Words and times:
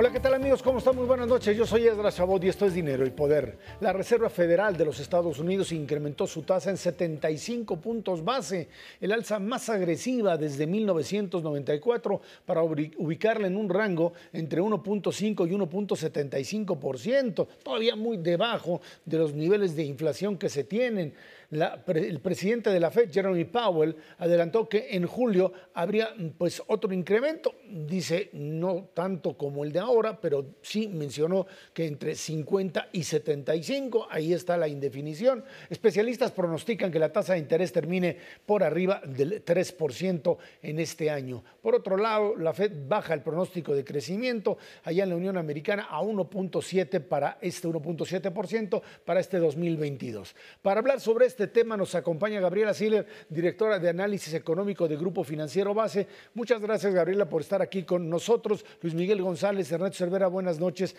Hola, 0.00 0.10
¿qué 0.10 0.20
tal 0.20 0.32
amigos? 0.32 0.62
¿Cómo 0.62 0.78
están? 0.78 0.96
Muy 0.96 1.04
buenas 1.04 1.28
noches. 1.28 1.54
Yo 1.54 1.66
soy 1.66 1.86
Edra 1.86 2.10
Chabot 2.10 2.42
y 2.42 2.48
esto 2.48 2.64
es 2.64 2.72
Dinero 2.72 3.06
y 3.06 3.10
Poder. 3.10 3.58
La 3.80 3.92
Reserva 3.92 4.30
Federal 4.30 4.74
de 4.74 4.86
los 4.86 4.98
Estados 4.98 5.38
Unidos 5.38 5.72
incrementó 5.72 6.26
su 6.26 6.40
tasa 6.40 6.70
en 6.70 6.78
75 6.78 7.78
puntos 7.82 8.24
base, 8.24 8.70
el 8.98 9.12
alza 9.12 9.38
más 9.38 9.68
agresiva 9.68 10.38
desde 10.38 10.66
1994 10.66 12.22
para 12.46 12.62
ubicarla 12.62 13.46
en 13.46 13.58
un 13.58 13.68
rango 13.68 14.14
entre 14.32 14.62
1.5 14.62 15.46
y 15.46 15.52
1.75%, 15.52 17.46
todavía 17.62 17.94
muy 17.94 18.16
debajo 18.16 18.80
de 19.04 19.18
los 19.18 19.34
niveles 19.34 19.76
de 19.76 19.84
inflación 19.84 20.38
que 20.38 20.48
se 20.48 20.64
tienen 20.64 21.12
el 21.50 22.20
presidente 22.20 22.70
de 22.70 22.78
la 22.78 22.90
Fed, 22.90 23.10
Jeremy 23.10 23.44
Powell, 23.44 23.96
adelantó 24.18 24.68
que 24.68 24.88
en 24.90 25.06
julio 25.06 25.52
habría 25.74 26.14
pues 26.38 26.62
otro 26.68 26.92
incremento. 26.92 27.54
Dice 27.68 28.30
no 28.32 28.90
tanto 28.94 29.36
como 29.36 29.64
el 29.64 29.72
de 29.72 29.80
ahora, 29.80 30.20
pero 30.20 30.54
sí 30.62 30.86
mencionó 30.88 31.46
que 31.74 31.86
entre 31.86 32.14
50 32.14 32.90
y 32.92 33.02
75, 33.02 34.06
ahí 34.10 34.32
está 34.32 34.56
la 34.56 34.68
indefinición. 34.68 35.44
Especialistas 35.68 36.30
pronostican 36.30 36.92
que 36.92 36.98
la 36.98 37.12
tasa 37.12 37.32
de 37.32 37.40
interés 37.40 37.72
termine 37.72 38.16
por 38.46 38.62
arriba 38.62 39.00
del 39.04 39.44
3% 39.44 40.38
en 40.62 40.78
este 40.78 41.10
año. 41.10 41.42
Por 41.62 41.74
otro 41.74 41.96
lado, 41.96 42.36
la 42.36 42.52
Fed 42.52 42.72
baja 42.86 43.14
el 43.14 43.22
pronóstico 43.22 43.74
de 43.74 43.84
crecimiento 43.84 44.58
allá 44.84 45.02
en 45.02 45.10
la 45.10 45.16
Unión 45.16 45.36
Americana 45.36 45.88
a 45.90 46.00
1.7 46.00 47.00
para 47.00 47.38
este 47.40 47.68
1.7% 47.68 48.82
para 49.04 49.20
este 49.20 49.38
2022. 49.38 50.34
Para 50.62 50.80
hablar 50.80 51.00
sobre 51.00 51.26
este 51.26 51.39
este 51.40 51.60
tema 51.60 51.74
nos 51.74 51.94
acompaña 51.94 52.38
Gabriela 52.38 52.74
Siller, 52.74 53.06
directora 53.30 53.78
de 53.78 53.88
análisis 53.88 54.34
económico 54.34 54.86
de 54.86 54.94
Grupo 54.94 55.24
Financiero 55.24 55.72
Base. 55.72 56.06
Muchas 56.34 56.60
gracias, 56.60 56.92
Gabriela, 56.92 57.30
por 57.30 57.40
estar 57.40 57.62
aquí 57.62 57.82
con 57.82 58.10
nosotros. 58.10 58.62
Luis 58.82 58.92
Miguel 58.92 59.22
González, 59.22 59.72
Ernesto 59.72 59.96
Cervera, 59.96 60.26
buenas 60.26 60.60
noches. 60.60 60.94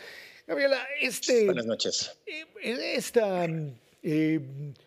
Gabriela, 0.47 0.79
este, 0.99 1.45
buenas 1.45 1.67
noches. 1.67 2.17
Eh, 2.25 2.47
esta 2.95 3.45
eh, 4.01 4.39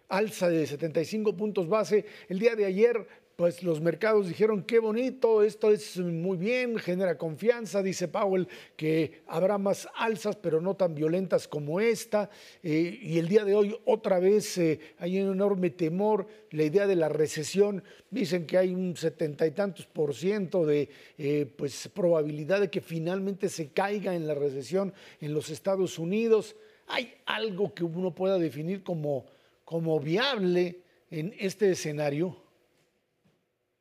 alza 0.09 0.49
de 0.49 0.67
75 0.67 1.37
puntos 1.37 1.69
base, 1.69 2.05
el 2.29 2.41
día 2.41 2.57
de 2.57 2.65
ayer 2.65 3.07
pues 3.37 3.63
los 3.63 3.81
mercados 3.81 4.29
dijeron, 4.29 4.63
qué 4.63 4.79
bonito, 4.79 5.43
esto 5.43 5.73
es 5.73 5.99
muy 5.99 6.37
bien, 6.37 6.79
genera 6.79 7.19
confianza, 7.19 7.83
dice 7.83 8.07
Powell, 8.07 8.49
que 8.77 9.23
habrá 9.27 9.59
más 9.59 9.89
alzas, 9.97 10.37
pero 10.37 10.61
no 10.61 10.75
tan 10.75 10.95
violentas 10.95 11.49
como 11.49 11.81
esta. 11.81 12.31
Eh, 12.63 12.99
y 13.03 13.19
el 13.19 13.29
día 13.29 13.45
de 13.45 13.55
hoy 13.55 13.77
otra 13.85 14.21
vez 14.21 14.57
eh, 14.59 14.79
hay 14.99 15.21
un 15.21 15.33
enorme 15.33 15.71
temor, 15.71 16.29
la 16.51 16.63
idea 16.63 16.87
de 16.87 16.97
la 16.97 17.09
recesión, 17.09 17.83
dicen 18.11 18.47
que 18.47 18.59
hay 18.59 18.73
un 18.73 18.97
setenta 18.97 19.47
y 19.47 19.51
tantos 19.51 19.87
por 19.87 20.15
ciento 20.15 20.65
de 20.65 20.89
eh, 21.19 21.47
pues, 21.57 21.89
probabilidad 21.89 22.61
de 22.61 22.71
que 22.71 22.81
finalmente 22.81 23.49
se 23.49 23.71
caiga 23.71 24.15
en 24.15 24.29
la 24.29 24.35
recesión 24.35 24.95
en 25.21 25.35
los 25.35 25.51
Estados 25.51 25.99
Unidos. 25.99 26.55
¿Hay 26.87 27.15
algo 27.27 27.75
que 27.75 27.83
uno 27.83 28.15
pueda 28.15 28.39
definir 28.39 28.85
como, 28.85 29.27
como 29.65 29.99
viable 29.99 30.83
en 31.11 31.35
este 31.39 31.71
escenario? 31.71 32.44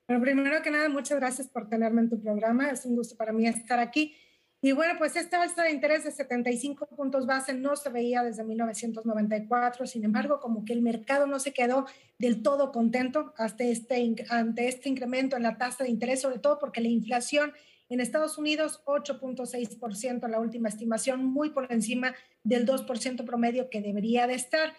Bueno, 0.08 0.22
primero 0.22 0.62
que 0.62 0.70
nada, 0.70 0.90
muchas 0.90 1.18
gracias 1.18 1.48
por 1.48 1.70
tenerme 1.70 2.02
en 2.02 2.10
tu 2.10 2.22
programa. 2.22 2.70
Es 2.70 2.86
un 2.86 2.96
gusto 2.96 3.16
para 3.16 3.32
mí 3.32 3.48
estar 3.48 3.80
aquí. 3.80 4.16
Y 4.62 4.72
bueno, 4.74 4.96
pues 4.98 5.16
esta 5.16 5.42
alza 5.42 5.64
de 5.64 5.72
interés 5.72 6.04
de 6.04 6.12
75 6.12 6.88
puntos 6.88 7.26
base 7.26 7.54
no 7.54 7.76
se 7.76 7.90
veía 7.90 8.24
desde 8.24 8.44
1994. 8.44 9.86
Sin 9.86 10.04
embargo, 10.04 10.40
como 10.40 10.66
que 10.66 10.74
el 10.74 10.82
mercado 10.82 11.26
no 11.26 11.40
se 11.40 11.54
quedó 11.54 11.86
del 12.18 12.42
todo 12.42 12.72
contento 12.72 13.34
hasta 13.38 13.64
este, 13.64 14.16
ante 14.30 14.68
este 14.68 14.90
incremento 14.90 15.38
en 15.38 15.44
la 15.44 15.58
tasa 15.58 15.84
de 15.84 15.90
interés, 15.90 16.22
sobre 16.22 16.40
todo 16.40 16.60
porque 16.60 16.82
la 16.82 16.88
inflación 16.90 17.54
en 17.90 18.00
Estados 18.00 18.38
Unidos, 18.38 18.82
8.6%, 18.86 20.28
la 20.28 20.40
última 20.40 20.70
estimación, 20.70 21.26
muy 21.26 21.52
por 21.52 21.72
encima 21.72 22.16
del 22.44 22.66
2% 22.66 23.26
promedio 23.26 23.70
que 23.70 23.82
debería 23.82 24.28
de 24.28 24.36
estar. 24.36 24.74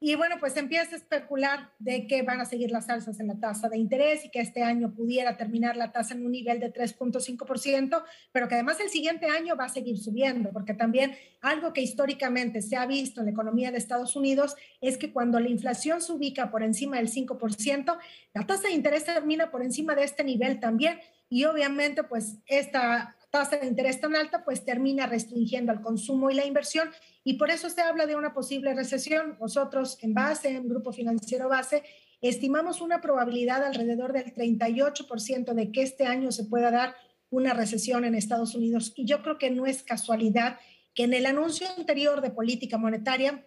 Y 0.00 0.14
bueno, 0.14 0.36
pues 0.38 0.56
empieza 0.56 0.94
a 0.94 0.98
especular 0.98 1.72
de 1.80 2.06
que 2.06 2.22
van 2.22 2.40
a 2.40 2.44
seguir 2.44 2.70
las 2.70 2.88
alzas 2.88 3.18
en 3.18 3.26
la 3.26 3.40
tasa 3.40 3.68
de 3.68 3.78
interés 3.78 4.24
y 4.24 4.30
que 4.30 4.40
este 4.40 4.62
año 4.62 4.94
pudiera 4.94 5.36
terminar 5.36 5.76
la 5.76 5.90
tasa 5.90 6.14
en 6.14 6.24
un 6.24 6.30
nivel 6.30 6.60
de 6.60 6.72
3.5%, 6.72 8.04
pero 8.30 8.46
que 8.46 8.54
además 8.54 8.78
el 8.78 8.90
siguiente 8.90 9.26
año 9.26 9.56
va 9.56 9.64
a 9.64 9.68
seguir 9.68 9.98
subiendo, 9.98 10.50
porque 10.52 10.72
también 10.72 11.16
algo 11.40 11.72
que 11.72 11.80
históricamente 11.80 12.62
se 12.62 12.76
ha 12.76 12.86
visto 12.86 13.20
en 13.20 13.26
la 13.26 13.32
economía 13.32 13.72
de 13.72 13.78
Estados 13.78 14.14
Unidos 14.14 14.54
es 14.80 14.98
que 14.98 15.12
cuando 15.12 15.40
la 15.40 15.48
inflación 15.48 16.00
se 16.00 16.12
ubica 16.12 16.48
por 16.52 16.62
encima 16.62 16.98
del 16.98 17.10
5%, 17.10 17.98
la 18.34 18.46
tasa 18.46 18.68
de 18.68 18.74
interés 18.74 19.04
termina 19.04 19.50
por 19.50 19.62
encima 19.62 19.96
de 19.96 20.04
este 20.04 20.22
nivel 20.22 20.60
también. 20.60 21.00
Y 21.28 21.44
obviamente, 21.44 22.04
pues 22.04 22.36
esta 22.46 23.16
tasa 23.30 23.56
de 23.56 23.66
interés 23.66 24.00
tan 24.00 24.16
alta, 24.16 24.44
pues 24.44 24.64
termina 24.64 25.06
restringiendo 25.06 25.72
el 25.72 25.80
consumo 25.80 26.30
y 26.30 26.34
la 26.34 26.46
inversión 26.46 26.88
y 27.28 27.34
por 27.34 27.50
eso 27.50 27.68
se 27.68 27.82
habla 27.82 28.06
de 28.06 28.16
una 28.16 28.32
posible 28.32 28.72
recesión. 28.72 29.36
Nosotros 29.38 29.98
en 30.00 30.14
base, 30.14 30.48
en 30.48 30.66
Grupo 30.66 30.94
Financiero 30.94 31.46
Base, 31.46 31.82
estimamos 32.22 32.80
una 32.80 33.02
probabilidad 33.02 33.62
alrededor 33.62 34.14
del 34.14 34.32
38% 34.32 35.52
de 35.52 35.70
que 35.70 35.82
este 35.82 36.06
año 36.06 36.32
se 36.32 36.44
pueda 36.44 36.70
dar 36.70 36.96
una 37.28 37.52
recesión 37.52 38.06
en 38.06 38.14
Estados 38.14 38.54
Unidos. 38.54 38.94
Y 38.96 39.04
yo 39.04 39.20
creo 39.20 39.36
que 39.36 39.50
no 39.50 39.66
es 39.66 39.82
casualidad 39.82 40.58
que 40.94 41.04
en 41.04 41.12
el 41.12 41.26
anuncio 41.26 41.66
anterior 41.76 42.22
de 42.22 42.30
política 42.30 42.78
monetaria, 42.78 43.44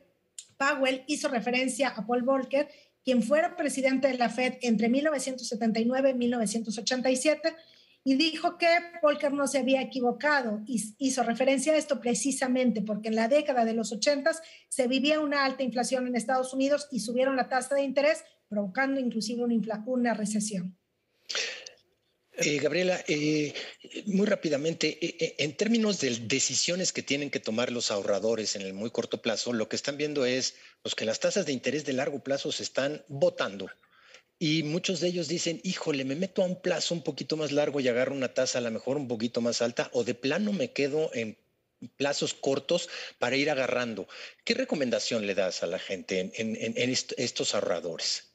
Powell 0.57 1.03
hizo 1.07 1.27
referencia 1.29 1.89
a 1.89 2.05
Paul 2.05 2.21
Volcker, 2.21 2.69
quien 3.03 3.23
fuera 3.23 3.55
presidente 3.55 4.09
de 4.09 4.17
la 4.19 4.29
Fed 4.29 4.59
entre 4.61 4.89
1979 4.89 6.11
y 6.11 6.13
1987 6.13 7.55
y 8.03 8.15
dijo 8.15 8.57
que 8.57 8.67
Volcker 9.01 9.31
no 9.31 9.47
se 9.47 9.59
había 9.59 9.81
equivocado 9.81 10.61
y 10.65 10.81
hizo 10.97 11.23
referencia 11.23 11.73
a 11.73 11.77
esto 11.77 11.99
precisamente 11.99 12.81
porque 12.81 13.09
en 13.09 13.15
la 13.15 13.27
década 13.27 13.63
de 13.65 13.73
los 13.73 13.91
80 13.91 14.31
se 14.69 14.87
vivía 14.87 15.19
una 15.19 15.45
alta 15.45 15.63
inflación 15.63 16.07
en 16.07 16.15
Estados 16.15 16.53
Unidos 16.53 16.87
y 16.91 16.99
subieron 17.01 17.35
la 17.35 17.49
tasa 17.49 17.75
de 17.75 17.83
interés, 17.83 18.23
provocando 18.49 18.99
inclusive 18.99 19.43
una, 19.43 19.83
una 19.85 20.13
recesión. 20.13 20.77
Eh, 22.33 22.57
Gabriela, 22.57 23.03
eh, 23.07 23.53
muy 24.05 24.25
rápidamente, 24.25 24.97
eh, 24.99 25.35
en 25.37 25.55
términos 25.55 25.99
de 25.99 26.09
decisiones 26.21 26.91
que 26.91 27.03
tienen 27.03 27.29
que 27.29 27.39
tomar 27.39 27.71
los 27.71 27.91
ahorradores 27.91 28.55
en 28.55 28.63
el 28.63 28.73
muy 28.73 28.89
corto 28.89 29.21
plazo, 29.21 29.53
lo 29.53 29.69
que 29.69 29.75
están 29.75 29.97
viendo 29.97 30.25
es 30.25 30.55
pues, 30.81 30.95
que 30.95 31.05
las 31.05 31.19
tasas 31.19 31.45
de 31.45 31.51
interés 31.51 31.85
de 31.85 31.93
largo 31.93 32.23
plazo 32.23 32.51
se 32.51 32.63
están 32.63 33.03
botando 33.09 33.69
y 34.43 34.63
muchos 34.63 35.01
de 35.01 35.07
ellos 35.07 35.27
dicen, 35.27 35.61
híjole, 35.63 36.03
me 36.03 36.15
meto 36.15 36.41
a 36.41 36.47
un 36.47 36.59
plazo 36.59 36.95
un 36.95 37.03
poquito 37.03 37.37
más 37.37 37.51
largo 37.51 37.79
y 37.79 37.87
agarro 37.87 38.15
una 38.15 38.33
tasa 38.33 38.57
a 38.57 38.61
lo 38.61 38.71
mejor 38.71 38.97
un 38.97 39.07
poquito 39.07 39.39
más 39.39 39.61
alta, 39.61 39.91
o 39.93 40.03
de 40.03 40.15
plano 40.15 40.51
me 40.51 40.71
quedo 40.71 41.11
en 41.13 41.37
plazos 41.95 42.33
cortos 42.33 42.89
para 43.19 43.35
ir 43.35 43.51
agarrando. 43.51 44.07
¿Qué 44.43 44.55
recomendación 44.55 45.27
le 45.27 45.35
das 45.35 45.61
a 45.61 45.67
la 45.67 45.77
gente 45.77 46.31
en, 46.33 46.55
estos 46.89 47.53
ahorradores? 47.53 48.33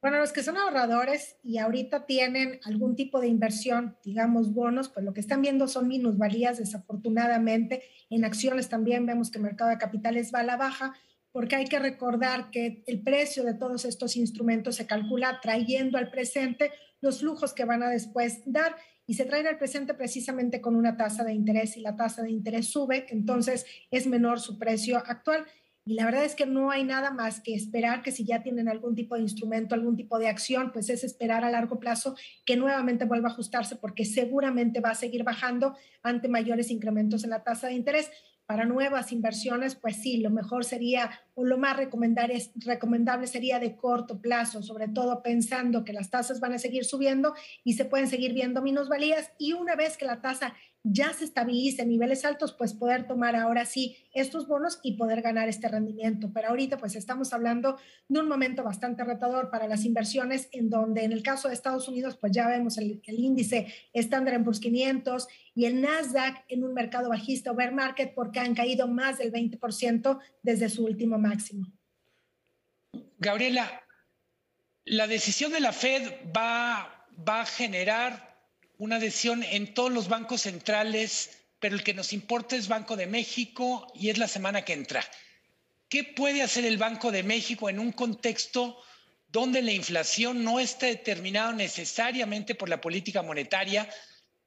Bueno, 0.00 0.20
los 0.20 0.30
que 0.30 0.44
son 0.44 0.56
ahorradores 0.56 1.34
y 1.42 1.58
ahorita 1.58 2.06
tienen 2.06 2.60
algún 2.62 2.94
tipo 2.94 3.20
de 3.20 3.26
inversión, 3.26 3.96
digamos 4.04 4.52
bonos, 4.52 4.88
pues 4.88 5.04
lo 5.04 5.14
que 5.14 5.20
están 5.20 5.42
viendo 5.42 5.66
son 5.66 5.88
minusvalías, 5.88 6.58
desafortunadamente. 6.58 7.82
En 8.08 8.24
acciones 8.24 8.68
también 8.68 9.04
vemos 9.04 9.32
que 9.32 9.38
el 9.38 9.44
mercado 9.44 9.70
de 9.70 9.78
capitales 9.78 10.30
va 10.32 10.40
a 10.40 10.44
la 10.44 10.56
baja, 10.56 10.94
porque 11.34 11.56
hay 11.56 11.64
que 11.64 11.80
recordar 11.80 12.52
que 12.52 12.84
el 12.86 13.02
precio 13.02 13.42
de 13.42 13.54
todos 13.54 13.84
estos 13.84 14.14
instrumentos 14.14 14.76
se 14.76 14.86
calcula 14.86 15.40
trayendo 15.42 15.98
al 15.98 16.08
presente 16.08 16.70
los 17.00 17.18
flujos 17.18 17.52
que 17.52 17.64
van 17.64 17.82
a 17.82 17.90
después 17.90 18.42
dar 18.46 18.76
y 19.04 19.14
se 19.14 19.24
traen 19.24 19.48
al 19.48 19.58
presente 19.58 19.94
precisamente 19.94 20.60
con 20.60 20.76
una 20.76 20.96
tasa 20.96 21.24
de 21.24 21.32
interés 21.32 21.76
y 21.76 21.80
la 21.80 21.96
tasa 21.96 22.22
de 22.22 22.30
interés 22.30 22.68
sube, 22.68 23.06
entonces 23.08 23.66
es 23.90 24.06
menor 24.06 24.38
su 24.38 24.60
precio 24.60 24.96
actual. 24.96 25.44
Y 25.84 25.94
la 25.94 26.04
verdad 26.04 26.24
es 26.24 26.36
que 26.36 26.46
no 26.46 26.70
hay 26.70 26.84
nada 26.84 27.10
más 27.10 27.40
que 27.40 27.52
esperar 27.52 28.04
que 28.04 28.12
si 28.12 28.24
ya 28.24 28.44
tienen 28.44 28.68
algún 28.68 28.94
tipo 28.94 29.16
de 29.16 29.22
instrumento, 29.22 29.74
algún 29.74 29.96
tipo 29.96 30.20
de 30.20 30.28
acción, 30.28 30.70
pues 30.72 30.88
es 30.88 31.02
esperar 31.02 31.42
a 31.42 31.50
largo 31.50 31.80
plazo 31.80 32.14
que 32.46 32.56
nuevamente 32.56 33.06
vuelva 33.06 33.30
a 33.30 33.32
ajustarse 33.32 33.74
porque 33.74 34.04
seguramente 34.04 34.78
va 34.78 34.90
a 34.90 34.94
seguir 34.94 35.24
bajando 35.24 35.76
ante 36.04 36.28
mayores 36.28 36.70
incrementos 36.70 37.24
en 37.24 37.30
la 37.30 37.42
tasa 37.42 37.66
de 37.66 37.74
interés 37.74 38.08
para 38.46 38.66
nuevas 38.66 39.12
inversiones, 39.12 39.74
pues 39.74 39.96
sí, 39.96 40.18
lo 40.18 40.30
mejor 40.30 40.64
sería 40.64 41.10
o 41.34 41.44
lo 41.44 41.58
más 41.58 41.76
recomendable 41.76 43.26
sería 43.26 43.58
de 43.58 43.76
corto 43.76 44.20
plazo, 44.20 44.62
sobre 44.62 44.88
todo 44.88 45.22
pensando 45.22 45.84
que 45.84 45.92
las 45.92 46.10
tasas 46.10 46.40
van 46.40 46.52
a 46.52 46.58
seguir 46.58 46.84
subiendo 46.84 47.34
y 47.64 47.74
se 47.74 47.84
pueden 47.84 48.08
seguir 48.08 48.34
viendo 48.34 48.62
minusvalías. 48.62 49.32
Y 49.38 49.52
una 49.54 49.76
vez 49.76 49.96
que 49.96 50.04
la 50.04 50.20
tasa 50.20 50.54
ya 50.84 51.14
se 51.14 51.24
estabilice 51.24 51.82
en 51.82 51.88
niveles 51.88 52.26
altos, 52.26 52.52
pues 52.52 52.74
poder 52.74 53.06
tomar 53.06 53.34
ahora 53.36 53.64
sí 53.64 53.96
estos 54.12 54.46
bonos 54.46 54.80
y 54.82 54.96
poder 54.98 55.22
ganar 55.22 55.48
este 55.48 55.66
rendimiento. 55.66 56.30
Pero 56.32 56.48
ahorita 56.48 56.76
pues 56.76 56.94
estamos 56.94 57.32
hablando 57.32 57.78
de 58.06 58.20
un 58.20 58.28
momento 58.28 58.62
bastante 58.62 59.02
retador 59.02 59.50
para 59.50 59.66
las 59.66 59.86
inversiones 59.86 60.48
en 60.52 60.68
donde 60.68 61.04
en 61.04 61.12
el 61.12 61.22
caso 61.22 61.48
de 61.48 61.54
Estados 61.54 61.88
Unidos 61.88 62.18
pues 62.18 62.32
ya 62.32 62.46
vemos 62.46 62.76
el, 62.76 63.00
el 63.06 63.18
índice 63.18 63.66
Standard 63.94 64.44
Poor's 64.44 64.60
500 64.60 65.26
y 65.54 65.64
el 65.64 65.80
Nasdaq 65.80 66.44
en 66.48 66.64
un 66.64 66.74
mercado 66.74 67.08
bajista 67.08 67.50
o 67.50 67.54
bear 67.54 67.72
market 67.72 68.14
porque 68.14 68.40
han 68.40 68.54
caído 68.54 68.86
más 68.86 69.16
del 69.16 69.32
20% 69.32 70.20
desde 70.42 70.68
su 70.68 70.84
último 70.84 71.18
máximo. 71.18 71.72
Gabriela, 73.18 73.82
la 74.84 75.06
decisión 75.06 75.50
de 75.50 75.60
la 75.60 75.72
Fed 75.72 76.02
va, 76.36 77.06
va 77.26 77.40
a 77.40 77.46
generar 77.46 78.33
una 78.78 78.98
decisión 78.98 79.42
en 79.42 79.74
todos 79.74 79.92
los 79.92 80.08
bancos 80.08 80.42
centrales 80.42 81.44
pero 81.64 81.76
el 81.76 81.82
que 81.82 81.94
nos 81.94 82.12
importa 82.12 82.56
es 82.56 82.68
Banco 82.68 82.94
de 82.94 83.06
México 83.06 83.90
y 83.94 84.10
es 84.10 84.18
la 84.18 84.28
semana 84.28 84.66
que 84.66 84.74
entra. 84.74 85.02
¿Qué 85.88 86.04
puede 86.04 86.42
hacer 86.42 86.66
el 86.66 86.76
Banco 86.76 87.10
de 87.10 87.22
México 87.22 87.70
en 87.70 87.78
un 87.78 87.90
contexto 87.90 88.78
donde 89.28 89.62
la 89.62 89.72
inflación 89.72 90.44
no 90.44 90.60
está 90.60 90.84
determinada 90.84 91.54
necesariamente 91.54 92.54
por 92.54 92.68
la 92.68 92.82
política 92.82 93.22
monetaria? 93.22 93.88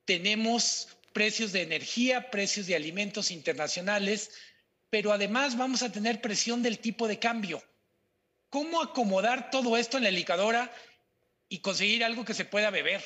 Tenemos 0.06 0.90
precios 1.12 1.52
de 1.54 1.64
energía, 1.64 2.30
precios 2.30 2.68
de 2.68 2.76
alimentos 2.76 3.32
internacionales, 3.32 4.30
pero 4.92 5.12
además 5.12 5.58
vamos 5.58 5.82
a 5.82 5.92
tener 5.92 6.22
presión 6.22 6.62
del 6.62 6.78
tipo 6.78 7.08
de 7.08 7.18
cambio. 7.18 7.64
¿Cómo 8.52 8.80
acomodar 8.80 9.50
todo 9.50 9.76
esto 9.76 9.98
en 9.98 10.04
la 10.04 10.12
licadora 10.12 10.72
y 11.50 11.62
conseguir 11.62 12.04
algo 12.04 12.26
que 12.26 12.36
se 12.36 12.46
pueda 12.46 12.70
beber? 12.70 13.04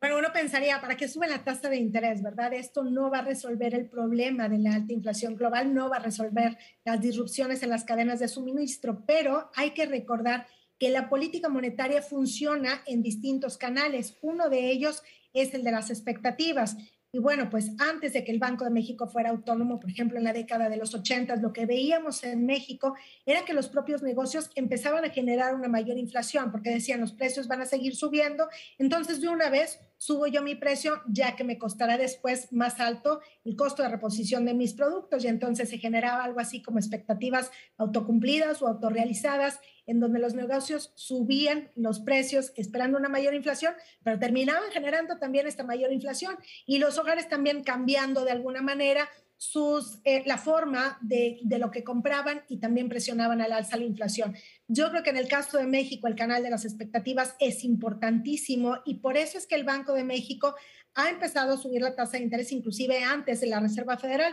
Bueno, 0.00 0.16
uno 0.16 0.28
pensaría, 0.32 0.80
¿para 0.80 0.96
qué 0.96 1.08
sube 1.08 1.28
la 1.28 1.44
tasa 1.44 1.68
de 1.68 1.76
interés, 1.76 2.22
verdad? 2.22 2.54
Esto 2.54 2.82
no 2.84 3.10
va 3.10 3.18
a 3.18 3.22
resolver 3.22 3.74
el 3.74 3.86
problema 3.86 4.48
de 4.48 4.56
la 4.56 4.76
alta 4.76 4.94
inflación 4.94 5.36
global, 5.36 5.74
no 5.74 5.90
va 5.90 5.96
a 5.96 6.02
resolver 6.02 6.56
las 6.86 7.02
disrupciones 7.02 7.62
en 7.62 7.68
las 7.68 7.84
cadenas 7.84 8.18
de 8.18 8.28
suministro, 8.28 9.04
pero 9.06 9.50
hay 9.54 9.72
que 9.72 9.84
recordar 9.84 10.46
que 10.78 10.88
la 10.88 11.10
política 11.10 11.50
monetaria 11.50 12.00
funciona 12.00 12.80
en 12.86 13.02
distintos 13.02 13.58
canales. 13.58 14.16
Uno 14.22 14.48
de 14.48 14.70
ellos 14.70 15.02
es 15.34 15.52
el 15.52 15.64
de 15.64 15.72
las 15.72 15.90
expectativas. 15.90 16.78
Y 17.12 17.18
bueno, 17.18 17.50
pues 17.50 17.72
antes 17.78 18.14
de 18.14 18.24
que 18.24 18.32
el 18.32 18.38
Banco 18.38 18.64
de 18.64 18.70
México 18.70 19.06
fuera 19.06 19.28
autónomo, 19.28 19.80
por 19.80 19.90
ejemplo, 19.90 20.16
en 20.16 20.24
la 20.24 20.32
década 20.32 20.70
de 20.70 20.78
los 20.78 20.94
80, 20.94 21.36
lo 21.36 21.52
que 21.52 21.66
veíamos 21.66 22.24
en 22.24 22.46
México 22.46 22.94
era 23.26 23.44
que 23.44 23.52
los 23.52 23.68
propios 23.68 24.02
negocios 24.02 24.50
empezaban 24.54 25.04
a 25.04 25.10
generar 25.10 25.54
una 25.54 25.68
mayor 25.68 25.98
inflación, 25.98 26.50
porque 26.50 26.70
decían 26.70 27.00
los 27.00 27.12
precios 27.12 27.48
van 27.48 27.60
a 27.60 27.66
seguir 27.66 27.96
subiendo, 27.96 28.48
entonces 28.78 29.20
de 29.20 29.28
una 29.28 29.50
vez 29.50 29.80
subo 30.00 30.26
yo 30.26 30.40
mi 30.40 30.54
precio, 30.54 31.02
ya 31.08 31.36
que 31.36 31.44
me 31.44 31.58
costará 31.58 31.98
después 31.98 32.50
más 32.54 32.80
alto 32.80 33.20
el 33.44 33.54
costo 33.54 33.82
de 33.82 33.90
reposición 33.90 34.46
de 34.46 34.54
mis 34.54 34.72
productos, 34.72 35.22
y 35.22 35.28
entonces 35.28 35.68
se 35.68 35.76
generaba 35.76 36.24
algo 36.24 36.40
así 36.40 36.62
como 36.62 36.78
expectativas 36.78 37.50
autocumplidas 37.76 38.62
o 38.62 38.68
autorrealizadas 38.68 39.60
en 39.86 40.00
donde 40.00 40.18
los 40.18 40.32
negocios 40.32 40.92
subían 40.94 41.70
los 41.76 42.00
precios 42.00 42.54
esperando 42.56 42.96
una 42.96 43.10
mayor 43.10 43.34
inflación, 43.34 43.74
pero 44.02 44.18
terminaban 44.18 44.70
generando 44.72 45.18
también 45.18 45.46
esta 45.46 45.64
mayor 45.64 45.92
inflación 45.92 46.34
y 46.64 46.78
los 46.78 46.96
hogares 46.96 47.28
también 47.28 47.62
cambiando 47.62 48.24
de 48.24 48.30
alguna 48.30 48.62
manera 48.62 49.06
sus, 49.36 50.00
eh, 50.04 50.22
la 50.26 50.36
forma 50.36 50.98
de, 51.00 51.40
de, 51.42 51.58
lo 51.58 51.70
que 51.70 51.82
compraban 51.82 52.42
y 52.48 52.58
también 52.58 52.90
presionaban 52.90 53.40
al 53.40 53.52
alza 53.52 53.78
la 53.78 53.84
inflación. 53.84 54.36
Yo 54.72 54.88
creo 54.88 55.02
que 55.02 55.10
en 55.10 55.16
el 55.16 55.26
caso 55.26 55.58
de 55.58 55.66
México 55.66 56.06
el 56.06 56.14
canal 56.14 56.44
de 56.44 56.50
las 56.50 56.64
expectativas 56.64 57.34
es 57.40 57.64
importantísimo 57.64 58.76
y 58.84 59.00
por 59.00 59.16
eso 59.16 59.36
es 59.36 59.48
que 59.48 59.56
el 59.56 59.64
Banco 59.64 59.94
de 59.94 60.04
México 60.04 60.54
ha 60.94 61.10
empezado 61.10 61.54
a 61.54 61.56
subir 61.56 61.82
la 61.82 61.96
tasa 61.96 62.18
de 62.18 62.22
interés 62.22 62.52
inclusive 62.52 63.02
antes 63.02 63.40
de 63.40 63.48
la 63.48 63.58
Reserva 63.58 63.98
Federal. 63.98 64.32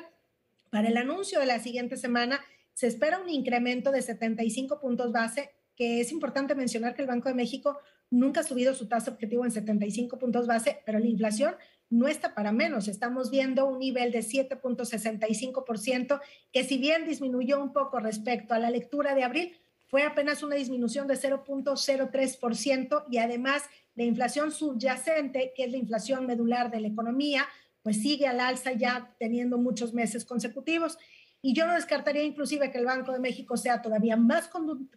Para 0.69 0.89
el 0.89 0.97
anuncio 0.97 1.39
de 1.39 1.47
la 1.47 1.57
siguiente 1.57 1.97
semana 1.97 2.39
se 2.75 2.85
espera 2.85 3.19
un 3.19 3.31
incremento 3.31 3.91
de 3.91 4.03
75 4.03 4.79
puntos 4.79 5.11
base, 5.11 5.49
que 5.75 6.01
es 6.01 6.11
importante 6.11 6.53
mencionar 6.53 6.93
que 6.93 7.01
el 7.01 7.07
Banco 7.07 7.29
de 7.29 7.33
México 7.33 7.79
nunca 8.11 8.41
ha 8.41 8.43
subido 8.43 8.75
su 8.75 8.87
tasa 8.87 9.09
objetivo 9.09 9.43
en 9.43 9.49
75 9.49 10.19
puntos 10.19 10.45
base, 10.45 10.83
pero 10.85 10.99
la 10.99 11.07
inflación 11.07 11.55
no 11.89 12.07
está 12.07 12.35
para 12.35 12.51
menos. 12.51 12.87
Estamos 12.87 13.31
viendo 13.31 13.65
un 13.65 13.79
nivel 13.79 14.11
de 14.11 14.19
7.65%, 14.19 16.21
que 16.53 16.63
si 16.63 16.77
bien 16.77 17.07
disminuyó 17.07 17.59
un 17.59 17.73
poco 17.73 17.99
respecto 17.99 18.53
a 18.53 18.59
la 18.59 18.69
lectura 18.69 19.15
de 19.15 19.23
abril, 19.23 19.57
fue 19.87 20.03
apenas 20.03 20.43
una 20.43 20.55
disminución 20.55 21.07
de 21.07 21.15
0.03% 21.15 23.05
y 23.09 23.17
además 23.17 23.63
la 23.95 24.03
inflación 24.03 24.51
subyacente, 24.51 25.53
que 25.55 25.63
es 25.63 25.71
la 25.71 25.77
inflación 25.77 26.25
medular 26.25 26.69
de 26.69 26.81
la 26.81 26.87
economía, 26.87 27.47
pues 27.81 28.01
sigue 28.01 28.27
al 28.27 28.39
alza 28.39 28.73
ya 28.73 29.15
teniendo 29.17 29.57
muchos 29.57 29.93
meses 29.93 30.25
consecutivos. 30.25 30.97
Y 31.41 31.53
yo 31.53 31.67
no 31.67 31.73
descartaría 31.73 32.23
inclusive 32.23 32.71
que 32.71 32.79
el 32.79 32.85
Banco 32.85 33.13
de 33.13 33.19
México 33.19 33.57
sea 33.57 33.81
todavía 33.81 34.15
más 34.17 34.49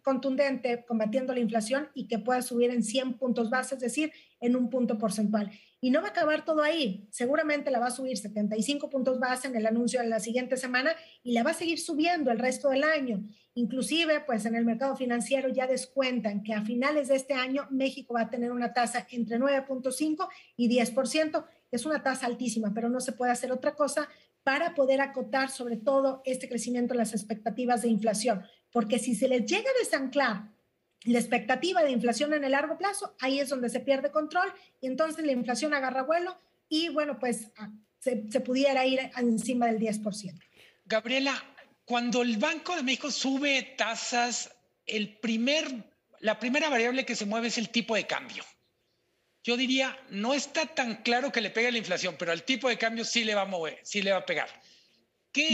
contundente 0.03 0.83
combatiendo 0.87 1.33
la 1.33 1.39
inflación 1.39 1.89
y 1.93 2.07
que 2.07 2.17
pueda 2.17 2.41
subir 2.41 2.71
en 2.71 2.83
100 2.83 3.17
puntos 3.17 3.49
base, 3.49 3.75
es 3.75 3.81
decir, 3.81 4.11
en 4.39 4.55
un 4.55 4.69
punto 4.69 4.97
porcentual. 4.97 5.51
Y 5.79 5.91
no 5.91 6.01
va 6.01 6.07
a 6.07 6.11
acabar 6.11 6.43
todo 6.43 6.61
ahí. 6.61 7.07
Seguramente 7.11 7.71
la 7.71 7.79
va 7.79 7.87
a 7.87 7.91
subir 7.91 8.17
75 8.17 8.89
puntos 8.89 9.19
base 9.19 9.47
en 9.47 9.55
el 9.55 9.65
anuncio 9.65 10.01
de 10.01 10.07
la 10.07 10.19
siguiente 10.19 10.57
semana 10.57 10.95
y 11.23 11.33
la 11.33 11.43
va 11.43 11.51
a 11.51 11.55
seguir 11.55 11.79
subiendo 11.79 12.31
el 12.31 12.39
resto 12.39 12.69
del 12.69 12.83
año. 12.83 13.23
Inclusive, 13.53 14.21
pues 14.21 14.45
en 14.45 14.55
el 14.55 14.65
mercado 14.65 14.95
financiero 14.95 15.49
ya 15.49 15.67
descuentan 15.67 16.41
que 16.43 16.53
a 16.53 16.63
finales 16.63 17.07
de 17.09 17.15
este 17.15 17.33
año 17.33 17.67
México 17.69 18.13
va 18.13 18.21
a 18.21 18.29
tener 18.29 18.51
una 18.51 18.73
tasa 18.73 19.05
entre 19.11 19.39
9.5 19.39 20.27
y 20.55 20.69
10%. 20.69 21.45
Es 21.71 21.85
una 21.85 22.03
tasa 22.03 22.25
altísima, 22.25 22.73
pero 22.73 22.89
no 22.89 22.99
se 22.99 23.11
puede 23.11 23.31
hacer 23.31 23.51
otra 23.51 23.75
cosa 23.75 24.07
para 24.43 24.73
poder 24.73 25.01
acotar 25.01 25.49
sobre 25.49 25.77
todo 25.77 26.21
este 26.25 26.49
crecimiento 26.49 26.93
en 26.93 26.99
las 26.99 27.13
expectativas 27.13 27.81
de 27.81 27.89
inflación. 27.89 28.43
Porque 28.71 28.99
si 28.99 29.15
se 29.15 29.27
les 29.27 29.45
llega 29.45 29.69
a 29.69 29.79
desanclar 29.83 30.49
la 31.03 31.19
expectativa 31.19 31.83
de 31.83 31.91
inflación 31.91 32.33
en 32.33 32.43
el 32.43 32.51
largo 32.51 32.77
plazo, 32.77 33.15
ahí 33.19 33.39
es 33.39 33.49
donde 33.49 33.69
se 33.69 33.79
pierde 33.79 34.11
control 34.11 34.51
y 34.79 34.87
entonces 34.87 35.25
la 35.25 35.31
inflación 35.31 35.73
agarra 35.73 36.03
vuelo 36.03 36.35
y 36.69 36.89
bueno, 36.89 37.19
pues 37.19 37.51
ah, 37.57 37.71
se, 37.99 38.25
se 38.31 38.39
pudiera 38.39 38.85
ir 38.85 38.99
encima 39.17 39.67
del 39.67 39.79
10%. 39.79 40.39
Gabriela, 40.85 41.33
cuando 41.85 42.21
el 42.21 42.37
Banco 42.37 42.75
de 42.75 42.83
México 42.83 43.11
sube 43.11 43.75
tasas, 43.77 44.55
el 44.85 45.17
primer, 45.17 45.91
la 46.19 46.39
primera 46.39 46.69
variable 46.69 47.05
que 47.05 47.15
se 47.15 47.25
mueve 47.25 47.47
es 47.47 47.57
el 47.57 47.69
tipo 47.69 47.95
de 47.95 48.07
cambio 48.07 48.43
yo 49.43 49.57
diría, 49.57 49.97
no 50.09 50.33
está 50.33 50.67
tan 50.67 50.97
claro 51.03 51.31
que 51.31 51.41
le 51.41 51.49
pegue 51.49 51.71
la 51.71 51.77
inflación, 51.77 52.15
pero 52.17 52.31
al 52.31 52.43
tipo 52.43 52.69
de 52.69 52.77
cambio 52.77 53.03
sí 53.05 53.23
le 53.23 53.35
va 53.35 53.41
a 53.41 53.45
mover, 53.45 53.79
sí 53.83 54.01
le 54.01 54.11
va 54.11 54.19
a 54.19 54.25
pegar. 54.25 54.49
¿Qué? 55.31 55.49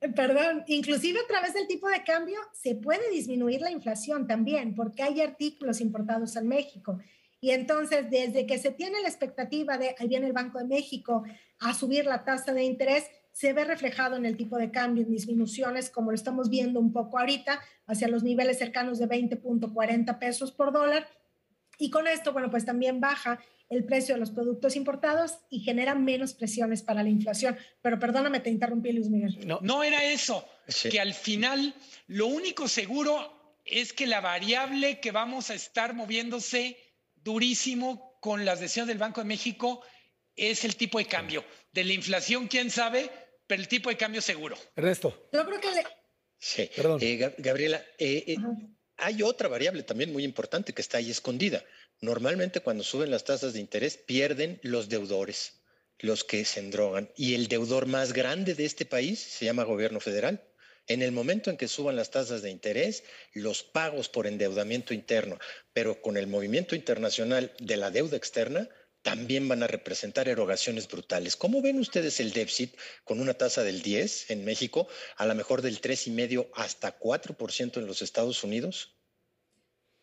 Eh, 0.00 0.08
perdón, 0.08 0.64
inclusive 0.66 1.20
a 1.20 1.26
través 1.28 1.54
del 1.54 1.68
tipo 1.68 1.88
de 1.88 2.02
cambio 2.02 2.40
se 2.52 2.74
puede 2.74 3.08
disminuir 3.10 3.60
la 3.60 3.70
inflación 3.70 4.26
también, 4.26 4.74
porque 4.74 5.02
hay 5.04 5.20
artículos 5.20 5.80
importados 5.80 6.34
en 6.34 6.48
México. 6.48 6.98
Y 7.40 7.50
entonces, 7.50 8.10
desde 8.10 8.46
que 8.46 8.58
se 8.58 8.72
tiene 8.72 9.00
la 9.00 9.08
expectativa 9.08 9.78
de, 9.78 9.94
ahí 9.98 10.08
viene 10.08 10.26
el 10.26 10.32
Banco 10.32 10.58
de 10.58 10.64
México 10.64 11.24
a 11.60 11.74
subir 11.74 12.06
la 12.06 12.24
tasa 12.24 12.52
de 12.52 12.64
interés, 12.64 13.04
se 13.32 13.52
ve 13.52 13.64
reflejado 13.64 14.16
en 14.16 14.26
el 14.26 14.36
tipo 14.36 14.58
de 14.58 14.70
cambio, 14.70 15.04
en 15.04 15.10
disminuciones, 15.10 15.88
como 15.90 16.10
lo 16.10 16.16
estamos 16.16 16.50
viendo 16.50 16.80
un 16.80 16.92
poco 16.92 17.18
ahorita, 17.18 17.60
hacia 17.86 18.08
los 18.08 18.22
niveles 18.22 18.58
cercanos 18.58 18.98
de 18.98 19.08
20.40 19.08 20.18
pesos 20.18 20.52
por 20.52 20.72
dólar, 20.72 21.08
y 21.82 21.90
con 21.90 22.06
esto, 22.06 22.32
bueno, 22.32 22.48
pues 22.48 22.64
también 22.64 23.00
baja 23.00 23.44
el 23.68 23.84
precio 23.84 24.14
de 24.14 24.20
los 24.20 24.30
productos 24.30 24.76
importados 24.76 25.38
y 25.50 25.64
genera 25.64 25.96
menos 25.96 26.32
presiones 26.32 26.80
para 26.80 27.02
la 27.02 27.08
inflación. 27.08 27.58
Pero 27.80 27.98
perdóname, 27.98 28.38
te 28.38 28.50
interrumpí, 28.50 28.92
Luis 28.92 29.08
Miguel. 29.08 29.44
No, 29.48 29.58
no 29.62 29.82
era 29.82 30.04
eso, 30.04 30.46
que 30.88 31.00
al 31.00 31.12
final 31.12 31.74
lo 32.06 32.28
único 32.28 32.68
seguro 32.68 33.58
es 33.64 33.92
que 33.92 34.06
la 34.06 34.20
variable 34.20 35.00
que 35.00 35.10
vamos 35.10 35.50
a 35.50 35.54
estar 35.54 35.92
moviéndose 35.92 36.78
durísimo 37.16 38.16
con 38.20 38.44
las 38.44 38.60
decisiones 38.60 38.86
del 38.86 38.98
Banco 38.98 39.22
de 39.22 39.26
México 39.26 39.82
es 40.36 40.64
el 40.64 40.76
tipo 40.76 40.98
de 40.98 41.06
cambio. 41.06 41.44
De 41.72 41.82
la 41.82 41.94
inflación, 41.94 42.46
quién 42.46 42.70
sabe, 42.70 43.10
pero 43.48 43.60
el 43.60 43.66
tipo 43.66 43.90
de 43.90 43.96
cambio 43.96 44.22
seguro. 44.22 44.56
Ernesto. 44.76 45.28
Yo 45.32 45.44
creo 45.44 45.60
que... 45.60 45.68
Sí, 46.38 46.70
Perdón. 46.76 47.00
Eh, 47.02 47.34
Gabriela, 47.38 47.82
eh, 47.98 48.22
eh 48.28 48.36
hay 49.02 49.22
otra 49.22 49.48
variable 49.48 49.82
también 49.82 50.12
muy 50.12 50.24
importante 50.24 50.72
que 50.72 50.80
está 50.80 50.98
ahí 50.98 51.10
escondida. 51.10 51.64
Normalmente 52.00 52.60
cuando 52.60 52.84
suben 52.84 53.10
las 53.10 53.24
tasas 53.24 53.52
de 53.52 53.60
interés 53.60 53.96
pierden 53.96 54.60
los 54.62 54.88
deudores, 54.88 55.54
los 55.98 56.22
que 56.22 56.44
se 56.44 56.60
endrogan. 56.60 57.10
Y 57.16 57.34
el 57.34 57.48
deudor 57.48 57.86
más 57.86 58.12
grande 58.12 58.54
de 58.54 58.64
este 58.64 58.86
país 58.86 59.18
se 59.18 59.44
llama 59.44 59.64
gobierno 59.64 59.98
federal. 59.98 60.42
En 60.86 61.02
el 61.02 61.12
momento 61.12 61.50
en 61.50 61.56
que 61.56 61.68
suban 61.68 61.96
las 61.96 62.10
tasas 62.10 62.42
de 62.42 62.50
interés, 62.50 63.04
los 63.34 63.62
pagos 63.62 64.08
por 64.08 64.26
endeudamiento 64.26 64.94
interno, 64.94 65.38
pero 65.72 66.00
con 66.00 66.16
el 66.16 66.26
movimiento 66.26 66.74
internacional 66.74 67.52
de 67.58 67.76
la 67.76 67.90
deuda 67.90 68.16
externa, 68.16 68.68
también 69.02 69.48
van 69.48 69.62
a 69.62 69.66
representar 69.66 70.28
erogaciones 70.28 70.88
brutales. 70.88 71.36
¿Cómo 71.36 71.60
ven 71.60 71.78
ustedes 71.78 72.20
el 72.20 72.32
déficit 72.32 72.76
con 73.04 73.20
una 73.20 73.34
tasa 73.34 73.62
del 73.62 73.82
10 73.82 74.30
en 74.30 74.44
México, 74.44 74.88
a 75.16 75.26
lo 75.26 75.34
mejor 75.34 75.60
del 75.60 75.80
3,5 75.80 76.48
hasta 76.54 76.98
4% 76.98 77.78
en 77.78 77.86
los 77.86 78.02
Estados 78.02 78.42
Unidos? 78.44 78.96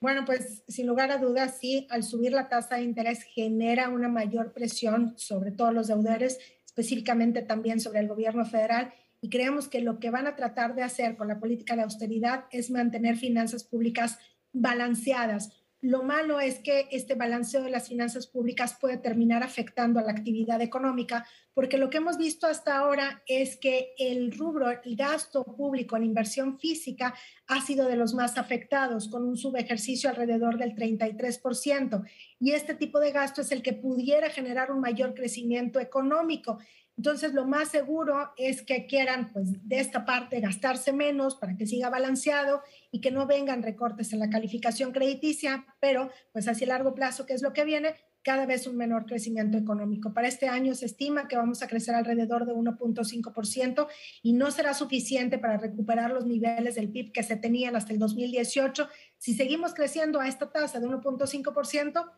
Bueno, 0.02 0.24
pues 0.26 0.64
sin 0.68 0.88
lugar 0.88 1.12
a 1.12 1.18
dudas, 1.18 1.58
sí, 1.60 1.86
al 1.90 2.04
subir 2.04 2.32
la 2.32 2.48
tasa 2.48 2.76
de 2.76 2.84
interés 2.84 3.24
genera 3.24 3.90
una 3.90 4.08
mayor 4.08 4.54
presión 4.54 5.14
sobre 5.18 5.52
todos 5.52 5.74
los 5.74 5.88
deudores, 5.88 6.40
específicamente 6.66 7.42
también 7.42 7.82
sobre 7.82 8.00
el 8.00 8.08
gobierno 8.08 8.46
federal. 8.46 8.94
Y 9.22 9.30
creemos 9.30 9.68
que 9.68 9.82
lo 9.82 10.00
que 10.00 10.10
van 10.10 10.28
a 10.28 10.38
tratar 10.38 10.74
de 10.76 10.84
hacer 10.84 11.18
con 11.18 11.28
la 11.28 11.42
política 11.42 11.76
de 11.76 11.82
austeridad 11.82 12.46
es 12.52 12.72
mantener 12.72 13.18
finanzas 13.18 13.66
públicas 13.66 14.18
balanceadas, 14.54 15.52
lo 15.82 16.04
malo 16.04 16.42
es 16.42 16.60
que 16.60 16.90
este 16.92 17.16
balanceo 17.16 17.64
de 17.64 17.70
las 17.70 17.88
finanzas 17.88 18.28
públicas 18.28 18.78
puede 18.80 18.98
terminar 18.98 19.44
afectando 19.44 20.00
a 20.00 20.04
la 20.04 20.12
actividad 20.12 20.62
económica, 20.62 21.26
porque 21.54 21.78
lo 21.78 21.90
que 21.90 21.98
hemos 21.98 22.18
visto 22.18 22.48
hasta 22.48 22.78
ahora 22.78 23.24
es 23.28 23.56
que 23.56 23.94
el 23.98 24.32
rubro, 24.32 24.70
el 24.70 24.96
gasto 24.98 25.46
público 25.46 25.96
en 25.96 26.04
inversión 26.04 26.60
física 26.60 27.14
ha 27.48 27.62
sido 27.62 27.88
de 27.88 27.96
los 27.96 28.14
más 28.14 28.38
afectados, 28.38 29.08
con 29.08 29.26
un 29.26 29.38
subejercicio 29.38 30.10
alrededor 30.10 30.58
del 30.58 30.76
33%. 30.76 32.06
Y 32.40 32.52
este 32.52 32.76
tipo 32.76 33.00
de 33.00 33.12
gasto 33.12 33.42
es 33.42 33.52
el 33.52 33.62
que 33.62 33.74
pudiera 33.74 34.30
generar 34.30 34.72
un 34.72 34.82
mayor 34.82 35.14
crecimiento 35.14 35.80
económico. 35.80 36.60
Entonces, 37.00 37.34
lo 37.34 37.46
más 37.46 37.70
seguro 37.70 38.34
es 38.36 38.62
que 38.62 38.86
quieran, 38.86 39.32
pues, 39.32 39.66
de 39.66 39.80
esta 39.80 40.04
parte 40.04 40.42
gastarse 40.42 40.92
menos 40.92 41.36
para 41.36 41.56
que 41.56 41.66
siga 41.66 41.90
balanceado 41.90 42.62
y 42.92 43.00
que 43.00 43.10
no 43.10 43.26
vengan 43.26 43.64
recortes 43.64 44.12
en 44.12 44.20
la 44.20 44.30
calificación 44.30 44.92
crediticia, 44.92 45.66
pero, 45.80 46.12
pues, 46.34 46.50
hacia 46.50 46.68
largo 46.68 46.94
plazo, 46.94 47.26
¿qué 47.26 47.34
es 47.34 47.42
lo 47.42 47.54
que 47.54 47.64
viene? 47.64 47.96
cada 48.22 48.46
vez 48.46 48.68
un 48.68 48.76
menor 48.76 49.06
crecimiento 49.06 49.58
económico. 49.58 50.14
Para 50.14 50.28
este 50.28 50.50
año 50.50 50.76
se 50.76 50.88
estima 50.88 51.30
que 51.30 51.38
vamos 51.38 51.64
a 51.64 51.68
crecer 51.68 51.96
alrededor 51.96 52.46
de 52.46 52.54
1.5% 52.54 53.88
y 54.22 54.34
no 54.34 54.52
será 54.52 54.74
suficiente 54.74 55.40
para 55.40 55.58
recuperar 55.58 56.12
los 56.12 56.26
niveles 56.26 56.76
del 56.76 56.90
PIB 56.90 57.14
que 57.14 57.24
se 57.24 57.38
tenían 57.38 57.78
hasta 57.78 57.94
el 57.94 58.00
2018. 58.00 58.90
Si 59.18 59.34
seguimos 59.36 59.74
creciendo 59.74 60.20
a 60.20 60.28
esta 60.28 60.52
tasa 60.52 60.82
de 60.82 60.88
1.5%, 60.88 62.12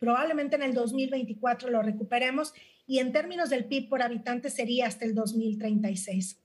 probablemente 0.00 0.56
en 0.56 0.64
el 0.64 0.74
2024 0.74 1.70
lo 1.70 1.80
recuperemos 1.80 2.52
y 2.86 2.98
en 2.98 3.12
términos 3.12 3.50
del 3.50 3.64
PIB 3.64 3.88
por 3.88 4.02
habitante 4.02 4.50
sería 4.50 4.86
hasta 4.86 5.04
el 5.04 5.14
2036. 5.14 6.40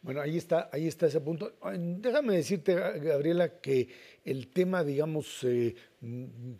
Bueno, 0.00 0.20
ahí 0.20 0.36
está, 0.36 0.70
ahí 0.72 0.86
está 0.86 1.06
ese 1.06 1.20
punto. 1.20 1.52
Déjame 1.98 2.36
decirte, 2.36 2.74
Gabriela, 2.74 3.60
que 3.60 3.88
el 4.24 4.48
tema, 4.48 4.82
digamos, 4.82 5.44
eh, 5.44 5.74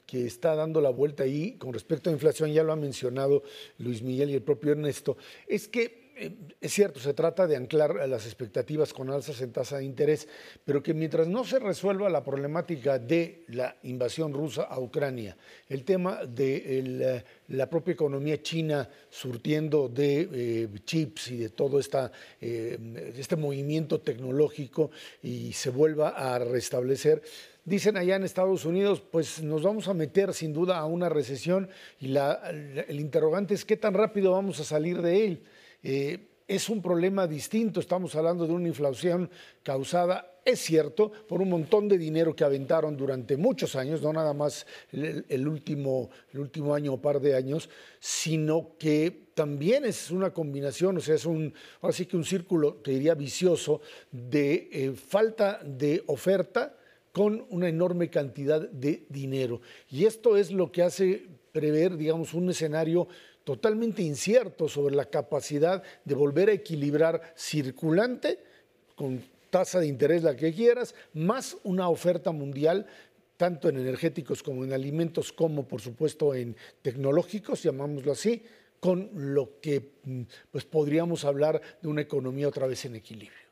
que 0.06 0.26
está 0.26 0.54
dando 0.54 0.80
la 0.80 0.90
vuelta 0.90 1.22
ahí 1.22 1.52
con 1.52 1.72
respecto 1.72 2.10
a 2.10 2.12
inflación, 2.12 2.52
ya 2.52 2.62
lo 2.62 2.72
ha 2.72 2.76
mencionado 2.76 3.42
Luis 3.78 4.02
Miguel 4.02 4.30
y 4.30 4.34
el 4.34 4.42
propio 4.42 4.72
Ernesto, 4.72 5.16
es 5.48 5.68
que 5.68 6.05
es 6.16 6.72
cierto, 6.72 6.98
se 6.98 7.12
trata 7.12 7.46
de 7.46 7.56
anclar 7.56 8.08
las 8.08 8.24
expectativas 8.24 8.92
con 8.92 9.10
alzas 9.10 9.40
en 9.42 9.52
tasa 9.52 9.78
de 9.78 9.84
interés, 9.84 10.26
pero 10.64 10.82
que 10.82 10.94
mientras 10.94 11.28
no 11.28 11.44
se 11.44 11.58
resuelva 11.58 12.08
la 12.08 12.24
problemática 12.24 12.98
de 12.98 13.44
la 13.48 13.76
invasión 13.82 14.32
rusa 14.32 14.62
a 14.62 14.80
Ucrania, 14.80 15.36
el 15.68 15.84
tema 15.84 16.24
de 16.24 16.62
eh, 16.64 17.24
la 17.48 17.68
propia 17.68 17.92
economía 17.92 18.42
china 18.42 18.88
surtiendo 19.10 19.88
de 19.88 20.28
eh, 20.32 20.68
chips 20.84 21.32
y 21.32 21.36
de 21.36 21.50
todo 21.50 21.78
esta, 21.78 22.10
este 22.40 23.36
movimiento 23.36 24.00
tecnológico 24.00 24.90
y 25.22 25.52
se 25.52 25.70
vuelva 25.70 26.10
a 26.10 26.38
restablecer, 26.38 27.22
dicen 27.66 27.96
allá 27.96 28.16
en 28.16 28.24
Estados 28.24 28.64
Unidos, 28.64 29.02
pues 29.10 29.42
nos 29.42 29.62
vamos 29.62 29.88
a 29.88 29.94
meter 29.94 30.32
sin 30.32 30.54
duda 30.54 30.78
a 30.78 30.86
una 30.86 31.08
recesión 31.08 31.68
y 32.00 32.16
el 32.16 33.00
interrogante 33.00 33.54
es 33.54 33.64
qué 33.64 33.76
tan 33.76 33.92
rápido 33.92 34.32
vamos 34.32 34.60
a 34.60 34.64
salir 34.64 35.02
de 35.02 35.26
él. 35.26 35.42
Eh, 35.82 36.28
es 36.48 36.68
un 36.68 36.80
problema 36.80 37.26
distinto, 37.26 37.80
estamos 37.80 38.14
hablando 38.14 38.46
de 38.46 38.52
una 38.52 38.68
inflación 38.68 39.28
causada, 39.64 40.32
es 40.44 40.60
cierto, 40.60 41.10
por 41.26 41.42
un 41.42 41.50
montón 41.50 41.88
de 41.88 41.98
dinero 41.98 42.36
que 42.36 42.44
aventaron 42.44 42.96
durante 42.96 43.36
muchos 43.36 43.74
años, 43.74 44.00
no 44.00 44.12
nada 44.12 44.32
más 44.32 44.64
el, 44.92 45.48
último, 45.48 46.08
el 46.32 46.38
último 46.38 46.72
año 46.72 46.92
o 46.92 47.00
par 47.00 47.20
de 47.20 47.34
años, 47.34 47.68
sino 47.98 48.76
que 48.78 49.26
también 49.34 49.84
es 49.84 50.12
una 50.12 50.32
combinación, 50.32 50.96
o 50.98 51.00
sea, 51.00 51.16
es 51.16 51.26
un, 51.26 51.52
así 51.82 52.06
que 52.06 52.16
un 52.16 52.24
círculo, 52.24 52.74
te 52.74 52.92
diría, 52.92 53.14
vicioso 53.14 53.80
de 54.12 54.68
eh, 54.70 54.92
falta 54.92 55.60
de 55.64 56.04
oferta 56.06 56.76
con 57.10 57.44
una 57.50 57.68
enorme 57.68 58.08
cantidad 58.08 58.60
de 58.60 59.04
dinero. 59.08 59.60
Y 59.90 60.04
esto 60.04 60.36
es 60.36 60.52
lo 60.52 60.70
que 60.70 60.82
hace 60.82 61.26
prever, 61.50 61.96
digamos, 61.96 62.34
un 62.34 62.50
escenario 62.50 63.08
totalmente 63.46 64.02
incierto 64.02 64.68
sobre 64.68 64.96
la 64.96 65.04
capacidad 65.04 65.80
de 66.04 66.14
volver 66.16 66.48
a 66.48 66.52
equilibrar 66.52 67.32
circulante 67.36 68.40
con 68.96 69.22
tasa 69.50 69.78
de 69.78 69.86
interés 69.86 70.24
la 70.24 70.34
que 70.34 70.52
quieras, 70.52 70.96
más 71.14 71.56
una 71.62 71.88
oferta 71.88 72.32
mundial 72.32 72.86
tanto 73.36 73.68
en 73.68 73.78
energéticos 73.78 74.42
como 74.42 74.64
en 74.64 74.72
alimentos, 74.72 75.32
como 75.32 75.68
por 75.68 75.80
supuesto 75.80 76.34
en 76.34 76.56
tecnológicos, 76.82 77.62
llamámoslo 77.62 78.10
así, 78.10 78.42
con 78.80 79.10
lo 79.14 79.60
que 79.60 79.92
mm, 80.02 80.22
pues 80.50 80.64
podríamos 80.64 81.24
hablar 81.24 81.60
de 81.80 81.86
una 81.86 82.00
economía 82.00 82.48
otra 82.48 82.66
vez 82.66 82.84
en 82.84 82.96
equilibrio. 82.96 83.46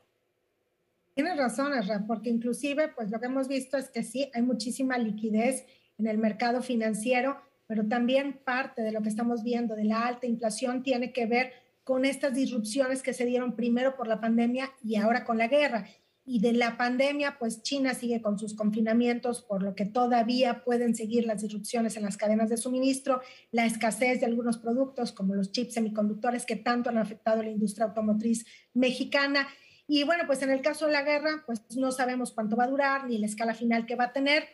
Tienes 1.13 1.37
razón, 1.37 1.73
Ezra, 1.73 2.03
porque 2.05 2.29
inclusive 2.29 2.89
pues 2.89 3.11
lo 3.11 3.21
que 3.21 3.27
hemos 3.27 3.47
visto 3.47 3.77
es 3.77 3.89
que 3.89 4.03
sí, 4.03 4.29
hay 4.33 4.41
muchísima 4.41 4.97
liquidez 4.97 5.65
en 5.97 6.07
el 6.07 6.17
mercado 6.17 6.61
financiero, 6.61 7.39
pero 7.67 7.87
también 7.87 8.39
parte 8.43 8.81
de 8.81 8.91
lo 8.91 9.01
que 9.01 9.09
estamos 9.09 9.43
viendo 9.43 9.75
de 9.75 9.85
la 9.85 10.05
alta 10.05 10.27
inflación 10.27 10.83
tiene 10.83 11.11
que 11.11 11.25
ver 11.25 11.53
con 11.83 12.03
estas 12.03 12.33
disrupciones 12.33 13.03
que 13.03 13.13
se 13.13 13.25
dieron 13.25 13.55
primero 13.55 13.95
por 13.95 14.07
la 14.07 14.19
pandemia 14.19 14.71
y 14.83 14.95
ahora 14.95 15.23
con 15.23 15.37
la 15.37 15.47
guerra. 15.47 15.85
Y 16.27 16.39
de 16.39 16.53
la 16.53 16.75
pandemia, 16.75 17.37
pues 17.37 17.61
China 17.61 17.93
sigue 17.93 18.19
con 18.19 18.39
sus 18.39 18.55
confinamientos, 18.55 19.43
por 19.43 19.61
lo 19.61 19.75
que 19.75 19.85
todavía 19.85 20.63
pueden 20.63 20.95
seguir 20.95 21.27
las 21.27 21.43
disrupciones 21.43 21.95
en 21.97 22.03
las 22.03 22.17
cadenas 22.17 22.49
de 22.49 22.57
suministro, 22.57 23.21
la 23.51 23.67
escasez 23.67 24.19
de 24.19 24.25
algunos 24.25 24.57
productos 24.57 25.11
como 25.11 25.35
los 25.35 25.51
chips 25.51 25.75
semiconductores 25.75 26.47
que 26.47 26.55
tanto 26.55 26.89
han 26.89 26.97
afectado 26.97 27.41
a 27.41 27.43
la 27.43 27.51
industria 27.51 27.85
automotriz 27.85 28.47
mexicana. 28.73 29.47
Y 29.87 30.03
bueno, 30.03 30.23
pues 30.25 30.41
en 30.41 30.49
el 30.49 30.61
caso 30.61 30.87
de 30.87 30.93
la 30.93 31.03
guerra, 31.03 31.43
pues 31.45 31.61
no 31.77 31.91
sabemos 31.91 32.31
cuánto 32.31 32.55
va 32.55 32.63
a 32.63 32.69
durar 32.69 33.07
ni 33.07 33.19
la 33.19 33.27
escala 33.27 33.53
final 33.53 33.85
que 33.85 33.95
va 33.95 34.05
a 34.05 34.13
tener 34.13 34.45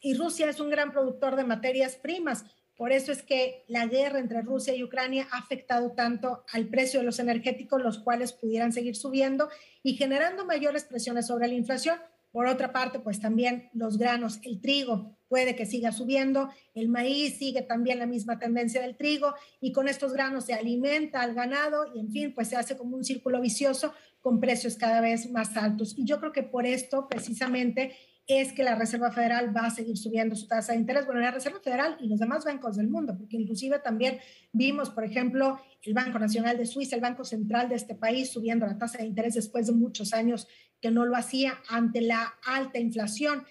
y 0.00 0.14
Rusia 0.14 0.48
es 0.48 0.60
un 0.60 0.70
gran 0.70 0.92
productor 0.92 1.36
de 1.36 1.44
materias 1.44 1.96
primas. 1.96 2.44
Por 2.76 2.92
eso 2.92 3.10
es 3.10 3.22
que 3.22 3.64
la 3.66 3.86
guerra 3.86 4.20
entre 4.20 4.42
Rusia 4.42 4.74
y 4.74 4.84
Ucrania 4.84 5.26
ha 5.32 5.38
afectado 5.38 5.92
tanto 5.92 6.44
al 6.52 6.68
precio 6.68 7.00
de 7.00 7.06
los 7.06 7.18
energéticos, 7.18 7.82
los 7.82 7.98
cuales 7.98 8.32
pudieran 8.32 8.72
seguir 8.72 8.94
subiendo 8.94 9.48
y 9.82 9.94
generando 9.94 10.46
mayores 10.46 10.84
presiones 10.84 11.26
sobre 11.26 11.48
la 11.48 11.54
inflación. 11.54 11.98
Por 12.30 12.46
otra 12.46 12.72
parte, 12.72 13.00
pues 13.00 13.20
también 13.20 13.70
los 13.72 13.98
granos, 13.98 14.38
el 14.44 14.60
trigo 14.60 15.16
puede 15.28 15.56
que 15.56 15.66
siga 15.66 15.92
subiendo, 15.92 16.50
el 16.74 16.88
maíz 16.88 17.38
sigue 17.38 17.62
también 17.62 17.98
la 17.98 18.06
misma 18.06 18.38
tendencia 18.38 18.80
del 18.80 18.96
trigo 18.96 19.34
y 19.60 19.72
con 19.72 19.88
estos 19.88 20.12
granos 20.12 20.44
se 20.44 20.54
alimenta 20.54 21.22
al 21.22 21.34
ganado 21.34 21.86
y 21.94 22.00
en 22.00 22.10
fin, 22.10 22.34
pues 22.34 22.48
se 22.48 22.56
hace 22.56 22.76
como 22.76 22.96
un 22.96 23.04
círculo 23.04 23.40
vicioso 23.40 23.92
con 24.20 24.40
precios 24.40 24.76
cada 24.76 25.00
vez 25.00 25.30
más 25.30 25.56
altos. 25.56 25.96
Y 25.98 26.04
yo 26.04 26.20
creo 26.20 26.32
que 26.32 26.42
por 26.42 26.66
esto 26.66 27.08
precisamente 27.08 27.96
es 28.28 28.52
que 28.52 28.62
la 28.62 28.74
Reserva 28.74 29.10
Federal 29.10 29.56
va 29.56 29.62
a 29.62 29.70
seguir 29.70 29.96
subiendo 29.96 30.36
su 30.36 30.46
tasa 30.46 30.72
de 30.72 30.78
interés. 30.78 31.06
Bueno, 31.06 31.22
la 31.22 31.30
Reserva 31.30 31.60
Federal 31.60 31.96
y 31.98 32.08
los 32.08 32.20
demás 32.20 32.44
bancos 32.44 32.76
del 32.76 32.88
mundo, 32.88 33.16
porque 33.16 33.38
inclusive 33.38 33.78
también 33.78 34.18
vimos, 34.52 34.90
por 34.90 35.04
ejemplo, 35.04 35.58
el 35.82 35.94
Banco 35.94 36.18
Nacional 36.18 36.58
de 36.58 36.66
Suiza, 36.66 36.94
el 36.94 37.00
Banco 37.00 37.24
Central 37.24 37.70
de 37.70 37.76
este 37.76 37.94
país, 37.94 38.30
subiendo 38.30 38.66
la 38.66 38.76
tasa 38.76 38.98
de 38.98 39.06
interés 39.06 39.32
después 39.32 39.66
de 39.66 39.72
muchos 39.72 40.12
años 40.12 40.46
que 40.78 40.90
no 40.90 41.06
lo 41.06 41.16
hacía 41.16 41.54
ante 41.70 42.02
la 42.02 42.34
alta 42.44 42.78
inflación. 42.78 43.46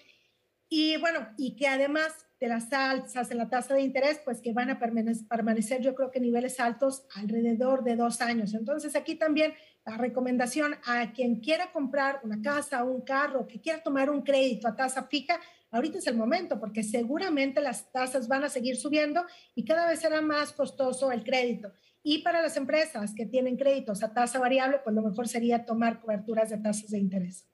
Y 0.68 0.96
bueno, 0.98 1.26
y 1.36 1.56
que 1.56 1.66
además 1.66 2.27
de 2.40 2.48
las 2.48 2.72
alzas 2.72 3.30
en 3.30 3.38
la 3.38 3.48
tasa 3.48 3.74
de 3.74 3.82
interés, 3.82 4.20
pues 4.24 4.40
que 4.40 4.52
van 4.52 4.70
a 4.70 4.78
permanecer, 4.78 5.80
yo 5.80 5.94
creo 5.94 6.10
que 6.10 6.20
niveles 6.20 6.60
altos 6.60 7.04
alrededor 7.14 7.82
de 7.82 7.96
dos 7.96 8.20
años. 8.20 8.54
Entonces 8.54 8.94
aquí 8.94 9.16
también 9.16 9.54
la 9.84 9.96
recomendación 9.96 10.76
a 10.84 11.12
quien 11.12 11.40
quiera 11.40 11.72
comprar 11.72 12.20
una 12.22 12.40
casa 12.40 12.84
un 12.84 13.00
carro, 13.00 13.46
que 13.46 13.60
quiera 13.60 13.82
tomar 13.82 14.10
un 14.10 14.22
crédito 14.22 14.68
a 14.68 14.76
tasa 14.76 15.04
fija, 15.04 15.40
ahorita 15.70 15.98
es 15.98 16.06
el 16.06 16.16
momento 16.16 16.60
porque 16.60 16.82
seguramente 16.82 17.60
las 17.60 17.90
tasas 17.90 18.28
van 18.28 18.44
a 18.44 18.48
seguir 18.48 18.76
subiendo 18.76 19.24
y 19.54 19.64
cada 19.64 19.88
vez 19.88 20.00
será 20.00 20.20
más 20.20 20.52
costoso 20.52 21.10
el 21.10 21.24
crédito. 21.24 21.72
Y 22.02 22.18
para 22.18 22.40
las 22.40 22.56
empresas 22.56 23.12
que 23.14 23.26
tienen 23.26 23.56
créditos 23.56 24.02
a 24.02 24.14
tasa 24.14 24.38
variable, 24.38 24.80
pues 24.84 24.94
lo 24.94 25.02
mejor 25.02 25.26
sería 25.26 25.64
tomar 25.64 26.00
coberturas 26.00 26.50
de 26.50 26.58
tasas 26.58 26.90
de 26.90 26.98
interés. 26.98 27.46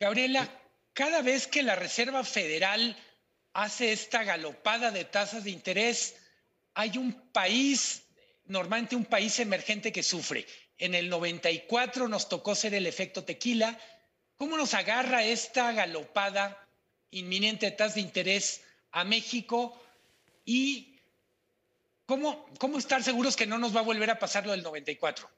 Gabriela, 0.00 0.48
cada 0.94 1.22
vez 1.22 1.46
que 1.46 1.62
la 1.62 1.76
Reserva 1.76 2.24
Federal 2.24 2.96
hace 3.52 3.92
esta 3.92 4.24
galopada 4.24 4.90
de 4.90 5.04
tasas 5.04 5.44
de 5.44 5.50
interés, 5.50 6.16
hay 6.74 6.96
un 6.98 7.12
país, 7.32 8.04
normalmente 8.46 8.96
un 8.96 9.04
país 9.04 9.38
emergente 9.40 9.92
que 9.92 10.02
sufre. 10.02 10.46
En 10.78 10.94
el 10.94 11.08
94 11.08 12.08
nos 12.08 12.28
tocó 12.28 12.54
ser 12.54 12.74
el 12.74 12.86
efecto 12.86 13.24
tequila. 13.24 13.78
¿Cómo 14.36 14.56
nos 14.56 14.74
agarra 14.74 15.22
esta 15.22 15.72
galopada 15.72 16.66
inminente 17.10 17.66
de 17.66 17.72
tasas 17.72 17.96
de 17.96 18.00
interés 18.00 18.62
a 18.90 19.04
México? 19.04 19.80
¿Y 20.44 20.98
cómo, 22.06 22.46
cómo 22.58 22.78
estar 22.78 23.02
seguros 23.02 23.36
que 23.36 23.46
no 23.46 23.58
nos 23.58 23.76
va 23.76 23.80
a 23.80 23.84
volver 23.84 24.10
a 24.10 24.18
pasar 24.18 24.46
lo 24.46 24.52
del 24.52 24.62
94? 24.62 25.28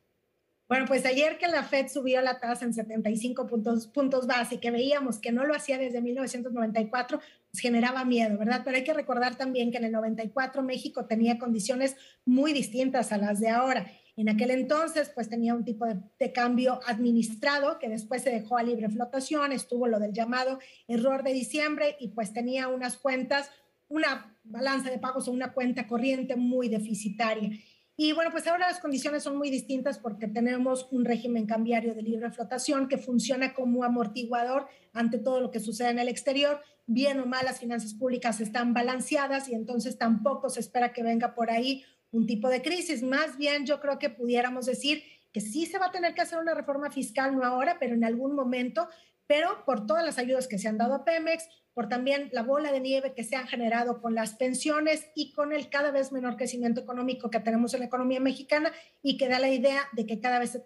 Bueno, 0.66 0.87
pues 0.87 1.04
ayer 1.04 1.37
que 1.37 1.47
la 1.47 1.62
Fed 1.62 1.88
subió 1.88 2.23
la 2.23 2.40
tasa 2.40 2.64
en 2.64 2.73
75 2.73 3.47
puntos, 3.47 3.87
puntos 3.87 4.26
base 4.26 4.61
que 4.61 4.71
veíamos 4.71 5.18
que 5.18 5.30
no 5.30 5.44
lo 5.44 5.54
hacía 5.54 5.76
desde 5.76 6.00
1994, 6.00 7.18
pues 7.18 7.30
generaba 7.61 8.05
miedo, 8.05 8.39
¿verdad? 8.39 8.63
Pero 8.65 8.77
hay 8.77 8.85
que 8.85 8.95
recordar 8.95 9.37
también 9.37 9.71
que 9.71 9.79
en 9.79 9.85
el 9.85 9.93
94 9.93 10.63
México 10.63 11.07
tenía 11.07 11.39
condiciones 11.39 11.97
muy 12.25 12.53
distintas 12.53 13.13
a 13.13 13.19
las 13.19 13.41
de 13.41 13.51
ahora. 13.51 13.87
En 14.17 14.29
aquel 14.29 14.51
entonces, 14.53 15.11
pues 15.13 15.29
tenía 15.29 15.55
un 15.55 15.65
tipo 15.65 15.87
de, 15.87 16.33
cambio 16.33 16.79
administrado 16.87 17.79
que 17.79 17.89
después 17.89 18.23
se 18.23 18.31
dejó 18.31 18.57
a 18.57 18.63
libre 18.63 18.89
flotación, 18.89 19.53
estuvo 19.53 19.89
lo 19.89 19.99
del 19.99 20.13
llamado 20.13 20.59
error 20.87 21.25
de 21.25 21.33
diciembre 21.33 21.97
y 21.99 22.09
pues 22.09 22.33
tenía 22.33 22.69
unas 22.69 22.97
cuentas, 22.97 23.51
una 23.89 24.37
balanza 24.45 24.91
de 24.91 24.99
pagos 24.99 25.27
o 25.27 25.33
una 25.33 25.53
cuenta 25.53 25.89
corriente 25.89 26.37
muy 26.37 26.69
deficitaria. 26.69 27.51
Y 27.97 28.13
bueno, 28.13 28.33
pues 28.33 28.47
ahora 28.49 28.69
las 28.69 28.81
condiciones 28.81 29.23
son 29.23 29.37
muy 29.37 29.51
distintas 29.51 29.99
porque 29.99 30.27
tenemos 30.27 30.89
un 30.91 31.05
régimen 31.05 31.47
cambiario 31.47 31.95
de 31.95 32.03
libre 32.03 32.31
flotación 32.31 32.89
que 32.89 32.99
funciona 32.99 33.55
como 33.55 33.85
amortiguador 33.85 34.67
ante 34.93 35.19
todo 35.19 35.41
lo 35.41 35.53
que 35.53 35.61
sucede 35.61 35.91
en 35.91 36.01
el 36.01 36.09
exterior. 36.09 36.61
Bien 36.87 37.19
o 37.21 37.26
mal, 37.26 37.47
las 37.47 37.61
finanzas 37.61 37.95
públicas 37.95 38.41
están 38.41 38.75
balanceadas 38.75 39.49
y 39.49 39.55
entonces 39.55 39.97
tampoco 39.97 40.50
se 40.50 40.61
espera 40.61 40.93
que 40.93 41.03
venga 41.03 41.35
por 41.35 41.50
ahí 41.50 41.85
un 42.11 42.26
tipo 42.26 42.49
de 42.49 42.62
crisis. 42.62 43.03
Más 43.03 43.37
bien 43.37 43.64
yo 43.64 43.81
creo 43.81 43.99
que 43.99 44.11
pudiéramos 44.11 44.67
decir 44.67 45.03
que 45.33 45.41
sí 45.41 45.67
se 45.67 45.79
va 45.79 45.87
a 45.87 45.91
tener 45.91 46.14
que 46.14 46.21
hacer 46.21 46.38
una 46.38 46.55
reforma 46.55 46.91
fiscal, 46.91 47.35
no 47.35 47.45
ahora, 47.45 47.79
pero 47.81 47.95
en 47.95 48.05
algún 48.05 48.35
momento, 48.35 48.88
pero 49.26 49.64
por 49.64 49.87
todas 49.87 50.05
las 50.05 50.19
ayudas 50.19 50.47
que 50.47 50.59
se 50.59 50.69
han 50.69 50.79
dado 50.79 50.95
a 50.95 51.05
Pemex, 51.05 51.49
por 51.75 51.88
también 51.88 52.31
la 52.33 52.43
bola 52.43 52.73
de 52.73 52.81
nieve 52.81 53.12
que 53.14 53.25
se 53.25 53.37
han 53.37 53.47
generado 53.47 54.00
con 54.00 54.14
las 54.14 54.35
pensiones 54.35 55.07
y 55.14 55.33
con 55.33 55.52
el 55.52 55.69
cada 55.69 55.90
vez 55.90 56.12
menor 56.12 56.37
crecimiento 56.37 56.81
económico 56.81 57.31
que 57.31 57.40
tenemos 57.40 57.75
en 57.75 57.81
la 57.81 57.87
economía 57.87 58.21
mexicana 58.21 58.73
y 59.02 59.16
que 59.16 59.28
da 59.28 59.38
la 59.38 59.50
idea 59.50 59.83
de 59.93 60.07
que 60.07 60.21
cada 60.21 60.38
vez 60.38 60.50
se 60.50 60.62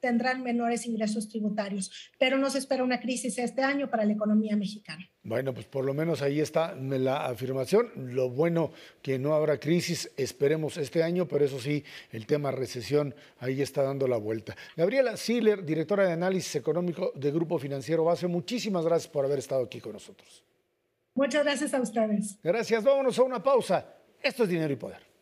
tendrán 0.00 0.42
menores 0.42 0.86
ingresos 0.86 1.28
tributarios. 1.28 1.90
Pero 2.18 2.38
nos 2.38 2.54
espera 2.54 2.84
una 2.84 3.00
crisis 3.00 3.38
este 3.38 3.62
año 3.62 3.90
para 3.90 4.04
la 4.04 4.12
economía 4.12 4.56
mexicana. 4.56 5.08
Bueno, 5.24 5.54
pues 5.54 5.66
por 5.66 5.84
lo 5.84 5.94
menos 5.94 6.20
ahí 6.20 6.40
está 6.40 6.74
la 6.74 7.26
afirmación. 7.26 7.92
Lo 7.96 8.30
bueno 8.30 8.72
que 9.02 9.18
no 9.18 9.34
habrá 9.34 9.58
crisis, 9.58 10.10
esperemos 10.16 10.76
este 10.76 11.02
año, 11.02 11.28
pero 11.28 11.44
eso 11.44 11.60
sí, 11.60 11.84
el 12.10 12.26
tema 12.26 12.50
recesión 12.50 13.14
ahí 13.38 13.62
está 13.62 13.82
dando 13.82 14.08
la 14.08 14.16
vuelta. 14.16 14.56
Gabriela 14.76 15.16
Siller, 15.16 15.64
directora 15.64 16.06
de 16.06 16.12
análisis 16.12 16.56
económico 16.56 17.12
de 17.14 17.30
Grupo 17.30 17.58
Financiero 17.58 18.04
Base, 18.04 18.26
muchísimas 18.26 18.84
gracias 18.84 19.12
por 19.12 19.24
haber 19.24 19.38
estado 19.38 19.64
aquí 19.64 19.80
con 19.80 19.92
nosotros. 19.92 20.44
Muchas 21.14 21.44
gracias 21.44 21.74
a 21.74 21.80
ustedes. 21.80 22.38
Gracias. 22.42 22.82
Vámonos 22.82 23.18
a 23.18 23.22
una 23.22 23.42
pausa. 23.42 23.86
Esto 24.22 24.44
es 24.44 24.48
Dinero 24.48 24.72
y 24.72 24.76
Poder. 24.76 25.12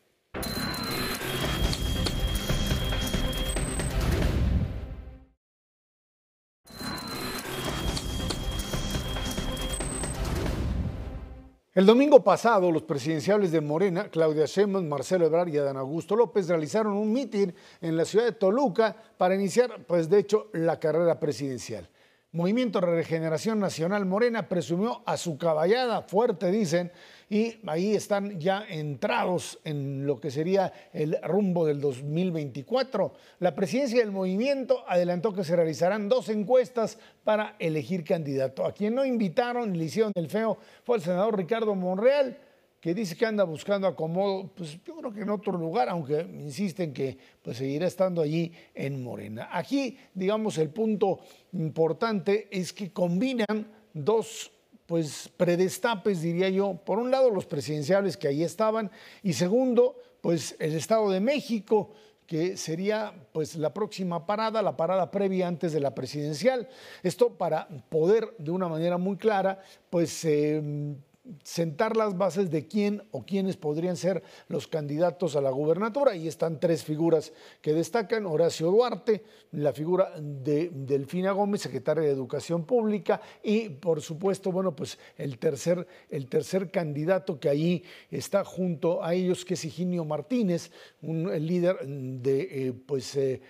El 11.73 11.85
domingo 11.85 12.21
pasado, 12.21 12.69
los 12.69 12.83
presidenciales 12.83 13.49
de 13.53 13.61
Morena, 13.61 14.09
Claudia 14.09 14.45
Sheinbaum, 14.45 14.89
Marcelo 14.89 15.25
Ebrard 15.25 15.47
y 15.47 15.57
Adán 15.57 15.77
Augusto 15.77 16.17
López 16.17 16.49
realizaron 16.49 16.93
un 16.93 17.13
mitin 17.13 17.55
en 17.79 17.95
la 17.95 18.03
ciudad 18.03 18.25
de 18.25 18.33
Toluca 18.33 18.93
para 19.17 19.35
iniciar, 19.35 19.85
pues 19.87 20.09
de 20.09 20.19
hecho, 20.19 20.49
la 20.51 20.77
carrera 20.77 21.17
presidencial. 21.17 21.87
Movimiento 22.33 22.79
Regeneración 22.79 23.59
Nacional 23.59 24.05
Morena 24.05 24.47
presumió 24.47 25.01
a 25.05 25.17
su 25.17 25.37
caballada 25.37 26.01
fuerte, 26.03 26.49
dicen, 26.49 26.89
y 27.29 27.57
ahí 27.67 27.93
están 27.93 28.39
ya 28.39 28.63
entrados 28.69 29.59
en 29.65 30.07
lo 30.07 30.21
que 30.21 30.31
sería 30.31 30.71
el 30.93 31.17
rumbo 31.23 31.65
del 31.65 31.81
2024. 31.81 33.11
La 33.39 33.53
presidencia 33.53 33.99
del 33.99 34.13
movimiento 34.13 34.85
adelantó 34.87 35.33
que 35.33 35.43
se 35.43 35.57
realizarán 35.57 36.07
dos 36.07 36.29
encuestas 36.29 36.97
para 37.25 37.57
elegir 37.59 38.05
candidato. 38.05 38.65
A 38.65 38.71
quien 38.71 38.95
no 38.95 39.03
invitaron 39.03 39.75
y 39.75 39.79
le 39.79 39.85
hicieron 39.85 40.13
el 40.15 40.29
feo 40.29 40.57
fue 40.85 40.95
el 40.95 41.03
senador 41.03 41.35
Ricardo 41.35 41.75
Monreal 41.75 42.37
que 42.81 42.95
dice 42.95 43.15
que 43.15 43.27
anda 43.27 43.43
buscando 43.43 43.87
acomodo, 43.87 44.49
pues 44.55 44.79
yo 44.83 44.95
creo 44.95 45.13
que 45.13 45.21
en 45.21 45.29
otro 45.29 45.53
lugar, 45.53 45.87
aunque 45.87 46.21
insisten 46.21 46.91
que 46.91 47.15
pues 47.43 47.57
seguirá 47.57 47.85
estando 47.85 48.23
allí 48.23 48.51
en 48.73 49.03
Morena. 49.03 49.49
Aquí, 49.51 49.99
digamos, 50.15 50.57
el 50.57 50.71
punto 50.71 51.19
importante 51.53 52.47
es 52.49 52.73
que 52.73 52.91
combinan 52.91 53.71
dos 53.93 54.51
pues 54.87 55.29
predestapes, 55.37 56.23
diría 56.23 56.49
yo, 56.49 56.73
por 56.73 56.97
un 56.97 57.11
lado 57.11 57.29
los 57.29 57.45
presidenciales 57.45 58.17
que 58.17 58.27
ahí 58.27 58.43
estaban 58.43 58.89
y 59.21 59.33
segundo, 59.33 59.95
pues 60.19 60.55
el 60.59 60.73
Estado 60.73 61.09
de 61.11 61.19
México, 61.19 61.91
que 62.25 62.57
sería 62.57 63.13
pues 63.31 63.55
la 63.57 63.73
próxima 63.73 64.25
parada, 64.25 64.61
la 64.63 64.75
parada 64.75 65.11
previa 65.11 65.47
antes 65.47 65.71
de 65.71 65.81
la 65.81 65.93
presidencial. 65.93 66.67
Esto 67.03 67.37
para 67.37 67.67
poder 67.89 68.33
de 68.39 68.49
una 68.49 68.67
manera 68.67 68.97
muy 68.97 69.17
clara 69.17 69.59
pues 69.89 70.25
eh, 70.25 70.95
sentar 71.43 71.97
las 71.97 72.17
bases 72.17 72.49
de 72.51 72.67
quién 72.67 73.03
o 73.11 73.25
quiénes 73.25 73.57
podrían 73.57 73.97
ser 73.97 74.23
los 74.47 74.67
candidatos 74.67 75.35
a 75.35 75.41
la 75.41 75.49
gubernatura. 75.49 76.11
Ahí 76.11 76.27
están 76.27 76.59
tres 76.59 76.83
figuras 76.83 77.33
que 77.61 77.73
destacan, 77.73 78.25
Horacio 78.25 78.71
Duarte, 78.71 79.23
la 79.51 79.73
figura 79.73 80.13
de 80.19 80.69
Delfina 80.73 81.31
Gómez, 81.31 81.61
secretaria 81.61 82.03
de 82.03 82.11
Educación 82.11 82.65
Pública, 82.65 83.21
y 83.43 83.69
por 83.69 84.01
supuesto, 84.01 84.51
bueno, 84.51 84.75
pues 84.75 84.97
el 85.17 85.37
tercer, 85.37 85.87
el 86.09 86.27
tercer 86.27 86.71
candidato 86.71 87.39
que 87.39 87.49
ahí 87.49 87.83
está 88.09 88.43
junto 88.43 89.03
a 89.03 89.13
ellos, 89.13 89.45
que 89.45 89.55
es 89.55 89.65
Higinio 89.65 90.05
Martínez, 90.05 90.71
un 91.01 91.29
líder 91.45 91.85
de, 91.85 92.67
eh, 92.67 92.73
pues, 92.73 93.15
eh, 93.15 93.41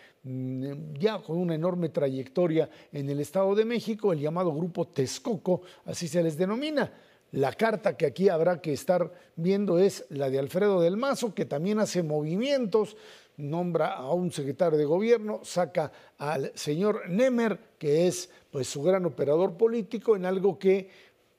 ya 1.00 1.20
con 1.20 1.38
una 1.38 1.56
enorme 1.56 1.90
trayectoria 1.90 2.70
en 2.92 3.10
el 3.10 3.20
Estado 3.20 3.56
de 3.56 3.66
México, 3.66 4.14
el 4.14 4.20
llamado 4.20 4.54
Grupo 4.54 4.88
Texcoco, 4.88 5.62
así 5.86 6.08
se 6.08 6.22
les 6.22 6.38
denomina. 6.38 6.92
La 7.32 7.54
carta 7.54 7.96
que 7.96 8.06
aquí 8.06 8.28
habrá 8.28 8.62
que 8.62 8.74
estar 8.74 9.12
viendo 9.38 9.80
es 9.80 10.06
la 10.10 10.30
de 10.30 10.40
Alfredo 10.40 10.82
del 10.82 10.98
Mazo, 10.98 11.34
que 11.34 11.46
también 11.46 11.80
hace 11.80 12.04
movimientos, 12.04 12.98
nombra 13.38 13.94
a 13.94 14.12
un 14.14 14.32
secretario 14.32 14.78
de 14.78 14.86
gobierno, 14.86 15.40
saca 15.44 15.92
al 16.18 16.52
señor 16.56 17.10
Nemer, 17.10 17.58
que 17.78 18.08
es 18.08 18.30
pues 18.52 18.68
su 18.68 18.84
gran 18.84 19.06
operador 19.06 19.56
político 19.56 20.16
en 20.16 20.26
algo 20.26 20.60
que 20.60 20.90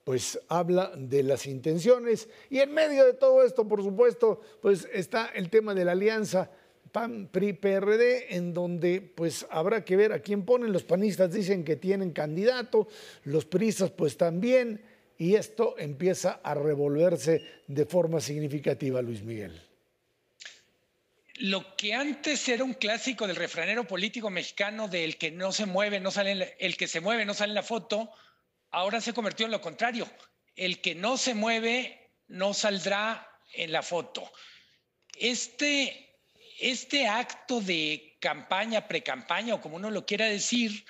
pues 0.04 0.40
habla 0.48 0.92
de 0.96 1.22
las 1.22 1.46
intenciones. 1.46 2.28
Y 2.48 2.58
en 2.60 2.72
medio 2.72 3.04
de 3.04 3.12
todo 3.12 3.44
esto, 3.44 3.68
por 3.68 3.82
supuesto, 3.82 4.40
pues 4.60 4.88
está 4.92 5.26
el 5.26 5.50
tema 5.50 5.74
de 5.74 5.84
la 5.84 5.92
alianza 5.92 6.50
PAN 6.90 7.28
PRI 7.30 7.54
PRD 7.54 8.36
en 8.36 8.52
donde 8.52 9.00
pues 9.00 9.46
habrá 9.50 9.84
que 9.84 9.96
ver 9.96 10.12
a 10.12 10.20
quién 10.20 10.44
ponen, 10.44 10.72
los 10.72 10.84
panistas 10.84 11.32
dicen 11.32 11.64
que 11.64 11.76
tienen 11.76 12.12
candidato, 12.12 12.88
los 13.24 13.46
priistas 13.46 13.90
pues 13.90 14.16
también 14.16 14.82
y 15.22 15.36
esto 15.36 15.76
empieza 15.78 16.40
a 16.42 16.52
revolverse 16.52 17.62
de 17.68 17.86
forma 17.86 18.20
significativa, 18.20 19.00
Luis 19.00 19.22
Miguel. 19.22 19.62
Lo 21.36 21.76
que 21.76 21.94
antes 21.94 22.48
era 22.48 22.64
un 22.64 22.74
clásico 22.74 23.28
del 23.28 23.36
refranero 23.36 23.84
político 23.86 24.30
mexicano 24.30 24.88
del 24.88 25.18
que 25.18 25.30
no 25.30 25.52
se 25.52 25.64
mueve, 25.64 26.00
no 26.00 26.10
sale, 26.10 26.56
el 26.58 26.76
que 26.76 26.88
se 26.88 27.00
mueve 27.00 27.24
no 27.24 27.34
sale 27.34 27.52
en 27.52 27.54
la 27.54 27.62
foto, 27.62 28.10
ahora 28.72 29.00
se 29.00 29.12
convirtió 29.12 29.46
en 29.46 29.52
lo 29.52 29.60
contrario. 29.60 30.10
El 30.56 30.80
que 30.80 30.96
no 30.96 31.16
se 31.16 31.34
mueve 31.34 32.10
no 32.26 32.52
saldrá 32.52 33.24
en 33.52 33.70
la 33.70 33.84
foto. 33.84 34.28
Este, 35.16 36.16
este 36.58 37.06
acto 37.06 37.60
de 37.60 38.16
campaña, 38.18 38.88
pre-campaña 38.88 39.54
o 39.54 39.60
como 39.60 39.76
uno 39.76 39.88
lo 39.88 40.04
quiera 40.04 40.26
decir, 40.26 40.84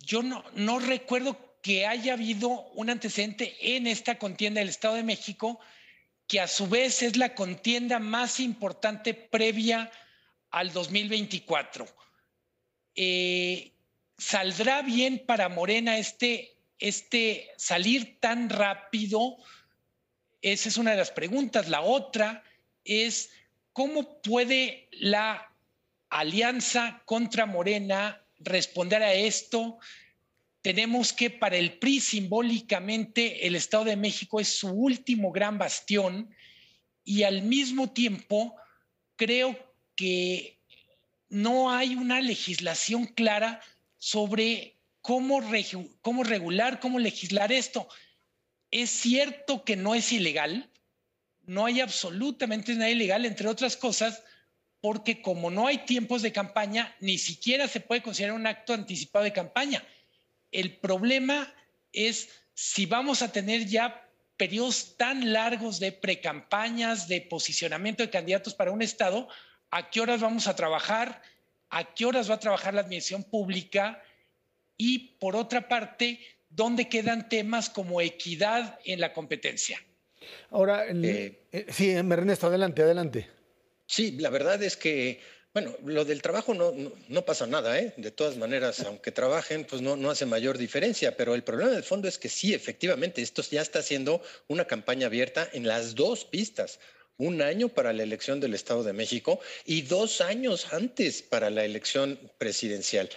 yo 0.00 0.24
no, 0.24 0.44
no 0.54 0.80
recuerdo 0.80 1.51
que 1.62 1.86
haya 1.86 2.14
habido 2.14 2.48
un 2.74 2.90
antecedente 2.90 3.56
en 3.76 3.86
esta 3.86 4.18
contienda 4.18 4.60
del 4.60 4.68
Estado 4.68 4.96
de 4.96 5.04
México, 5.04 5.60
que 6.26 6.40
a 6.40 6.48
su 6.48 6.68
vez 6.68 7.02
es 7.02 7.16
la 7.16 7.34
contienda 7.34 8.00
más 8.00 8.40
importante 8.40 9.14
previa 9.14 9.90
al 10.50 10.72
2024. 10.72 11.86
Eh, 12.96 13.72
¿Saldrá 14.18 14.82
bien 14.82 15.24
para 15.24 15.48
Morena 15.48 15.98
este, 15.98 16.56
este 16.78 17.48
salir 17.56 18.18
tan 18.18 18.50
rápido? 18.50 19.36
Esa 20.42 20.68
es 20.68 20.76
una 20.76 20.90
de 20.90 20.96
las 20.96 21.12
preguntas. 21.12 21.68
La 21.68 21.80
otra 21.80 22.42
es, 22.84 23.30
¿cómo 23.72 24.20
puede 24.20 24.88
la 24.90 25.52
alianza 26.10 27.02
contra 27.04 27.46
Morena 27.46 28.20
responder 28.38 29.02
a 29.02 29.14
esto? 29.14 29.78
Tenemos 30.62 31.12
que 31.12 31.28
para 31.28 31.56
el 31.56 31.78
PRI 31.78 32.00
simbólicamente 32.00 33.46
el 33.46 33.56
Estado 33.56 33.84
de 33.84 33.96
México 33.96 34.40
es 34.40 34.48
su 34.48 34.68
último 34.68 35.32
gran 35.32 35.58
bastión 35.58 36.34
y 37.04 37.24
al 37.24 37.42
mismo 37.42 37.90
tiempo 37.90 38.54
creo 39.16 39.58
que 39.96 40.58
no 41.28 41.72
hay 41.72 41.96
una 41.96 42.20
legislación 42.20 43.06
clara 43.06 43.60
sobre 43.98 44.76
cómo, 45.00 45.42
cómo 46.00 46.22
regular, 46.22 46.78
cómo 46.78 47.00
legislar 47.00 47.50
esto. 47.50 47.88
Es 48.70 48.90
cierto 48.90 49.64
que 49.64 49.74
no 49.74 49.96
es 49.96 50.12
ilegal, 50.12 50.70
no 51.44 51.66
hay 51.66 51.80
absolutamente 51.80 52.72
nada 52.74 52.90
ilegal, 52.90 53.26
entre 53.26 53.48
otras 53.48 53.76
cosas, 53.76 54.22
porque 54.80 55.22
como 55.22 55.50
no 55.50 55.66
hay 55.66 55.78
tiempos 55.78 56.22
de 56.22 56.32
campaña, 56.32 56.94
ni 57.00 57.18
siquiera 57.18 57.66
se 57.66 57.80
puede 57.80 58.02
considerar 58.02 58.36
un 58.36 58.46
acto 58.46 58.74
anticipado 58.74 59.24
de 59.24 59.32
campaña 59.32 59.84
el 60.52 60.78
problema 60.78 61.52
es 61.92 62.28
si 62.54 62.86
vamos 62.86 63.22
a 63.22 63.32
tener 63.32 63.66
ya 63.66 64.08
periodos 64.36 64.96
tan 64.96 65.32
largos 65.32 65.80
de 65.80 65.92
precampañas, 65.92 67.08
de 67.08 67.20
posicionamiento 67.22 68.02
de 68.02 68.10
candidatos 68.10 68.54
para 68.54 68.70
un 68.70 68.82
Estado, 68.82 69.28
¿a 69.70 69.90
qué 69.90 70.00
horas 70.00 70.20
vamos 70.20 70.46
a 70.46 70.56
trabajar? 70.56 71.22
¿A 71.70 71.94
qué 71.94 72.04
horas 72.04 72.30
va 72.30 72.34
a 72.34 72.40
trabajar 72.40 72.74
la 72.74 72.82
administración 72.82 73.24
pública? 73.24 74.02
Y 74.76 75.16
por 75.18 75.36
otra 75.36 75.68
parte, 75.68 76.20
¿dónde 76.48 76.88
quedan 76.88 77.28
temas 77.28 77.70
como 77.70 78.00
equidad 78.00 78.78
en 78.84 79.00
la 79.00 79.12
competencia? 79.12 79.82
Ahora, 80.50 80.86
eh, 80.86 81.46
eh, 81.50 81.66
sí, 81.68 81.90
Ernesto, 81.90 82.46
adelante, 82.46 82.82
adelante. 82.82 83.28
Sí, 83.86 84.12
la 84.18 84.30
verdad 84.30 84.62
es 84.62 84.76
que 84.76 85.20
bueno, 85.52 85.76
lo 85.84 86.04
del 86.04 86.22
trabajo 86.22 86.54
no, 86.54 86.72
no, 87.08 87.24
pasa 87.24 87.46
nada, 87.46 87.78
¿eh? 87.78 87.92
De 87.96 88.10
todas 88.10 88.36
maneras, 88.36 88.80
aunque 88.80 89.12
trabajen, 89.12 89.64
pues 89.64 89.82
no, 89.82 89.96
no 89.96 90.10
hace 90.10 90.24
mayor 90.24 90.56
diferencia, 90.56 91.16
pero 91.16 91.34
el 91.34 91.44
problema 91.44 91.72
de 91.72 91.82
fondo 91.82 92.08
es 92.08 92.18
que 92.18 92.28
sí, 92.30 92.54
efectivamente, 92.54 93.20
esto 93.20 93.42
ya 93.42 93.60
está 93.60 93.80
haciendo 93.80 94.22
una 94.48 94.66
campaña 94.66 95.06
abierta 95.08 95.48
en 95.52 95.66
las 95.66 95.94
dos 95.94 96.24
pistas. 96.24 96.80
un 97.18 97.42
año 97.42 97.68
para 97.68 97.92
la 97.92 98.02
elección 98.02 98.40
del 98.40 98.54
Estado 98.54 98.82
de 98.82 98.94
México 98.94 99.38
y 99.66 99.82
dos 99.82 100.20
años 100.22 100.72
antes 100.72 101.22
para 101.22 101.50
la 101.50 101.64
elección 101.64 102.18
presidencial. 102.38 103.10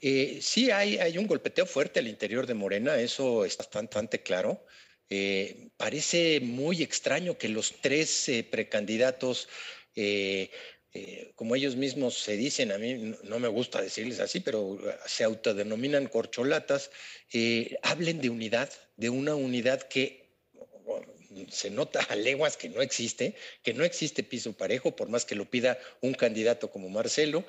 Eh, 0.00 0.40
sí 0.42 0.70
hay, 0.72 0.98
hay 0.98 1.16
un 1.16 1.28
golpeteo 1.28 1.64
fuerte 1.64 2.00
al 2.00 2.08
interior 2.08 2.46
de 2.46 2.54
Morena, 2.54 2.98
eso 2.98 3.44
es 3.44 3.56
bastante, 3.56 4.20
claro. 4.20 4.64
Eh, 5.08 5.68
parece 5.76 6.40
muy 6.40 6.82
extraño 6.82 7.38
que 7.38 7.48
los 7.48 7.80
tres 7.80 8.28
eh, 8.28 8.42
precandidatos, 8.42 9.48
como 11.34 11.56
ellos 11.56 11.76
mismos 11.76 12.18
se 12.18 12.36
dicen, 12.36 12.72
a 12.72 12.78
mí 12.78 13.14
no 13.24 13.38
me 13.38 13.48
gusta 13.48 13.80
decirles 13.80 14.20
así, 14.20 14.40
pero 14.40 14.78
se 15.06 15.24
autodenominan 15.24 16.06
corcholatas, 16.06 16.90
hablen 17.82 18.20
de 18.20 18.28
unidad, 18.30 18.70
de 18.96 19.08
una 19.08 19.34
unidad 19.34 19.82
que 19.82 20.22
se 21.50 21.70
nota 21.70 22.00
a 22.00 22.16
leguas 22.16 22.56
que 22.56 22.68
no 22.68 22.82
existe, 22.82 23.34
que 23.62 23.74
no 23.74 23.84
existe 23.84 24.22
piso 24.22 24.52
parejo, 24.52 24.94
por 24.96 25.08
más 25.08 25.24
que 25.24 25.34
lo 25.34 25.50
pida 25.50 25.78
un 26.00 26.14
candidato 26.14 26.70
como 26.70 26.88
Marcelo. 26.88 27.44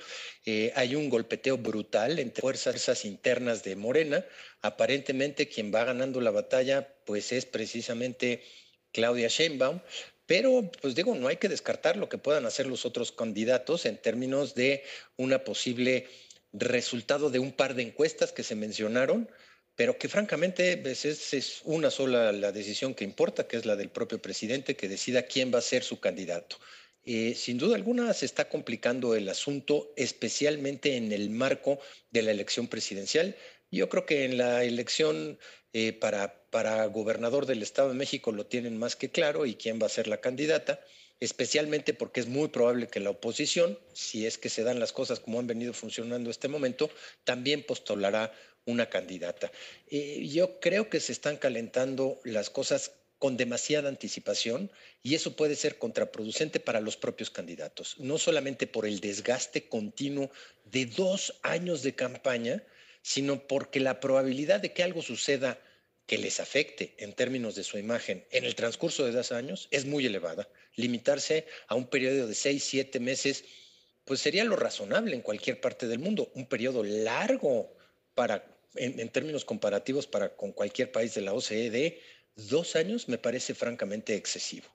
Eh, 0.46 0.72
hay 0.76 0.96
un 0.96 1.10
golpeteo 1.10 1.58
brutal 1.58 2.20
entre 2.20 2.42
fuerzas 2.42 3.06
internas 3.06 3.64
de 3.64 3.76
Morena. 3.76 4.26
Aparentemente 4.62 5.48
quien 5.48 5.74
va 5.74 5.84
ganando 5.84 6.22
la 6.22 6.32
batalla 6.32 6.96
pues 7.06 7.32
es 7.32 7.46
precisamente 7.46 8.44
Claudia 8.92 9.28
Sheinbaum, 9.28 9.80
pero, 10.26 10.72
pues 10.82 10.96
digo, 10.96 11.16
no 11.16 11.28
hay 11.28 11.38
que 11.38 11.50
descartar 11.50 11.98
lo 11.98 12.10
que 12.10 12.18
puedan 12.18 12.46
hacer 12.46 12.66
los 12.66 12.86
otros 12.86 13.12
candidatos 13.12 13.86
en 13.86 13.98
términos 13.98 14.56
de 14.56 14.84
una 15.18 15.44
posible 15.44 16.08
resultado 16.52 17.30
de 17.30 17.40
un 17.40 17.52
par 17.52 17.76
de 17.76 17.84
encuestas 17.84 18.32
que 18.32 18.44
se 18.44 18.56
mencionaron 18.56 19.30
pero 19.76 19.98
que 19.98 20.08
francamente 20.08 20.78
pues, 20.78 21.06
es, 21.06 21.62
una 21.64 21.90
sola 21.90 22.32
la 22.32 22.52
decisión 22.52 22.94
que 22.94 23.04
importa, 23.04 23.48
que 23.48 23.58
es 23.58 23.66
la 23.66 23.76
del 23.76 23.90
propio 23.90 24.22
presidente, 24.22 24.76
que 24.76 24.88
decida 24.88 25.24
quién 25.24 25.54
va 25.54 25.60
a 25.60 25.62
ser 25.62 25.84
su 25.84 26.00
candidato. 26.00 26.58
Eh, 27.06 27.36
sin 27.36 27.58
duda 27.58 27.76
alguna 27.76 28.14
se 28.14 28.26
está 28.26 28.48
complicando 28.48 29.16
el 29.16 29.28
asunto, 29.28 29.92
especialmente 29.98 30.96
en 30.96 31.12
el 31.12 31.30
marco 31.32 31.80
de 32.12 32.22
la 32.22 32.32
elección 32.32 32.68
presidencial. 32.68 33.36
Yo 33.72 33.90
creo 33.90 34.06
que 34.06 34.26
en 34.26 34.38
la 34.38 34.64
elección 34.64 35.40
eh, 35.74 35.92
para, 35.94 36.43
para 36.54 36.86
gobernador 36.86 37.48
del 37.48 37.64
Estado 37.64 37.90
de 37.90 37.96
México 37.96 38.32
lo 38.32 38.46
tienen 38.46 38.78
más 38.78 38.96
que 38.96 39.10
claro 39.10 39.48
y 39.48 39.56
quién 39.56 39.80
va 39.82 39.88
a 39.88 39.90
ser 39.90 40.08
la 40.08 40.22
candidata 40.22 40.80
especialmente 41.20 41.94
porque 41.94 42.20
es 42.20 42.28
muy 42.28 42.50
probable 42.50 42.88
que 42.88 43.00
la 43.00 43.10
oposición, 43.10 43.80
si 43.94 44.26
es 44.26 44.38
que 44.38 44.50
se 44.50 44.64
dan 44.64 44.80
las 44.80 44.92
cosas 44.92 45.22
como 45.22 45.40
han 45.40 45.48
venido 45.48 45.74
funcionando 45.74 46.30
este 46.30 46.50
momento, 46.50 46.90
también 47.24 47.64
postulará 47.64 48.34
una 48.66 48.90
candidata. 48.90 49.50
Eh, 49.90 50.28
yo 50.28 50.60
creo 50.60 50.90
que 50.90 51.00
se 51.00 51.14
están 51.14 51.38
calentando 51.38 52.20
las 52.24 52.50
cosas 52.50 52.92
con 53.20 53.38
demasiada 53.38 53.88
anticipación 53.88 54.70
y 55.02 55.16
eso 55.16 55.36
puede 55.36 55.56
ser 55.56 55.78
contraproducente 55.78 56.60
para 56.60 56.82
los 56.82 56.98
propios 56.98 57.30
candidatos, 57.30 57.96
no 58.00 58.18
solamente 58.18 58.68
por 58.68 58.86
el 58.86 59.00
desgaste 59.00 59.70
continuo 59.70 60.30
de 60.66 60.86
dos 60.88 61.40
años 61.42 61.84
de 61.84 61.96
campaña, 61.96 62.64
sino 63.02 63.48
porque 63.48 63.80
la 63.80 64.02
probabilidad 64.02 64.60
de 64.60 64.74
que 64.74 64.84
algo 64.84 65.02
suceda 65.02 65.58
que 66.06 66.18
les 66.18 66.40
afecte 66.40 66.96
en 66.98 67.14
términos 67.14 67.56
de 67.56 67.64
su 67.64 67.78
imagen 67.78 68.26
en 68.32 68.44
el 68.44 68.56
transcurso 68.56 69.06
de 69.06 69.12
dos 69.12 69.32
años 69.32 69.68
es 69.72 69.86
muy 69.86 70.06
elevada. 70.06 70.50
Limitarse 70.76 71.46
a 71.68 71.76
un 71.76 71.88
periodo 71.88 72.28
de 72.28 72.36
seis, 72.36 72.64
siete 72.64 73.00
meses, 73.00 73.46
pues 74.06 74.20
sería 74.20 74.44
lo 74.44 74.56
razonable 74.56 75.16
en 75.16 75.22
cualquier 75.22 75.62
parte 75.62 75.88
del 75.88 76.00
mundo. 76.00 76.32
Un 76.36 76.46
periodo 76.48 76.84
largo 76.84 77.74
para 78.16 78.46
en, 78.76 79.10
términos 79.10 79.46
comparativos 79.46 80.08
para 80.08 80.36
con 80.36 80.52
cualquier 80.52 80.92
país 80.92 81.14
de 81.14 81.22
la 81.22 81.34
OCDE, 81.34 82.00
dos 82.36 82.76
años 82.76 83.08
me 83.08 83.18
parece 83.18 83.54
francamente 83.54 84.16
excesivo. 84.16 84.68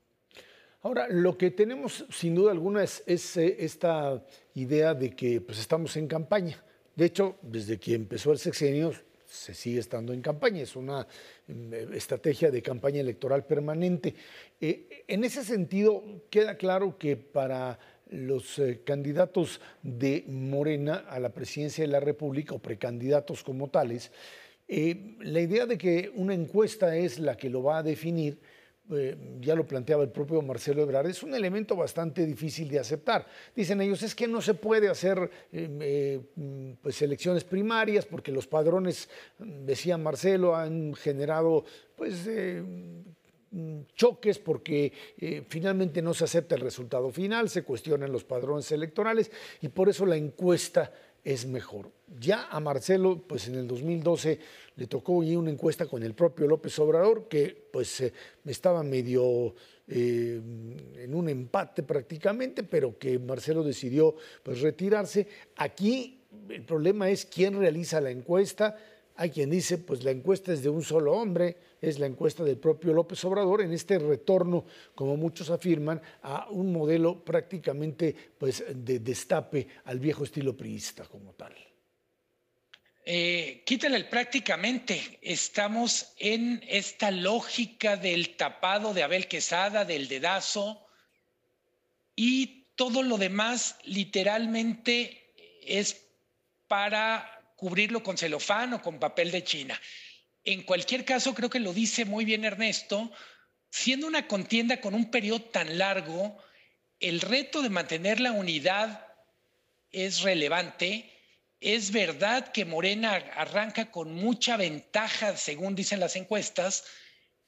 Ahora, 0.80 1.08
lo 1.08 1.36
que 1.36 1.50
tenemos 1.50 2.04
sin 2.10 2.36
duda 2.36 2.52
alguna 2.52 2.84
es, 2.84 3.36
eh, 3.36 3.56
esta 3.58 4.24
idea 4.54 4.94
de 4.94 5.10
que 5.10 5.40
pues, 5.40 5.58
estamos 5.58 5.96
en 5.96 6.06
campaña. 6.06 6.64
De 6.94 7.06
hecho, 7.06 7.36
desde 7.42 7.78
que 7.78 7.94
empezó 7.94 8.32
el 8.32 8.38
sexenio 8.38 8.92
se 9.28 9.52
sigue 9.52 9.78
estando 9.78 10.12
en 10.12 10.22
campaña, 10.22 10.62
es 10.62 10.74
una 10.74 11.06
mm, 11.46 11.92
estrategia 11.94 12.50
de 12.50 12.62
campaña 12.62 13.00
electoral 13.00 13.44
permanente. 13.44 14.14
Eh, 14.60 15.04
en 15.06 15.22
ese 15.22 15.44
sentido, 15.44 16.02
queda 16.30 16.56
claro 16.56 16.96
que 16.98 17.16
para 17.16 17.78
los 18.10 18.58
eh, 18.58 18.80
candidatos 18.84 19.60
de 19.82 20.24
Morena 20.28 21.04
a 21.08 21.20
la 21.20 21.28
presidencia 21.28 21.84
de 21.84 21.92
la 21.92 22.00
República 22.00 22.54
o 22.54 22.58
precandidatos 22.58 23.44
como 23.44 23.68
tales, 23.68 24.10
eh, 24.66 25.16
la 25.20 25.40
idea 25.40 25.66
de 25.66 25.76
que 25.76 26.10
una 26.14 26.34
encuesta 26.34 26.96
es 26.96 27.18
la 27.18 27.36
que 27.36 27.50
lo 27.50 27.62
va 27.62 27.78
a 27.78 27.82
definir, 27.82 28.38
eh, 28.90 29.16
ya 29.40 29.54
lo 29.54 29.66
planteaba 29.66 30.02
el 30.02 30.10
propio 30.10 30.42
Marcelo 30.42 30.82
Ebrard, 30.82 31.08
es 31.08 31.22
un 31.22 31.34
elemento 31.34 31.76
bastante 31.76 32.24
difícil 32.26 32.68
de 32.68 32.78
aceptar. 32.78 33.26
Dicen 33.54 33.80
ellos, 33.80 34.02
es 34.02 34.14
que 34.14 34.28
no 34.28 34.40
se 34.40 34.54
puede 34.54 34.88
hacer 34.88 35.30
pues, 36.82 37.02
elecciones 37.02 37.44
primarias 37.44 38.06
porque 38.06 38.32
los 38.32 38.46
padrones, 38.46 39.08
decía 39.38 39.98
Marcelo, 39.98 40.56
han 40.56 40.94
generado 40.94 41.64
pues, 41.96 42.28
Mm, 43.50 43.80
choques 43.94 44.38
porque 44.38 44.92
eh, 45.16 45.42
finalmente 45.48 46.02
no 46.02 46.12
se 46.12 46.24
acepta 46.24 46.54
el 46.54 46.60
resultado 46.60 47.10
final, 47.10 47.48
se 47.48 47.62
cuestionan 47.62 48.12
los 48.12 48.22
padrones 48.22 48.70
electorales 48.72 49.30
y 49.62 49.68
por 49.68 49.88
eso 49.88 50.04
la 50.04 50.16
encuesta 50.16 50.92
es 51.24 51.46
mejor. 51.46 51.90
Ya 52.18 52.48
a 52.50 52.60
Marcelo, 52.60 53.22
pues 53.26 53.48
en 53.48 53.56
el 53.56 53.66
2012 53.68 54.38
le 54.76 54.86
tocó 54.86 55.22
y 55.22 55.36
una 55.36 55.50
encuesta 55.50 55.86
con 55.86 56.02
el 56.02 56.14
propio 56.14 56.46
López 56.46 56.78
Obrador, 56.78 57.28
que 57.28 57.68
pues 57.70 58.00
eh, 58.00 58.12
estaba 58.46 58.82
medio 58.82 59.54
eh, 59.86 60.40
en 60.96 61.14
un 61.14 61.28
empate 61.28 61.82
prácticamente, 61.82 62.62
pero 62.62 62.98
que 62.98 63.18
Marcelo 63.18 63.62
decidió 63.62 64.14
pues 64.42 64.60
retirarse. 64.60 65.26
Aquí 65.56 66.20
el 66.48 66.62
problema 66.62 67.10
es 67.10 67.26
quién 67.26 67.58
realiza 67.58 68.00
la 68.00 68.10
encuesta. 68.10 68.76
Hay 69.20 69.30
quien 69.30 69.50
dice, 69.50 69.78
pues 69.78 70.04
la 70.04 70.12
encuesta 70.12 70.52
es 70.52 70.62
de 70.62 70.68
un 70.68 70.84
solo 70.84 71.12
hombre, 71.12 71.56
es 71.80 71.98
la 71.98 72.06
encuesta 72.06 72.44
del 72.44 72.56
propio 72.56 72.92
López 72.92 73.24
Obrador 73.24 73.62
en 73.62 73.72
este 73.72 73.98
retorno, 73.98 74.64
como 74.94 75.16
muchos 75.16 75.50
afirman, 75.50 76.00
a 76.22 76.48
un 76.50 76.72
modelo 76.72 77.24
prácticamente 77.24 78.14
pues, 78.38 78.62
de 78.72 79.00
destape 79.00 79.66
al 79.86 79.98
viejo 79.98 80.22
estilo 80.22 80.56
priista 80.56 81.04
como 81.06 81.32
tal. 81.32 81.52
Eh, 83.04 83.64
quítale 83.66 83.96
el 83.96 84.08
prácticamente. 84.08 85.18
Estamos 85.20 86.12
en 86.18 86.62
esta 86.68 87.10
lógica 87.10 87.96
del 87.96 88.36
tapado 88.36 88.94
de 88.94 89.02
Abel 89.02 89.26
Quesada, 89.26 89.84
del 89.84 90.06
dedazo, 90.06 90.86
y 92.14 92.68
todo 92.76 93.02
lo 93.02 93.18
demás 93.18 93.74
literalmente 93.82 95.34
es 95.66 96.06
para 96.68 97.37
cubrirlo 97.58 98.04
con 98.04 98.16
celofán 98.16 98.72
o 98.72 98.80
con 98.80 99.00
papel 99.00 99.32
de 99.32 99.42
China. 99.42 99.78
En 100.44 100.62
cualquier 100.62 101.04
caso, 101.04 101.34
creo 101.34 101.50
que 101.50 101.58
lo 101.58 101.74
dice 101.74 102.04
muy 102.04 102.24
bien 102.24 102.44
Ernesto, 102.44 103.10
siendo 103.68 104.06
una 104.06 104.28
contienda 104.28 104.80
con 104.80 104.94
un 104.94 105.10
periodo 105.10 105.42
tan 105.42 105.76
largo, 105.76 106.38
el 107.00 107.20
reto 107.20 107.60
de 107.60 107.68
mantener 107.68 108.20
la 108.20 108.30
unidad 108.30 109.04
es 109.90 110.22
relevante. 110.22 111.12
Es 111.60 111.90
verdad 111.90 112.52
que 112.52 112.64
Morena 112.64 113.14
arranca 113.34 113.90
con 113.90 114.14
mucha 114.14 114.56
ventaja, 114.56 115.36
según 115.36 115.74
dicen 115.74 115.98
las 115.98 116.14
encuestas, 116.14 116.84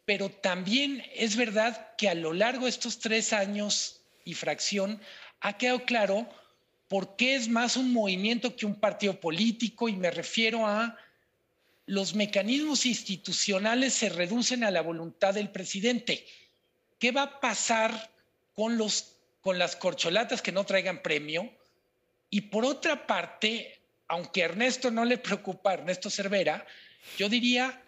pero 0.05 0.29
también 0.29 1.05
es 1.15 1.37
verdad 1.37 1.95
que 1.97 2.09
a 2.09 2.15
lo 2.15 2.33
largo 2.33 2.65
de 2.65 2.71
estos 2.71 2.99
tres 2.99 3.33
años 3.33 4.01
y 4.25 4.35
fracción 4.35 5.01
ha 5.39 5.57
quedado 5.57 5.85
claro 5.85 6.29
por 6.91 7.15
qué 7.15 7.37
es 7.37 7.47
más 7.47 7.77
un 7.77 7.93
movimiento 7.93 8.57
que 8.57 8.67
un 8.67 8.75
partido 8.75 9.21
político, 9.21 9.89
y 9.89 9.95
me 9.95 10.11
refiero 10.11 10.67
a 10.67 10.99
los 11.87 12.17
mecanismos 12.17 12.85
institucionales 12.85 13.95
se 13.95 14.09
reducen 14.09 14.65
a 14.65 14.73
la 14.73 14.81
voluntad 14.81 15.35
del 15.35 15.51
presidente. 15.51 16.27
¿Qué 16.99 17.13
va 17.13 17.23
a 17.23 17.41
pasar 17.41 18.11
con, 18.55 18.77
los, 18.77 19.15
con 19.41 19.57
las 19.57 19.77
corcholatas 19.77 20.43
que 20.43 20.51
no 20.51 20.67
traigan 20.67 21.01
premio? 21.01 21.49
Y 22.29 22.41
por 22.41 22.65
otra 22.65 23.07
parte, 23.07 23.79
aunque 24.09 24.43
a 24.43 24.47
Ernesto 24.47 24.91
no 24.91 25.05
le 25.05 25.19
preocupa, 25.19 25.75
Ernesto 25.75 26.11
Cervera, 26.11 26.67
yo 27.17 27.29
diría 27.29 27.85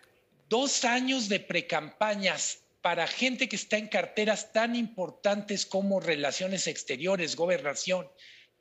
dos 0.49 0.85
años 0.85 1.29
de 1.29 1.41
precampañas 1.41 2.61
para 2.83 3.09
gente 3.09 3.49
que 3.49 3.57
está 3.57 3.79
en 3.79 3.89
carteras 3.89 4.53
tan 4.53 4.77
importantes 4.77 5.67
como 5.67 5.99
relaciones 5.99 6.69
exteriores, 6.69 7.35
gobernación 7.35 8.07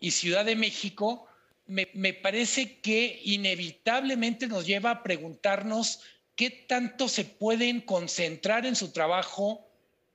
y 0.01 0.11
Ciudad 0.11 0.43
de 0.43 0.57
México, 0.57 1.27
me, 1.67 2.13
parece 2.13 2.79
que 2.79 3.21
inevitablemente 3.23 4.47
nos 4.47 4.65
lleva 4.65 4.91
a 4.91 5.03
preguntarnos 5.03 6.01
qué 6.35 6.49
tanto 6.49 7.07
se 7.07 7.23
pueden 7.23 7.79
concentrar 7.79 8.65
en 8.65 8.75
su 8.75 8.91
trabajo, 8.91 9.65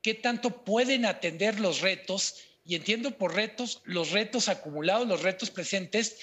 qué 0.02 0.12
tanto 0.12 0.64
pueden 0.64 1.06
atender 1.06 1.60
los 1.60 1.80
retos, 1.80 2.34
y 2.64 2.74
entiendo 2.74 3.12
por 3.12 3.36
retos 3.36 3.80
los 3.84 4.10
retos 4.10 4.48
acumulados, 4.48 5.06
los 5.06 5.22
retos 5.22 5.50
presentes 5.50 6.18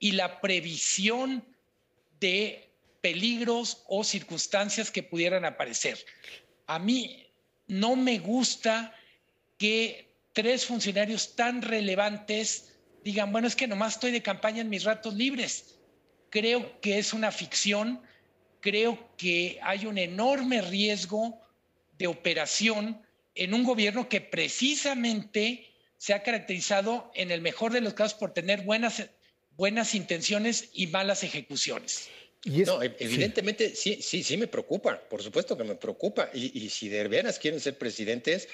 y 0.00 0.12
la 0.12 0.40
previsión 0.40 1.44
de 2.18 2.68
peligros 3.00 3.84
o 3.86 4.02
circunstancias 4.02 4.90
que 4.90 5.04
pudieran 5.04 5.44
aparecer. 5.44 6.04
A 6.66 6.80
mí 6.80 7.28
no 7.68 7.94
me 7.94 8.18
gusta 8.18 8.92
que 9.56 10.08
tres 10.32 10.66
funcionarios 10.66 11.36
tan 11.36 11.62
relevantes 11.62 12.73
digan, 13.04 13.30
bueno, 13.30 13.46
es 13.46 13.54
que 13.54 13.68
nomás 13.68 13.94
estoy 13.94 14.10
de 14.10 14.22
campaña 14.22 14.62
en 14.62 14.70
mis 14.70 14.84
ratos 14.84 15.14
libres. 15.14 15.78
Creo 16.30 16.80
que 16.80 16.98
es 16.98 17.12
una 17.12 17.30
ficción, 17.30 18.00
creo 18.60 19.14
que 19.16 19.60
hay 19.62 19.86
un 19.86 19.98
enorme 19.98 20.62
riesgo 20.62 21.40
de 21.98 22.06
operación 22.06 23.00
en 23.34 23.54
un 23.54 23.62
gobierno 23.62 24.08
que 24.08 24.20
precisamente 24.20 25.70
se 25.98 26.14
ha 26.14 26.22
caracterizado 26.22 27.12
en 27.14 27.30
el 27.30 27.40
mejor 27.40 27.72
de 27.72 27.80
los 27.80 27.94
casos 27.94 28.18
por 28.18 28.32
tener 28.32 28.62
buenas, 28.62 29.04
buenas 29.56 29.94
intenciones 29.94 30.70
y 30.72 30.86
malas 30.88 31.22
ejecuciones. 31.22 32.08
no, 32.44 32.82
evidentemente 32.82 33.74
sí. 33.74 34.00
sí, 34.02 34.22
sí, 34.22 34.36
me 34.36 34.46
preocupa, 34.46 35.00
por 35.08 35.22
supuesto 35.22 35.56
que 35.56 35.64
me 35.64 35.74
preocupa. 35.74 36.30
Y, 36.34 36.58
y, 36.58 36.68
si 36.70 36.88
de 36.88 37.06
veras 37.08 37.38
quieren 37.38 37.60
ser 37.60 37.78
presidentes, 37.78 38.48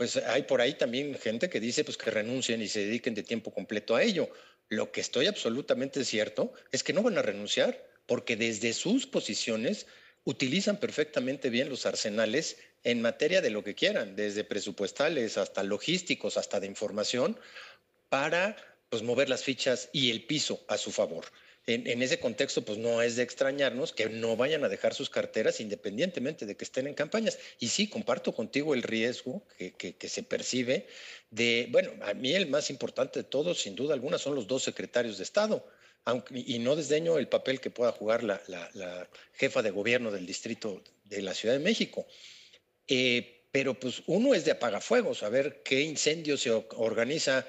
pues 0.00 0.16
hay 0.16 0.44
por 0.44 0.62
ahí 0.62 0.72
también 0.72 1.14
gente 1.18 1.50
que 1.50 1.60
dice 1.60 1.84
pues 1.84 1.98
que 1.98 2.10
renuncien 2.10 2.62
y 2.62 2.68
se 2.68 2.86
dediquen 2.86 3.14
de 3.14 3.22
tiempo 3.22 3.52
completo 3.52 3.96
a 3.96 4.02
ello. 4.02 4.30
Lo 4.70 4.92
que 4.92 5.02
estoy 5.02 5.26
absolutamente 5.26 6.06
cierto 6.06 6.54
es 6.72 6.82
que 6.82 6.94
no 6.94 7.02
van 7.02 7.18
a 7.18 7.22
renunciar 7.22 7.86
porque 8.06 8.34
desde 8.34 8.72
sus 8.72 9.06
posiciones 9.06 9.86
utilizan 10.24 10.78
perfectamente 10.78 11.50
bien 11.50 11.68
los 11.68 11.84
arsenales 11.84 12.56
en 12.82 13.02
materia 13.02 13.42
de 13.42 13.50
lo 13.50 13.62
que 13.62 13.74
quieran, 13.74 14.16
desde 14.16 14.42
presupuestales 14.42 15.36
hasta 15.36 15.62
logísticos, 15.64 16.38
hasta 16.38 16.60
de 16.60 16.66
información, 16.66 17.38
para 18.08 18.56
pues, 18.88 19.02
mover 19.02 19.28
las 19.28 19.44
fichas 19.44 19.90
y 19.92 20.10
el 20.10 20.24
piso 20.24 20.64
a 20.68 20.78
su 20.78 20.92
favor. 20.92 21.26
En, 21.74 22.02
ese 22.02 22.18
contexto, 22.18 22.64
pues 22.64 22.78
no 22.78 23.00
es 23.00 23.14
de 23.14 23.22
extrañarnos 23.22 23.92
que 23.92 24.08
no 24.08 24.36
vayan 24.36 24.64
a 24.64 24.68
dejar 24.68 24.92
sus 24.92 25.08
carteras 25.08 25.60
independientemente 25.60 26.44
de 26.44 26.56
que 26.56 26.64
estén 26.64 26.88
en 26.88 26.94
campañas. 26.94 27.38
Y 27.60 27.68
sí, 27.68 27.88
comparto 27.88 28.32
contigo 28.32 28.74
el 28.74 28.82
riesgo 28.82 29.46
que, 29.56 30.08
se 30.08 30.22
percibe 30.24 30.88
de, 31.30 31.68
bueno, 31.70 31.92
a 32.02 32.14
mí 32.14 32.34
el 32.34 32.48
más 32.48 32.70
importante 32.70 33.20
de 33.20 33.24
todos, 33.24 33.60
sin 33.60 33.76
duda 33.76 33.94
alguna, 33.94 34.18
son 34.18 34.34
los 34.34 34.48
dos 34.48 34.64
secretarios 34.64 35.18
de 35.18 35.24
Estado 35.24 35.64
y 36.30 36.58
no 36.58 36.74
desdeño 36.74 37.18
el 37.18 37.28
papel 37.28 37.60
que 37.60 37.70
pueda 37.70 37.92
jugar 37.92 38.24
la, 38.24 39.08
jefa 39.34 39.62
de 39.62 39.70
gobierno 39.70 40.10
del 40.10 40.26
distrito 40.26 40.82
de 41.04 41.22
la 41.22 41.34
Ciudad 41.34 41.54
de 41.54 41.60
México. 41.60 42.06
Eh, 42.88 43.46
pero 43.52 43.78
pues 43.78 44.02
uno 44.06 44.34
es 44.34 44.44
de 44.44 44.52
apagafuegos, 44.52 45.22
a 45.22 45.28
ver 45.28 45.62
qué 45.64 45.80
incendio 45.82 46.36
se 46.36 46.50
organiza 46.50 47.46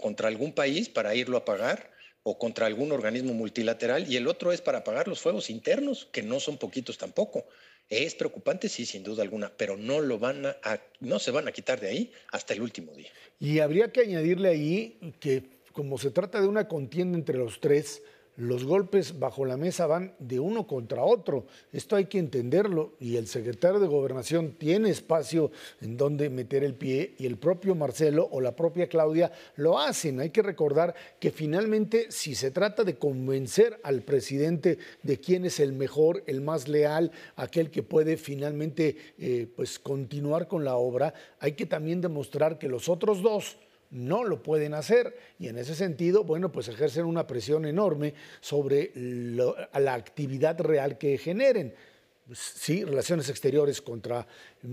contra 0.00 0.28
algún 0.28 0.52
país 0.52 0.88
para 0.88 1.14
irlo 1.14 1.36
a 1.36 1.40
apagar 1.40 1.99
o 2.22 2.38
contra 2.38 2.66
algún 2.66 2.92
organismo 2.92 3.32
multilateral 3.32 4.10
y 4.10 4.16
el 4.16 4.26
otro 4.26 4.52
es 4.52 4.60
para 4.60 4.78
apagar 4.78 5.08
los 5.08 5.20
fuegos 5.20 5.50
internos, 5.50 6.08
que 6.12 6.22
no 6.22 6.40
son 6.40 6.58
poquitos 6.58 6.98
tampoco. 6.98 7.46
Es 7.88 8.14
preocupante, 8.14 8.68
sí, 8.68 8.86
sin 8.86 9.02
duda 9.02 9.22
alguna, 9.22 9.52
pero 9.56 9.76
no 9.76 10.00
lo 10.00 10.18
van 10.18 10.46
a, 10.46 10.56
no 11.00 11.18
se 11.18 11.30
van 11.32 11.48
a 11.48 11.52
quitar 11.52 11.80
de 11.80 11.88
ahí 11.88 12.12
hasta 12.30 12.54
el 12.54 12.62
último 12.62 12.92
día. 12.92 13.10
Y 13.40 13.58
habría 13.58 13.90
que 13.90 14.02
añadirle 14.02 14.48
ahí 14.48 15.14
que 15.18 15.60
como 15.72 15.98
se 15.98 16.10
trata 16.10 16.40
de 16.40 16.46
una 16.46 16.68
contienda 16.68 17.18
entre 17.18 17.38
los 17.38 17.60
tres, 17.60 18.02
los 18.40 18.64
golpes 18.64 19.18
bajo 19.18 19.44
la 19.44 19.58
mesa 19.58 19.86
van 19.86 20.14
de 20.18 20.40
uno 20.40 20.66
contra 20.66 21.04
otro. 21.04 21.44
Esto 21.72 21.94
hay 21.94 22.06
que 22.06 22.18
entenderlo 22.18 22.94
y 22.98 23.16
el 23.16 23.26
secretario 23.26 23.78
de 23.80 23.86
gobernación 23.86 24.52
tiene 24.52 24.88
espacio 24.88 25.50
en 25.82 25.98
donde 25.98 26.30
meter 26.30 26.64
el 26.64 26.74
pie 26.74 27.14
y 27.18 27.26
el 27.26 27.36
propio 27.36 27.74
Marcelo 27.74 28.26
o 28.32 28.40
la 28.40 28.56
propia 28.56 28.88
Claudia 28.88 29.30
lo 29.56 29.78
hacen. 29.78 30.20
Hay 30.20 30.30
que 30.30 30.40
recordar 30.40 30.94
que 31.18 31.30
finalmente 31.30 32.06
si 32.10 32.34
se 32.34 32.50
trata 32.50 32.82
de 32.82 32.96
convencer 32.96 33.78
al 33.82 34.00
presidente 34.00 34.78
de 35.02 35.20
quién 35.20 35.44
es 35.44 35.60
el 35.60 35.74
mejor, 35.74 36.22
el 36.26 36.40
más 36.40 36.66
leal, 36.66 37.12
aquel 37.36 37.70
que 37.70 37.82
puede 37.82 38.16
finalmente 38.16 38.96
eh, 39.18 39.48
pues 39.54 39.78
continuar 39.78 40.48
con 40.48 40.64
la 40.64 40.76
obra, 40.76 41.12
hay 41.40 41.52
que 41.52 41.66
también 41.66 42.00
demostrar 42.00 42.58
que 42.58 42.68
los 42.68 42.88
otros 42.88 43.20
dos 43.20 43.58
no 43.90 44.24
lo 44.24 44.42
pueden 44.42 44.74
hacer 44.74 45.34
y 45.38 45.48
en 45.48 45.58
ese 45.58 45.74
sentido, 45.74 46.24
bueno, 46.24 46.52
pues 46.52 46.68
ejercen 46.68 47.04
una 47.04 47.26
presión 47.26 47.66
enorme 47.66 48.14
sobre 48.40 48.92
la 48.94 49.94
actividad 49.94 50.60
real 50.60 50.96
que 50.96 51.18
generen. 51.18 51.74
Sí, 52.32 52.84
relaciones 52.84 53.28
exteriores 53.28 53.82
contra 53.82 54.26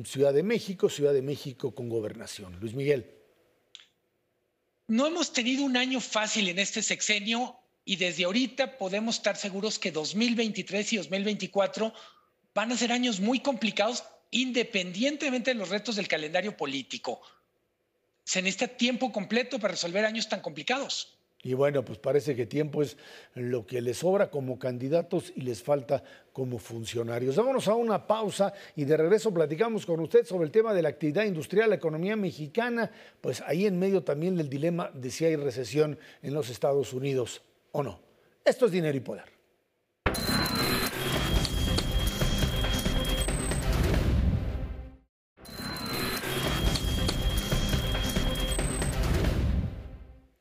Ciudad 0.06 0.34
de 0.34 0.44
México, 0.44 0.90
Ciudad 0.90 1.14
de 1.14 1.24
México 1.24 1.74
con 1.74 1.90
gobernación. 1.90 2.60
Luis 2.60 2.76
Miguel. 2.76 3.10
No 4.88 5.08
hemos 5.08 5.34
tenido 5.34 5.64
un 5.66 5.76
año 5.76 6.00
fácil 6.00 6.48
en 6.50 6.60
este 6.60 6.84
sexenio 6.84 7.58
y 7.84 7.96
desde 7.96 8.26
ahorita 8.26 8.78
podemos 8.78 9.18
estar 9.18 9.36
seguros 9.36 9.80
que 9.80 9.92
2023 9.92 10.94
y 10.94 10.98
2024 10.98 11.94
van 12.54 12.72
a 12.72 12.78
ser 12.78 12.92
años 12.92 13.20
muy 13.20 13.40
complicados 13.40 14.04
independientemente 14.30 15.52
de 15.52 15.56
los 15.56 15.70
retos 15.70 15.96
del 15.96 16.08
calendario 16.08 16.56
político 16.56 17.22
se 18.28 18.42
necesita 18.42 18.68
tiempo 18.68 19.10
completo 19.10 19.58
para 19.58 19.72
resolver 19.72 20.04
años 20.04 20.28
tan 20.28 20.42
complicados. 20.42 21.18
Y 21.44 21.54
bueno, 21.54 21.86
pues 21.86 21.98
parece 21.98 22.36
que 22.36 22.46
tiempo 22.46 22.82
es 22.82 22.98
lo 23.36 23.66
que 23.66 23.80
les 23.80 24.00
sobra 24.00 24.30
como 24.30 24.60
candidatos 24.60 25.32
y 25.34 25.42
les 25.42 25.64
falta 25.64 26.04
como 26.34 26.60
funcionarios. 26.60 27.38
Vámonos 27.38 27.70
a 27.70 27.76
una 27.76 28.06
pausa 28.06 28.52
y 28.76 28.84
de 28.84 28.98
regreso 28.98 29.34
platicamos 29.34 29.86
con 29.86 30.02
usted 30.02 30.26
sobre 30.26 30.44
el 30.44 30.52
tema 30.52 30.74
de 30.74 30.82
la 30.82 30.90
actividad 30.90 31.24
industrial, 31.24 31.70
la 31.70 31.78
economía 31.78 32.18
mexicana, 32.18 32.92
pues 33.22 33.40
ahí 33.48 33.66
en 33.66 33.80
medio 33.80 34.04
también 34.04 34.36
del 34.36 34.50
dilema 34.50 34.92
de 34.94 35.10
si 35.10 35.24
hay 35.24 35.38
recesión 35.38 35.98
en 36.22 36.34
los 36.34 36.50
Estados 36.50 36.92
Unidos 36.92 37.44
o 37.72 37.82
no. 37.82 38.02
Esto 38.44 38.66
es 38.66 38.74
dinero 38.74 38.98
y 38.98 39.02
poder. 39.02 39.37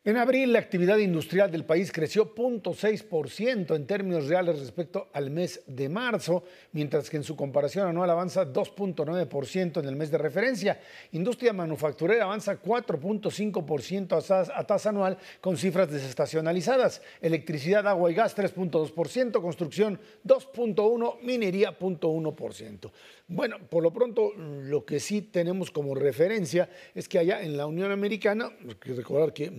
En 0.07 0.16
abril, 0.19 0.53
la 0.53 0.61
actividad 0.61 0.99
industrial 0.99 1.51
del 1.51 1.64
país 1.64 1.90
creció 1.90 2.33
0.6% 2.33 3.75
en 3.75 3.87
términos 3.88 4.29
reales 4.29 4.61
respecto 4.61 5.09
al 5.12 5.31
mes 5.31 5.64
de 5.66 5.88
marzo, 5.88 6.45
mientras 6.71 7.11
que 7.11 7.16
en 7.16 7.25
su 7.25 7.35
comparación 7.35 7.88
anual 7.88 8.11
avanza 8.11 8.47
2.9% 8.47 9.81
en 9.81 9.85
el 9.85 9.97
mes 9.97 10.12
de 10.12 10.19
referencia. 10.19 10.81
Industria 11.11 11.53
manufacturera 11.53 12.23
avanza 12.23 12.62
4.5% 12.62 14.53
a 14.55 14.64
tasa 14.64 14.90
anual 14.90 15.19
con 15.40 15.57
cifras 15.57 15.90
desestacionalizadas. 15.90 17.03
Electricidad, 17.21 17.88
agua 17.88 18.09
y 18.09 18.14
gas 18.14 18.37
3.2%, 18.37 19.40
construcción 19.42 19.99
2.1%, 20.25 21.21
minería 21.23 21.77
0.1%. 21.77 22.92
Bueno, 23.27 23.57
por 23.69 23.83
lo 23.83 23.92
pronto, 23.92 24.33
lo 24.37 24.85
que 24.85 25.01
sí 25.01 25.21
tenemos 25.21 25.73
como 25.73 25.97
referencia 25.97 26.69
es 26.95 27.09
que 27.09 27.19
allá 27.19 27.42
en 27.42 27.57
la 27.57 27.66
Unión 27.66 27.90
Americana, 27.90 28.53
hay 28.64 28.75
que 28.77 28.92
recordar 28.92 29.33
que 29.33 29.51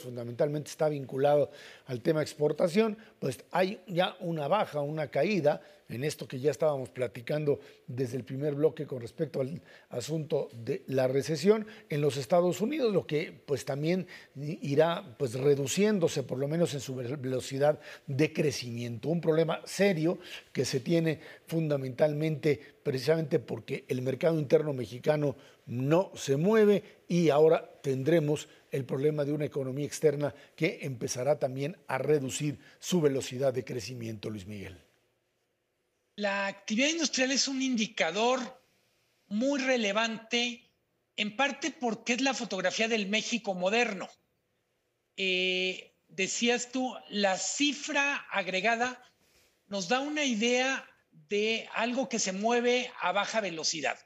fundamentalmente 0.00 0.70
está 0.70 0.88
vinculado 0.88 1.50
al 1.86 2.00
tema 2.00 2.22
exportación, 2.22 2.96
pues 3.18 3.44
hay 3.50 3.80
ya 3.86 4.16
una 4.20 4.48
baja, 4.48 4.80
una 4.80 5.08
caída 5.08 5.60
en 5.88 6.04
esto 6.04 6.26
que 6.26 6.40
ya 6.40 6.50
estábamos 6.50 6.88
platicando 6.88 7.60
desde 7.86 8.16
el 8.16 8.24
primer 8.24 8.54
bloque 8.54 8.86
con 8.86 9.00
respecto 9.00 9.40
al 9.40 9.60
asunto 9.90 10.48
de 10.52 10.82
la 10.86 11.06
recesión 11.06 11.66
en 11.90 12.00
los 12.00 12.16
Estados 12.16 12.60
Unidos, 12.60 12.92
lo 12.92 13.06
que 13.06 13.32
pues 13.44 13.64
también 13.64 14.06
irá 14.34 15.14
pues 15.18 15.34
reduciéndose 15.34 16.22
por 16.22 16.38
lo 16.38 16.48
menos 16.48 16.72
en 16.72 16.80
su 16.80 16.94
velocidad 16.94 17.78
de 18.06 18.32
crecimiento. 18.32 19.10
Un 19.10 19.20
problema 19.20 19.60
serio 19.64 20.18
que 20.52 20.64
se 20.64 20.80
tiene 20.80 21.20
fundamentalmente 21.46 22.58
precisamente 22.82 23.38
porque 23.38 23.84
el 23.88 24.00
mercado 24.00 24.38
interno 24.38 24.72
mexicano 24.72 25.36
no 25.66 26.10
se 26.14 26.36
mueve 26.36 26.82
y 27.06 27.28
ahora 27.28 27.70
tendremos 27.82 28.48
el 28.72 28.86
problema 28.86 29.24
de 29.24 29.32
una 29.32 29.44
economía 29.44 29.86
externa 29.86 30.34
que 30.56 30.80
empezará 30.82 31.38
también 31.38 31.76
a 31.86 31.98
reducir 31.98 32.58
su 32.80 33.00
velocidad 33.00 33.52
de 33.52 33.64
crecimiento, 33.64 34.30
Luis 34.30 34.46
Miguel. 34.46 34.82
La 36.16 36.46
actividad 36.46 36.88
industrial 36.88 37.30
es 37.30 37.48
un 37.48 37.62
indicador 37.62 38.40
muy 39.28 39.60
relevante, 39.60 40.70
en 41.16 41.36
parte 41.36 41.70
porque 41.70 42.14
es 42.14 42.22
la 42.22 42.34
fotografía 42.34 42.88
del 42.88 43.06
México 43.06 43.54
moderno. 43.54 44.08
Eh, 45.16 45.94
decías 46.08 46.72
tú, 46.72 46.94
la 47.10 47.36
cifra 47.36 48.16
agregada 48.30 49.02
nos 49.68 49.88
da 49.88 50.00
una 50.00 50.24
idea 50.24 50.86
de 51.28 51.68
algo 51.74 52.08
que 52.08 52.18
se 52.18 52.32
mueve 52.32 52.90
a 53.00 53.12
baja 53.12 53.40
velocidad. 53.40 53.98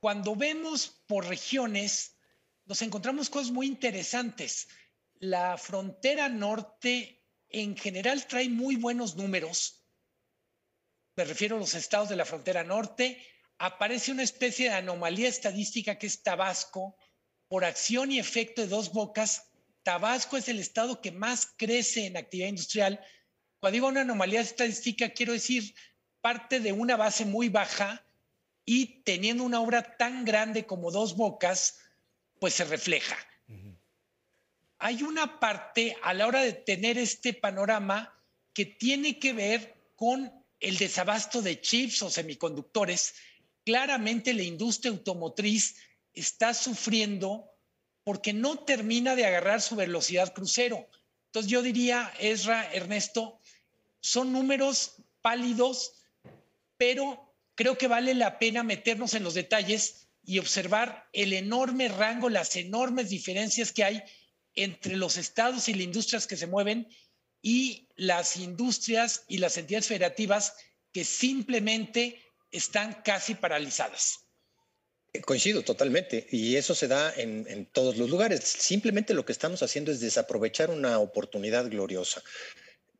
Cuando 0.00 0.36
vemos 0.36 1.02
por 1.06 1.26
regiones, 1.26 2.17
nos 2.68 2.82
encontramos 2.82 3.30
cosas 3.30 3.50
muy 3.50 3.66
interesantes. 3.66 4.68
La 5.18 5.58
frontera 5.58 6.28
norte 6.28 7.24
en 7.48 7.76
general 7.76 8.26
trae 8.26 8.48
muy 8.48 8.76
buenos 8.76 9.16
números 9.16 9.78
me 11.18 11.24
refiero 11.24 11.56
a 11.56 11.58
los 11.58 11.74
estados 11.74 12.08
de 12.08 12.14
la 12.14 12.24
frontera 12.24 12.62
norte, 12.62 13.20
aparece 13.58 14.12
una 14.12 14.22
especie 14.22 14.68
de 14.68 14.76
anomalía 14.76 15.28
estadística 15.28 15.98
que 15.98 16.06
es 16.06 16.22
Tabasco. 16.22 16.96
Por 17.48 17.64
acción 17.64 18.12
y 18.12 18.20
efecto 18.20 18.62
de 18.62 18.68
dos 18.68 18.92
bocas, 18.92 19.50
Tabasco 19.82 20.36
es 20.36 20.48
el 20.48 20.60
estado 20.60 21.00
que 21.00 21.10
más 21.10 21.48
crece 21.56 22.06
en 22.06 22.16
actividad 22.16 22.50
industrial. 22.50 23.00
Cuando 23.58 23.72
digo 23.72 23.88
una 23.88 24.02
anomalía 24.02 24.40
estadística, 24.40 25.08
quiero 25.08 25.32
decir 25.32 25.74
parte 26.20 26.60
de 26.60 26.70
una 26.70 26.96
base 26.96 27.24
muy 27.24 27.48
baja 27.48 28.06
y 28.64 29.02
teniendo 29.02 29.42
una 29.42 29.60
obra 29.60 29.96
tan 29.96 30.24
grande 30.24 30.66
como 30.66 30.92
dos 30.92 31.16
bocas, 31.16 31.80
pues 32.40 32.54
se 32.54 32.64
refleja. 32.64 33.16
Hay 34.78 35.02
una 35.02 35.40
parte 35.40 35.96
a 36.02 36.14
la 36.14 36.26
hora 36.26 36.42
de 36.42 36.52
tener 36.52 36.98
este 36.98 37.34
panorama 37.34 38.14
que 38.52 38.64
tiene 38.64 39.18
que 39.18 39.32
ver 39.32 39.74
con 39.96 40.32
el 40.60 40.76
desabasto 40.76 41.42
de 41.42 41.60
chips 41.60 42.02
o 42.02 42.10
semiconductores. 42.10 43.14
Claramente 43.64 44.32
la 44.32 44.42
industria 44.42 44.92
automotriz 44.92 45.76
está 46.14 46.54
sufriendo 46.54 47.50
porque 48.04 48.32
no 48.32 48.58
termina 48.60 49.14
de 49.16 49.26
agarrar 49.26 49.60
su 49.60 49.76
velocidad 49.76 50.32
crucero. 50.32 50.88
Entonces 51.26 51.50
yo 51.50 51.62
diría, 51.62 52.12
Ezra, 52.18 52.72
Ernesto, 52.72 53.38
son 54.00 54.32
números 54.32 54.94
pálidos, 55.20 55.92
pero 56.76 57.34
creo 57.54 57.76
que 57.76 57.88
vale 57.88 58.14
la 58.14 58.38
pena 58.38 58.62
meternos 58.62 59.14
en 59.14 59.24
los 59.24 59.34
detalles 59.34 60.07
y 60.28 60.38
observar 60.38 61.08
el 61.14 61.32
enorme 61.32 61.88
rango, 61.88 62.28
las 62.28 62.54
enormes 62.54 63.08
diferencias 63.08 63.72
que 63.72 63.82
hay 63.82 64.02
entre 64.54 64.94
los 64.94 65.16
estados 65.16 65.70
y 65.70 65.72
las 65.72 65.84
industrias 65.84 66.26
que 66.26 66.36
se 66.36 66.46
mueven 66.46 66.86
y 67.40 67.88
las 67.96 68.36
industrias 68.36 69.24
y 69.26 69.38
las 69.38 69.56
entidades 69.56 69.86
federativas 69.86 70.52
que 70.92 71.06
simplemente 71.06 72.22
están 72.50 73.00
casi 73.02 73.36
paralizadas. 73.36 74.18
Coincido 75.24 75.62
totalmente 75.62 76.26
y 76.30 76.56
eso 76.56 76.74
se 76.74 76.88
da 76.88 77.10
en, 77.16 77.46
en, 77.48 77.64
todos 77.64 77.96
los 77.96 78.10
lugares. 78.10 78.44
Simplemente 78.44 79.14
lo 79.14 79.24
que 79.24 79.32
estamos 79.32 79.62
haciendo 79.62 79.92
es 79.92 80.00
desaprovechar 80.00 80.68
una 80.68 80.98
oportunidad 80.98 81.70
gloriosa. 81.70 82.22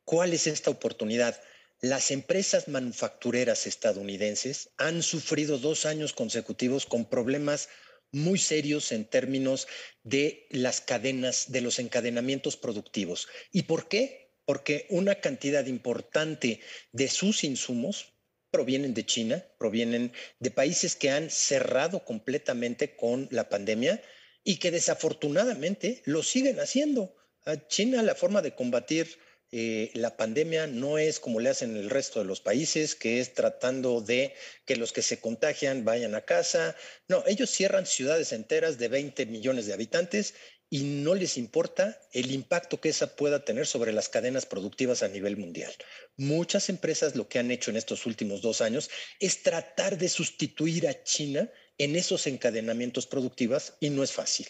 ¿Cuál 0.04 0.32
es 0.32 0.46
esta 0.46 0.70
oportunidad? 0.70 1.38
Las 1.80 2.10
empresas 2.10 2.66
manufactureras 2.66 3.68
estadounidenses 3.68 4.70
han 4.78 5.00
sufrido 5.04 5.58
dos 5.58 5.86
años 5.86 6.12
consecutivos 6.12 6.86
con 6.86 7.08
problemas 7.08 7.68
muy 8.10 8.40
serios 8.40 8.90
en 8.90 9.04
términos 9.04 9.68
de 10.02 10.48
las 10.50 10.80
cadenas, 10.80 11.52
de 11.52 11.60
los 11.60 11.78
encadenamientos 11.78 12.56
productivos. 12.56 13.28
¿Y 13.52 13.62
por 13.62 13.86
qué? 13.86 14.32
Porque 14.44 14.86
una 14.90 15.16
cantidad 15.20 15.66
importante 15.66 16.60
de 16.90 17.06
sus 17.06 17.44
insumos 17.44 18.12
provienen 18.50 18.92
de 18.92 19.06
China, 19.06 19.46
provienen 19.56 20.12
de 20.40 20.50
países 20.50 20.96
que 20.96 21.10
han 21.10 21.30
cerrado 21.30 22.04
completamente 22.04 22.96
con 22.96 23.28
la 23.30 23.48
pandemia 23.48 24.02
y 24.42 24.56
que 24.56 24.72
desafortunadamente 24.72 26.02
lo 26.06 26.24
siguen 26.24 26.58
haciendo. 26.58 27.14
A 27.44 27.68
China 27.68 28.02
la 28.02 28.16
forma 28.16 28.42
de 28.42 28.56
combatir 28.56 29.16
eh, 29.50 29.90
la 29.94 30.16
pandemia 30.16 30.66
no 30.66 30.98
es 30.98 31.20
como 31.20 31.40
le 31.40 31.48
hacen 31.48 31.76
el 31.76 31.88
resto 31.88 32.18
de 32.18 32.26
los 32.26 32.40
países, 32.40 32.94
que 32.94 33.20
es 33.20 33.32
tratando 33.32 34.00
de 34.00 34.34
que 34.66 34.76
los 34.76 34.92
que 34.92 35.02
se 35.02 35.20
contagian 35.20 35.84
vayan 35.84 36.14
a 36.14 36.24
casa. 36.24 36.76
No, 37.08 37.24
ellos 37.26 37.50
cierran 37.50 37.86
ciudades 37.86 38.32
enteras 38.32 38.78
de 38.78 38.88
20 38.88 39.26
millones 39.26 39.66
de 39.66 39.72
habitantes 39.72 40.34
y 40.70 40.80
no 40.80 41.14
les 41.14 41.38
importa 41.38 41.98
el 42.12 42.30
impacto 42.30 42.78
que 42.80 42.90
esa 42.90 43.16
pueda 43.16 43.44
tener 43.44 43.66
sobre 43.66 43.92
las 43.92 44.10
cadenas 44.10 44.44
productivas 44.44 45.02
a 45.02 45.08
nivel 45.08 45.38
mundial. 45.38 45.72
Muchas 46.16 46.68
empresas 46.68 47.16
lo 47.16 47.26
que 47.28 47.38
han 47.38 47.50
hecho 47.50 47.70
en 47.70 47.78
estos 47.78 48.04
últimos 48.04 48.42
dos 48.42 48.60
años 48.60 48.90
es 49.18 49.42
tratar 49.42 49.96
de 49.96 50.10
sustituir 50.10 50.86
a 50.88 51.02
China 51.04 51.50
en 51.78 51.96
esos 51.96 52.26
encadenamientos 52.26 53.06
productivos 53.06 53.74
y 53.80 53.88
no 53.88 54.02
es 54.02 54.12
fácil. 54.12 54.46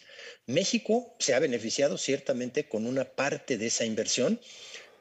México 0.47 1.15
se 1.21 1.35
ha 1.35 1.39
beneficiado 1.39 1.99
ciertamente 1.99 2.69
con 2.69 2.87
una 2.87 3.05
parte 3.05 3.59
de 3.59 3.67
esa 3.67 3.85
inversión 3.85 4.41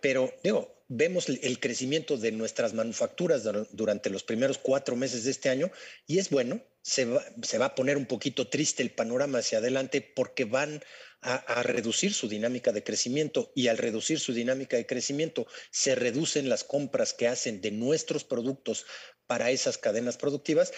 pero 0.02 0.34
digo, 0.44 0.84
vemos 0.88 1.28
el 1.30 1.60
crecimiento 1.60 2.18
de 2.18 2.32
nuestras 2.32 2.74
manufacturas 2.74 3.44
durante 3.72 4.10
los 4.10 4.24
primeros 4.24 4.58
cuatro 4.58 4.96
meses 4.96 5.26
de 5.26 5.32
este 5.32 5.50
año 5.50 5.72
y 6.06 6.20
es 6.20 6.30
bueno, 6.30 6.64
se 6.82 7.06
va, 7.06 7.26
se 7.42 7.58
va 7.58 7.66
a 7.66 7.76
poner 7.76 7.98
un 7.98 8.06
poquito 8.06 8.48
triste 8.48 8.84
el 8.84 8.92
panorama 8.92 9.40
hacia 9.40 9.58
adelante 9.58 10.02
porque 10.02 10.46
van 10.46 10.82
a, 11.22 11.36
a, 11.36 11.64
reducir 11.64 12.14
su 12.14 12.30
dinámica 12.30 12.72
de 12.72 12.84
crecimiento 12.84 13.52
y 13.56 13.68
al 13.68 13.78
reducir 13.78 14.20
su 14.20 14.34
dinámica 14.34 14.78
de 14.78 14.86
crecimiento 14.86 15.48
se 15.72 15.96
reducen 15.96 16.48
las 16.48 16.64
compras 16.64 17.14
que 17.14 17.28
hacen 17.28 17.60
de 17.60 17.72
nuestros 17.72 18.24
productos 18.24 18.86
para 19.26 19.52
esas 19.52 19.78
cadenas 19.78 20.16
productivas. 20.16 20.72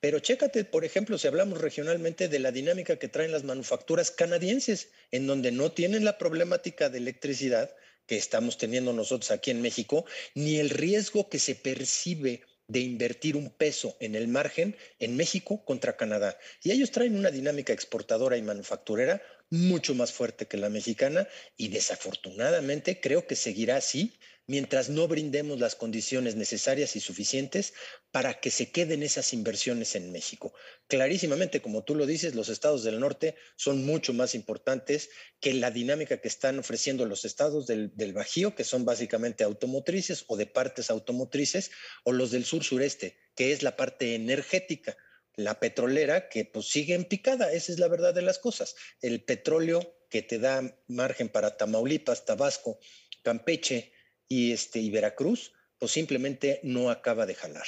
Pero 0.00 0.18
chécate, 0.18 0.64
por 0.64 0.84
ejemplo, 0.84 1.16
si 1.16 1.28
hablamos 1.28 1.60
regionalmente 1.60 2.26
de 2.26 2.40
la 2.40 2.50
dinámica 2.50 2.98
que 2.98 3.06
traen 3.06 3.30
las 3.30 3.44
manufacturas 3.44 4.10
canadienses, 4.10 4.90
en 5.12 5.28
donde 5.28 5.52
no 5.52 5.70
tienen 5.70 6.04
la 6.04 6.18
problemática 6.18 6.88
de 6.88 6.98
electricidad, 6.98 7.70
que 8.06 8.16
estamos 8.16 8.58
teniendo 8.58 8.92
nosotros 8.92 9.30
aquí 9.30 9.50
en 9.50 9.62
México, 9.62 10.04
ni 10.34 10.56
el 10.56 10.70
riesgo 10.70 11.28
que 11.28 11.38
se 11.38 11.54
percibe 11.54 12.42
de 12.68 12.80
invertir 12.80 13.36
un 13.36 13.50
peso 13.50 13.96
en 14.00 14.14
el 14.14 14.28
margen 14.28 14.76
en 14.98 15.16
México 15.16 15.64
contra 15.64 15.96
Canadá. 15.96 16.38
Y 16.62 16.70
ellos 16.70 16.90
traen 16.90 17.16
una 17.16 17.30
dinámica 17.30 17.72
exportadora 17.72 18.36
y 18.36 18.42
manufacturera 18.42 19.20
mucho 19.50 19.94
más 19.94 20.12
fuerte 20.12 20.46
que 20.46 20.56
la 20.56 20.70
mexicana 20.70 21.28
y 21.58 21.68
desafortunadamente 21.68 23.00
creo 23.00 23.26
que 23.26 23.36
seguirá 23.36 23.76
así 23.76 24.18
mientras 24.46 24.88
no 24.88 25.08
brindemos 25.08 25.58
las 25.60 25.74
condiciones 25.74 26.36
necesarias 26.36 26.96
y 26.96 27.00
suficientes 27.00 27.74
para 28.10 28.40
que 28.40 28.50
se 28.50 28.70
queden 28.70 29.02
esas 29.02 29.32
inversiones 29.32 29.94
en 29.94 30.12
México. 30.12 30.52
Clarísimamente, 30.88 31.62
como 31.62 31.84
tú 31.84 31.94
lo 31.94 32.06
dices, 32.06 32.34
los 32.34 32.48
estados 32.48 32.84
del 32.84 33.00
norte 33.00 33.36
son 33.56 33.84
mucho 33.84 34.12
más 34.12 34.34
importantes 34.34 35.10
que 35.40 35.54
la 35.54 35.70
dinámica 35.70 36.20
que 36.20 36.28
están 36.28 36.58
ofreciendo 36.58 37.06
los 37.06 37.24
estados 37.24 37.66
del, 37.66 37.94
del 37.94 38.12
Bajío, 38.12 38.54
que 38.54 38.64
son 38.64 38.84
básicamente 38.84 39.44
automotrices 39.44 40.24
o 40.26 40.36
de 40.36 40.46
partes 40.46 40.90
automotrices, 40.90 41.70
o 42.04 42.12
los 42.12 42.30
del 42.30 42.44
sur-sureste, 42.44 43.18
que 43.34 43.52
es 43.52 43.62
la 43.62 43.76
parte 43.76 44.14
energética 44.14 44.96
la 45.36 45.58
petrolera 45.58 46.28
que 46.28 46.44
pues 46.44 46.68
sigue 46.68 46.94
en 46.94 47.04
picada, 47.04 47.52
esa 47.52 47.72
es 47.72 47.78
la 47.78 47.88
verdad 47.88 48.14
de 48.14 48.22
las 48.22 48.38
cosas. 48.38 48.74
El 49.00 49.24
petróleo 49.24 49.96
que 50.10 50.22
te 50.22 50.38
da 50.38 50.76
margen 50.88 51.28
para 51.30 51.56
Tamaulipas, 51.56 52.26
Tabasco, 52.26 52.78
Campeche, 53.22 53.92
y, 54.32 54.52
este, 54.52 54.78
y 54.80 54.88
Veracruz, 54.90 55.52
pues 55.78 55.92
simplemente 55.92 56.58
no 56.62 56.88
acaba 56.88 57.26
de 57.26 57.34
jalar. 57.34 57.66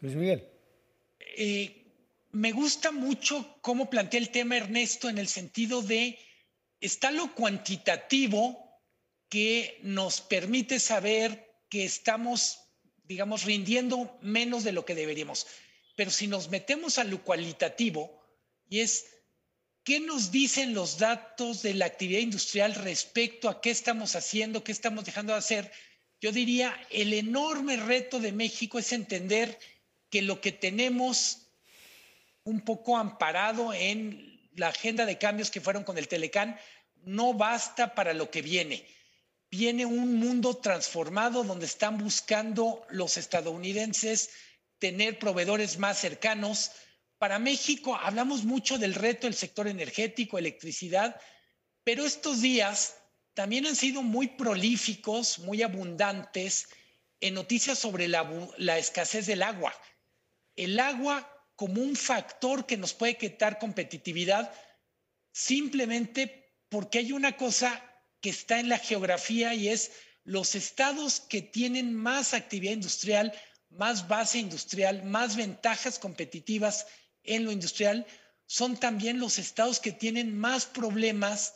Luis 0.00 0.14
Miguel. 0.14 0.46
Eh, 1.18 1.86
me 2.32 2.52
gusta 2.52 2.90
mucho 2.90 3.58
cómo 3.62 3.88
plantea 3.88 4.20
el 4.20 4.30
tema 4.30 4.58
Ernesto 4.58 5.08
en 5.08 5.16
el 5.16 5.28
sentido 5.28 5.80
de, 5.80 6.18
está 6.78 7.10
lo 7.10 7.34
cuantitativo 7.34 8.82
que 9.30 9.78
nos 9.82 10.20
permite 10.20 10.78
saber 10.78 11.46
que 11.70 11.84
estamos, 11.84 12.58
digamos, 13.04 13.44
rindiendo 13.44 14.18
menos 14.20 14.62
de 14.62 14.72
lo 14.72 14.84
que 14.84 14.94
deberíamos. 14.94 15.46
Pero 15.96 16.10
si 16.10 16.26
nos 16.26 16.50
metemos 16.50 16.98
a 16.98 17.04
lo 17.04 17.24
cualitativo, 17.24 18.20
y 18.68 18.80
es 18.80 19.06
¿Qué 19.84 20.00
nos 20.00 20.30
dicen 20.30 20.74
los 20.74 20.98
datos 20.98 21.62
de 21.62 21.74
la 21.74 21.86
actividad 21.86 22.20
industrial 22.20 22.74
respecto 22.74 23.48
a 23.48 23.60
qué 23.60 23.70
estamos 23.70 24.14
haciendo, 24.14 24.62
qué 24.62 24.72
estamos 24.72 25.04
dejando 25.04 25.32
de 25.32 25.38
hacer? 25.38 25.72
Yo 26.20 26.32
diría, 26.32 26.78
el 26.90 27.14
enorme 27.14 27.76
reto 27.76 28.20
de 28.20 28.32
México 28.32 28.78
es 28.78 28.92
entender 28.92 29.58
que 30.10 30.20
lo 30.20 30.40
que 30.40 30.52
tenemos 30.52 31.46
un 32.44 32.60
poco 32.60 32.98
amparado 32.98 33.72
en 33.72 34.50
la 34.54 34.68
agenda 34.68 35.06
de 35.06 35.18
cambios 35.18 35.50
que 35.50 35.60
fueron 35.60 35.84
con 35.84 35.96
el 35.96 36.08
Telecán 36.08 36.58
no 37.04 37.32
basta 37.32 37.94
para 37.94 38.12
lo 38.12 38.30
que 38.30 38.42
viene. 38.42 38.86
Viene 39.50 39.86
un 39.86 40.16
mundo 40.16 40.56
transformado 40.58 41.42
donde 41.42 41.66
están 41.66 41.96
buscando 41.96 42.84
los 42.90 43.16
estadounidenses 43.16 44.30
tener 44.78 45.18
proveedores 45.18 45.78
más 45.78 45.98
cercanos, 45.98 46.72
para 47.20 47.38
México 47.38 47.94
hablamos 47.96 48.44
mucho 48.44 48.78
del 48.78 48.94
reto 48.94 49.26
del 49.26 49.34
sector 49.34 49.68
energético, 49.68 50.38
electricidad, 50.38 51.20
pero 51.84 52.06
estos 52.06 52.40
días 52.40 52.96
también 53.34 53.66
han 53.66 53.76
sido 53.76 54.02
muy 54.02 54.28
prolíficos, 54.28 55.38
muy 55.38 55.62
abundantes 55.62 56.68
en 57.20 57.34
noticias 57.34 57.78
sobre 57.78 58.08
la, 58.08 58.78
escasez 58.78 59.26
del 59.26 59.42
agua. 59.42 59.74
El 60.56 60.80
agua 60.80 61.30
como 61.56 61.82
un 61.82 61.94
factor 61.94 62.64
que 62.64 62.78
nos 62.78 62.94
puede 62.94 63.18
quitar 63.18 63.58
competitividad 63.58 64.50
simplemente 65.30 66.54
porque 66.70 67.00
hay 67.00 67.12
una 67.12 67.36
cosa 67.36 67.84
que 68.22 68.30
está 68.30 68.60
en 68.60 68.70
la 68.70 68.78
geografía 68.78 69.52
y 69.52 69.68
es 69.68 69.92
los 70.24 70.54
estados 70.54 71.20
que 71.20 71.42
tienen 71.42 71.94
más 71.94 72.32
actividad 72.32 72.72
industrial, 72.72 73.34
más 73.68 74.08
base 74.08 74.38
industrial, 74.38 75.02
más 75.04 75.36
ventajas 75.36 75.98
competitivas 75.98 76.86
en 77.24 77.44
lo 77.44 77.52
industrial 77.52 78.06
son 78.46 78.76
también 78.76 79.20
los 79.20 79.38
estados 79.38 79.80
que 79.80 79.92
tienen 79.92 80.36
más 80.36 80.66
problemas 80.66 81.54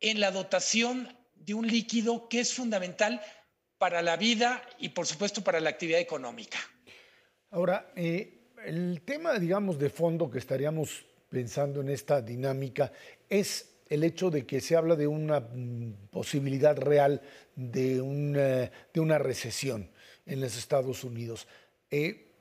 en 0.00 0.20
la 0.20 0.30
dotación 0.30 1.08
de 1.34 1.54
un 1.54 1.66
líquido 1.66 2.28
que 2.28 2.40
es 2.40 2.52
fundamental 2.52 3.20
para 3.78 4.02
la 4.02 4.16
vida 4.16 4.62
y 4.78 4.90
por 4.90 5.06
supuesto 5.06 5.42
para 5.42 5.60
la 5.60 5.70
actividad 5.70 6.00
económica. 6.00 6.58
Ahora, 7.50 7.92
eh, 7.96 8.50
el 8.64 9.02
tema, 9.02 9.38
digamos, 9.38 9.78
de 9.78 9.90
fondo 9.90 10.30
que 10.30 10.38
estaríamos 10.38 11.04
pensando 11.28 11.80
en 11.80 11.88
esta 11.88 12.20
dinámica 12.20 12.92
es 13.28 13.72
el 13.88 14.04
hecho 14.04 14.30
de 14.30 14.46
que 14.46 14.60
se 14.60 14.76
habla 14.76 14.96
de 14.96 15.06
una 15.06 15.40
mm, 15.40 16.08
posibilidad 16.10 16.76
real 16.76 17.20
de 17.54 18.00
una, 18.00 18.70
de 18.92 19.00
una 19.00 19.18
recesión 19.18 19.90
en 20.26 20.40
los 20.40 20.56
Estados 20.56 21.04
Unidos. 21.04 21.46
Eh, 21.90 22.31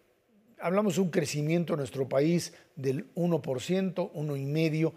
hablamos 0.61 0.95
de 0.95 1.01
un 1.01 1.09
crecimiento 1.09 1.73
en 1.73 1.79
nuestro 1.79 2.07
país 2.07 2.53
del 2.75 3.13
1%, 3.15 3.41
1,5%. 3.41 4.93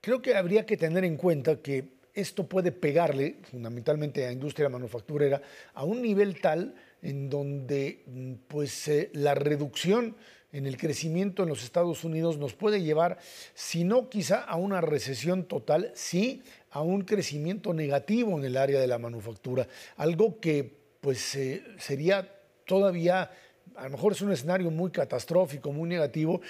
Creo 0.00 0.20
que 0.20 0.34
habría 0.34 0.66
que 0.66 0.76
tener 0.76 1.04
en 1.04 1.16
cuenta 1.16 1.60
que 1.62 2.00
esto 2.14 2.46
puede 2.46 2.72
pegarle 2.72 3.36
fundamentalmente 3.50 4.22
a 4.22 4.26
la 4.26 4.32
industria 4.32 4.68
manufacturera 4.68 5.40
a 5.74 5.84
un 5.84 6.02
nivel 6.02 6.40
tal 6.40 6.74
en 7.00 7.30
donde 7.30 8.04
pues, 8.48 8.88
eh, 8.88 9.10
la 9.14 9.34
reducción 9.34 10.16
en 10.52 10.66
el 10.66 10.76
crecimiento 10.76 11.42
en 11.42 11.48
los 11.48 11.64
Estados 11.64 12.04
Unidos 12.04 12.36
nos 12.36 12.52
puede 12.52 12.82
llevar, 12.82 13.18
si 13.54 13.84
no 13.84 14.10
quizá 14.10 14.40
a 14.40 14.56
una 14.56 14.80
recesión 14.82 15.44
total, 15.44 15.92
sí 15.94 16.42
a 16.70 16.82
un 16.82 17.02
crecimiento 17.02 17.72
negativo 17.72 18.38
en 18.38 18.44
el 18.44 18.56
área 18.56 18.78
de 18.78 18.86
la 18.86 18.98
manufactura, 18.98 19.66
algo 19.96 20.40
que 20.40 20.82
pues 21.00 21.34
eh, 21.34 21.64
sería 21.78 22.28
todavía, 22.66 23.30
a 23.76 23.84
lo 23.84 23.90
mejor 23.90 24.12
es 24.12 24.22
un 24.22 24.32
escenario 24.32 24.70
muy 24.70 24.90
catastrófico, 24.90 25.72
muy 25.72 25.88
negativo, 25.88 26.40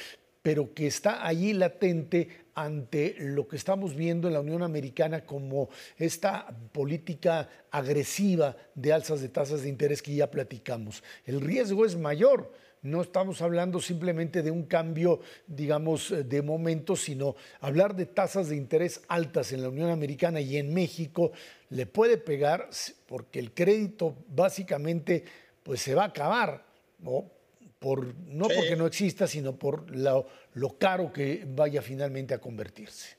pero 0.42 0.74
que 0.74 0.88
está 0.88 1.26
allí 1.26 1.52
latente 1.52 2.28
ante 2.54 3.14
lo 3.18 3.46
que 3.46 3.56
estamos 3.56 3.94
viendo 3.94 4.28
en 4.28 4.34
la 4.34 4.40
Unión 4.40 4.62
Americana 4.62 5.24
como 5.24 5.70
esta 5.96 6.46
política 6.72 7.48
agresiva 7.70 8.56
de 8.74 8.92
alzas 8.92 9.20
de 9.20 9.28
tasas 9.28 9.62
de 9.62 9.68
interés 9.68 10.02
que 10.02 10.14
ya 10.14 10.30
platicamos. 10.30 11.02
El 11.24 11.40
riesgo 11.40 11.86
es 11.86 11.96
mayor. 11.96 12.52
No 12.82 13.00
estamos 13.00 13.40
hablando 13.40 13.80
simplemente 13.80 14.42
de 14.42 14.50
un 14.50 14.64
cambio, 14.64 15.20
digamos, 15.46 16.12
de 16.26 16.42
momento, 16.42 16.96
sino 16.96 17.36
hablar 17.60 17.94
de 17.94 18.06
tasas 18.06 18.48
de 18.48 18.56
interés 18.56 19.02
altas 19.06 19.52
en 19.52 19.62
la 19.62 19.68
Unión 19.68 19.88
Americana 19.88 20.40
y 20.40 20.56
en 20.56 20.74
México 20.74 21.30
le 21.70 21.86
puede 21.86 22.18
pegar 22.18 22.68
porque 23.06 23.38
el 23.38 23.52
crédito 23.52 24.16
básicamente 24.26 25.24
pues 25.62 25.80
se 25.80 25.94
va 25.94 26.02
a 26.02 26.06
acabar, 26.06 26.64
¿no? 27.02 27.30
no 28.26 28.48
porque 28.48 28.76
no 28.76 28.86
exista, 28.86 29.26
sino 29.26 29.58
por 29.58 29.90
lo, 29.94 30.78
caro 30.78 31.12
que 31.12 31.44
vaya 31.46 31.82
finalmente 31.82 32.34
a 32.34 32.40
convertirse. 32.40 33.16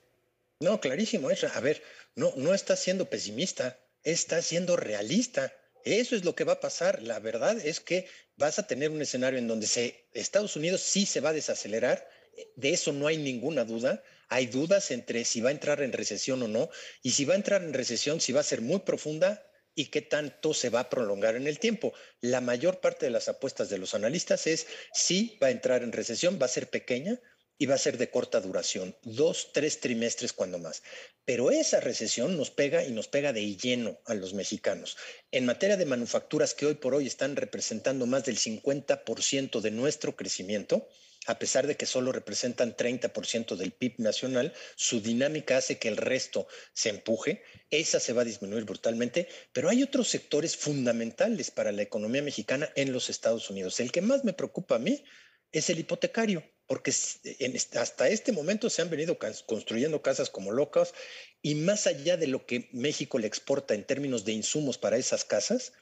No, 0.59 0.79
clarísimo, 0.79 1.29
A 1.29 1.59
ver, 1.59 1.81
no, 2.15 2.33
no 2.37 2.53
está 2.53 2.75
siendo 2.75 3.09
pesimista, 3.09 3.77
está 4.03 4.41
siendo 4.41 4.77
realista. 4.77 5.53
Eso 5.83 6.15
es 6.15 6.23
lo 6.23 6.35
que 6.35 6.45
va 6.45 6.53
a 6.53 6.59
pasar. 6.61 7.01
La 7.01 7.19
verdad 7.19 7.57
es 7.57 7.81
que 7.81 8.07
vas 8.37 8.57
a 8.57 8.67
tener 8.67 8.89
un 8.89 9.01
escenario 9.01 9.37
en 9.37 9.47
donde 9.47 9.67
se, 9.67 10.07
Estados 10.13 10.55
Unidos 10.55 10.81
sí 10.81 11.05
se 11.05 11.19
va 11.19 11.29
a 11.29 11.33
desacelerar. 11.33 12.07
De 12.55 12.69
eso 12.69 12.93
no 12.93 13.07
hay 13.07 13.17
ninguna 13.17 13.65
duda. 13.65 14.01
Hay 14.29 14.45
dudas 14.45 14.91
entre 14.91 15.25
si 15.25 15.41
va 15.41 15.49
a 15.49 15.51
entrar 15.51 15.81
en 15.81 15.91
recesión 15.91 16.41
o 16.41 16.47
no. 16.47 16.69
Y 17.01 17.11
si 17.11 17.25
va 17.25 17.33
a 17.33 17.37
entrar 17.37 17.63
en 17.63 17.73
recesión, 17.73 18.21
si 18.21 18.31
va 18.31 18.39
a 18.39 18.43
ser 18.43 18.61
muy 18.61 18.79
profunda 18.79 19.45
y 19.75 19.87
qué 19.87 20.01
tanto 20.01 20.53
se 20.53 20.69
va 20.69 20.81
a 20.81 20.89
prolongar 20.89 21.35
en 21.35 21.47
el 21.47 21.59
tiempo. 21.59 21.93
La 22.21 22.41
mayor 22.41 22.79
parte 22.79 23.05
de 23.05 23.11
las 23.11 23.27
apuestas 23.27 23.69
de 23.69 23.77
los 23.77 23.93
analistas 23.93 24.47
es 24.47 24.67
si 24.93 25.37
va 25.41 25.47
a 25.47 25.51
entrar 25.51 25.83
en 25.83 25.91
recesión, 25.91 26.39
va 26.41 26.45
a 26.45 26.49
ser 26.49 26.69
pequeña 26.69 27.19
y 27.57 27.65
va 27.65 27.75
a 27.75 27.79
ser 27.79 27.97
de 27.97 28.09
corta 28.09 28.41
duración, 28.41 28.95
dos, 29.03 29.51
tres 29.53 29.79
trimestres 29.79 30.33
cuando 30.33 30.59
más. 30.59 30.83
Pero 31.23 31.51
esa 31.51 31.79
recesión 31.79 32.35
nos 32.35 32.51
pega 32.51 32.83
y 32.83 32.91
nos 32.91 33.07
pega 33.07 33.31
de 33.31 33.55
lleno 33.55 34.01
a 34.05 34.15
los 34.15 34.33
mexicanos. 34.33 34.97
En 35.31 35.45
materia 35.45 35.77
de 35.77 35.85
manufacturas 35.85 36.53
que 36.53 36.65
hoy 36.65 36.73
por 36.75 36.93
hoy 36.93 37.07
están 37.07 37.35
representando 37.35 38.05
más 38.05 38.25
del 38.25 38.37
50% 38.37 39.61
de 39.61 39.71
nuestro 39.71 40.15
crecimiento, 40.15 40.89
a 41.25 41.39
pesar 41.39 41.67
de 41.67 41.77
que 41.77 41.85
solo 41.85 42.11
representan 42.11 42.75
30% 42.75 43.55
del 43.55 43.71
PIB 43.71 43.95
nacional, 43.99 44.53
su 44.75 45.01
dinámica 45.01 45.57
hace 45.57 45.79
que 45.79 45.87
el 45.87 45.97
resto 45.97 46.47
se 46.73 46.89
empuje, 46.89 47.43
esa 47.69 47.99
se 47.99 48.13
va 48.13 48.23
a 48.23 48.25
disminuir 48.25 48.65
brutalmente, 48.65 49.27
pero 49.53 49.69
hay 49.69 49.83
otros 49.83 50.09
sectores 50.09 50.57
fundamentales 50.57 51.51
para 51.51 51.71
la 51.71 51.81
economía 51.81 52.21
mexicana 52.21 52.69
en 52.75 52.91
los 52.91 53.09
Estados 53.09 53.49
Unidos. 53.49 53.79
El 53.79 53.91
que 53.91 54.01
más 54.01 54.23
me 54.23 54.33
preocupa 54.33 54.75
a 54.75 54.79
mí 54.79 55.03
es 55.51 55.69
el 55.69 55.79
hipotecario, 55.79 56.43
porque 56.67 56.91
hasta 56.91 58.09
este 58.09 58.31
momento 58.31 58.69
se 58.69 58.81
han 58.81 58.89
venido 58.89 59.17
construyendo 59.45 60.01
casas 60.01 60.29
como 60.29 60.51
locas 60.51 60.93
y 61.41 61.55
más 61.55 61.87
allá 61.87 62.17
de 62.17 62.27
lo 62.27 62.45
que 62.45 62.69
México 62.73 63.19
le 63.19 63.27
exporta 63.27 63.73
en 63.75 63.85
términos 63.85 64.25
de 64.25 64.31
insumos 64.33 64.77
para 64.77 64.97
esas 64.97 65.23
casas, 65.23 65.73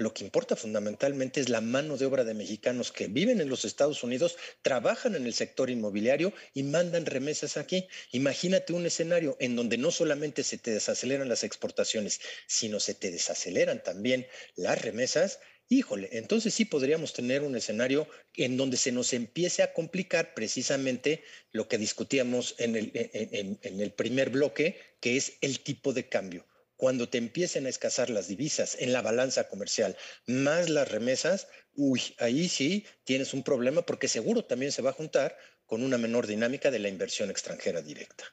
lo 0.00 0.14
que 0.14 0.24
importa 0.24 0.56
fundamentalmente 0.56 1.40
es 1.40 1.50
la 1.50 1.60
mano 1.60 1.98
de 1.98 2.06
obra 2.06 2.24
de 2.24 2.32
mexicanos 2.32 2.90
que 2.90 3.06
viven 3.06 3.40
en 3.42 3.50
los 3.50 3.66
Estados 3.66 4.02
Unidos, 4.02 4.38
trabajan 4.62 5.14
en 5.14 5.26
el 5.26 5.34
sector 5.34 5.68
inmobiliario 5.68 6.32
y 6.54 6.62
mandan 6.62 7.04
remesas 7.04 7.58
aquí. 7.58 7.86
Imagínate 8.10 8.72
un 8.72 8.86
escenario 8.86 9.36
en 9.40 9.56
donde 9.56 9.76
no 9.76 9.90
solamente 9.90 10.42
se 10.42 10.56
te 10.56 10.70
desaceleran 10.70 11.28
las 11.28 11.44
exportaciones, 11.44 12.22
sino 12.46 12.80
se 12.80 12.94
te 12.94 13.10
desaceleran 13.10 13.82
también 13.82 14.26
las 14.56 14.80
remesas. 14.80 15.38
Híjole, 15.68 16.08
entonces 16.12 16.54
sí 16.54 16.64
podríamos 16.64 17.12
tener 17.12 17.42
un 17.42 17.54
escenario 17.54 18.08
en 18.36 18.56
donde 18.56 18.78
se 18.78 18.92
nos 18.92 19.12
empiece 19.12 19.62
a 19.62 19.74
complicar 19.74 20.32
precisamente 20.32 21.22
lo 21.52 21.68
que 21.68 21.76
discutíamos 21.76 22.54
en 22.56 22.74
el, 22.74 22.90
en 22.94 23.80
el 23.80 23.92
primer 23.92 24.30
bloque, 24.30 24.80
que 25.00 25.18
es 25.18 25.34
el 25.42 25.60
tipo 25.60 25.92
de 25.92 26.08
cambio 26.08 26.46
cuando 26.80 27.10
te 27.10 27.18
empiecen 27.18 27.66
a 27.66 27.68
escasar 27.68 28.08
las 28.08 28.26
divisas 28.26 28.74
en 28.80 28.94
la 28.94 29.02
balanza 29.02 29.48
comercial, 29.48 29.98
más 30.26 30.70
las 30.70 30.90
remesas, 30.90 31.46
uy, 31.74 32.14
ahí 32.16 32.48
sí 32.48 32.86
tienes 33.04 33.34
un 33.34 33.42
problema 33.42 33.82
porque 33.82 34.08
seguro 34.08 34.46
también 34.46 34.72
se 34.72 34.80
va 34.80 34.88
a 34.88 34.94
juntar 34.94 35.36
con 35.66 35.82
una 35.82 35.98
menor 35.98 36.26
dinámica 36.26 36.70
de 36.70 36.78
la 36.78 36.88
inversión 36.88 37.28
extranjera 37.28 37.82
directa. 37.82 38.24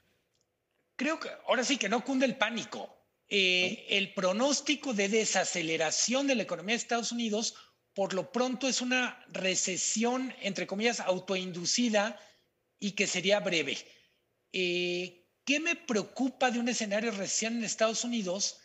Creo 0.96 1.20
que 1.20 1.28
ahora 1.46 1.66
sí 1.66 1.76
que 1.76 1.90
no 1.90 2.06
cunde 2.06 2.26
el 2.26 2.38
pánico. 2.38 3.06
Eh, 3.28 3.86
el 3.90 4.14
pronóstico 4.14 4.94
de 4.94 5.10
desaceleración 5.10 6.26
de 6.26 6.36
la 6.36 6.44
economía 6.44 6.76
de 6.76 6.78
Estados 6.78 7.12
Unidos, 7.12 7.54
por 7.94 8.14
lo 8.14 8.32
pronto, 8.32 8.70
es 8.70 8.80
una 8.80 9.26
recesión, 9.28 10.34
entre 10.42 10.68
comillas, 10.68 11.02
autoinducida 11.02 12.18
y 12.80 12.92
que 12.92 13.08
sería 13.08 13.42
breve. 13.42 13.78
Eh, 14.54 15.27
¿Qué 15.48 15.62
me 15.62 15.78
preocupa 15.78 16.52
de 16.52 16.60
un 16.60 16.68
escenario 16.68 17.10
recién 17.12 17.56
en 17.56 17.64
Estados 17.64 18.04
Unidos? 18.04 18.60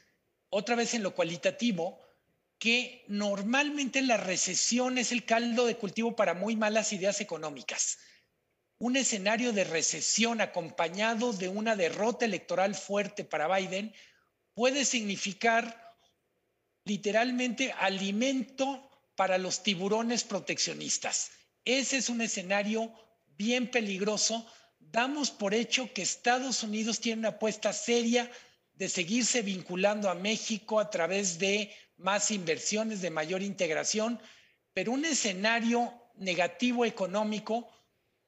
Otra 0.49 0.75
vez 0.75 0.95
en 0.95 1.05
lo 1.05 1.15
cualitativo, 1.15 2.01
que 2.59 3.05
normalmente 3.07 4.03
la 4.03 4.17
recesión 4.17 4.99
es 4.99 5.13
el 5.13 5.25
caldo 5.25 5.65
de 5.65 5.77
cultivo 5.77 6.17
para 6.17 6.35
muy 6.35 6.57
malas 6.57 6.93
ideas 6.93 7.21
económicas. 7.21 7.99
Un 8.79 8.97
escenario 8.97 9.53
de 9.53 9.63
recesión 9.63 10.41
acompañado 10.41 11.33
de 11.33 11.47
una 11.47 11.77
derrota 11.77 12.25
electoral 12.25 12.75
fuerte 12.75 13.23
para 13.23 13.47
Biden 13.47 13.95
puede 14.53 14.85
significar 14.85 15.97
literalmente 16.85 17.71
alimento 17.79 18.91
para 19.15 19.39
los 19.39 19.63
tiburones 19.63 20.25
proteccionistas. 20.25 21.31
Ese 21.65 21.99
es 21.99 22.09
un 22.09 22.23
escenario 22.23 22.93
bien 23.37 23.71
peligroso 23.71 24.45
damos 24.93 25.31
por 25.31 25.55
hecho 25.55 25.93
que 25.93 26.03
Estados 26.03 26.63
Unidos 26.63 27.01
tiene 27.01 27.21
una 27.21 27.29
apuesta 27.31 27.73
seria 27.73 28.31
de 28.75 28.89
seguirse 28.89 29.43
vinculando 29.43 30.11
a 30.11 30.15
México 30.15 30.79
a 30.79 30.91
través 30.91 31.39
de 31.39 31.75
más 31.97 32.31
inversiones, 32.31 33.01
de 33.01 33.11
mayor 33.11 33.43
integración, 33.43 34.21
pero 34.75 34.93
un 34.93 35.05
escenario 35.05 35.93
negativo 36.17 36.85
económico 36.85 37.69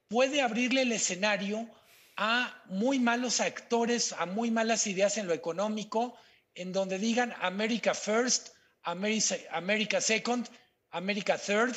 puede 0.09 0.41
abrirle 0.41 0.83
el 0.83 0.93
escenario 0.93 1.69
a 2.17 2.63
muy 2.67 2.99
malos 2.99 3.41
actores, 3.41 4.13
a 4.13 4.27
muy 4.27 4.51
malas 4.51 4.87
ideas 4.87 5.19
en 5.19 5.27
lo 5.27 5.35
económico, 5.35 6.17
en 6.55 6.73
donde 6.73 6.99
digan 6.99 7.35
America 7.41 7.95
First, 7.95 8.51
America, 8.83 10.01
Second, 10.01 10.49
America 10.91 11.37
Third, 11.37 11.75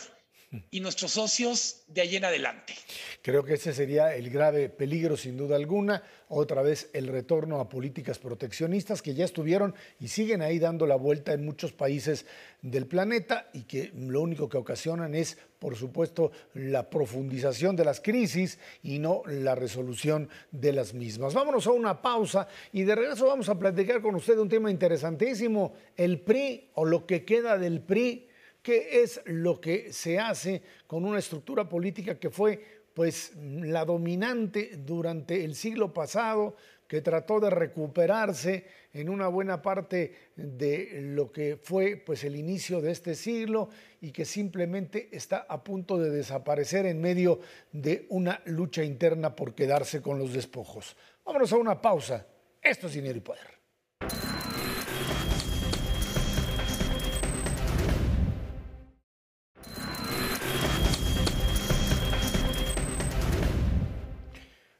y 0.71 0.79
nuestros 0.79 1.11
socios 1.11 1.83
de 1.87 2.01
allí 2.01 2.15
en 2.15 2.25
adelante. 2.25 2.73
Creo 3.21 3.43
que 3.43 3.55
ese 3.55 3.73
sería 3.73 4.15
el 4.15 4.29
grave 4.29 4.69
peligro, 4.69 5.17
sin 5.17 5.35
duda 5.35 5.57
alguna. 5.57 6.03
Otra 6.29 6.61
vez 6.61 6.89
el 6.93 7.07
retorno 7.07 7.59
a 7.59 7.67
políticas 7.67 8.17
proteccionistas 8.17 9.01
que 9.01 9.13
ya 9.13 9.25
estuvieron 9.25 9.75
y 9.99 10.07
siguen 10.07 10.41
ahí 10.41 10.59
dando 10.59 10.87
la 10.87 10.95
vuelta 10.95 11.33
en 11.33 11.43
muchos 11.43 11.73
países 11.73 12.25
del 12.61 12.87
planeta 12.87 13.49
y 13.53 13.63
que 13.63 13.91
lo 13.95 14.21
único 14.21 14.47
que 14.47 14.57
ocasionan 14.57 15.15
es, 15.15 15.37
por 15.59 15.75
supuesto, 15.75 16.31
la 16.53 16.89
profundización 16.89 17.75
de 17.75 17.85
las 17.85 17.99
crisis 17.99 18.57
y 18.83 18.99
no 18.99 19.23
la 19.25 19.55
resolución 19.55 20.29
de 20.51 20.71
las 20.71 20.93
mismas. 20.93 21.33
Vámonos 21.33 21.67
a 21.67 21.71
una 21.71 22.01
pausa 22.01 22.47
y 22.71 22.83
de 22.83 22.95
regreso 22.95 23.27
vamos 23.27 23.49
a 23.49 23.59
platicar 23.59 24.01
con 24.01 24.15
usted 24.15 24.37
un 24.37 24.49
tema 24.49 24.71
interesantísimo, 24.71 25.73
el 25.97 26.21
PRI 26.21 26.69
o 26.75 26.85
lo 26.85 27.05
que 27.05 27.25
queda 27.25 27.57
del 27.57 27.81
PRI 27.81 28.26
qué 28.67 29.01
es 29.01 29.21
lo 29.23 29.61
que 29.61 29.93
se 29.93 30.19
hace 30.19 30.61
con 30.87 31.05
una 31.05 31.19
estructura 31.19 31.69
política 31.69 32.19
que 32.19 32.29
fue 32.29 32.61
pues 32.93 33.31
la 33.37 33.85
dominante 33.85 34.71
durante 34.75 35.45
el 35.45 35.55
siglo 35.55 35.93
pasado, 35.93 36.53
que 36.85 36.99
trató 36.99 37.39
de 37.39 37.49
recuperarse 37.49 38.65
en 38.91 39.07
una 39.07 39.29
buena 39.29 39.61
parte 39.61 40.13
de 40.35 40.99
lo 41.01 41.31
que 41.31 41.55
fue 41.55 41.95
pues 41.95 42.25
el 42.25 42.35
inicio 42.35 42.81
de 42.81 42.91
este 42.91 43.15
siglo 43.15 43.69
y 44.01 44.11
que 44.11 44.25
simplemente 44.25 45.07
está 45.13 45.45
a 45.47 45.63
punto 45.63 45.97
de 45.97 46.09
desaparecer 46.09 46.87
en 46.87 46.99
medio 46.99 47.39
de 47.71 48.05
una 48.09 48.41
lucha 48.47 48.83
interna 48.83 49.33
por 49.33 49.55
quedarse 49.55 50.01
con 50.01 50.19
los 50.19 50.33
despojos. 50.33 50.97
Vámonos 51.23 51.53
a 51.53 51.55
una 51.55 51.81
pausa. 51.81 52.27
Esto 52.61 52.87
es 52.87 52.93
dinero 52.93 53.17
y 53.17 53.21
poder. 53.21 53.56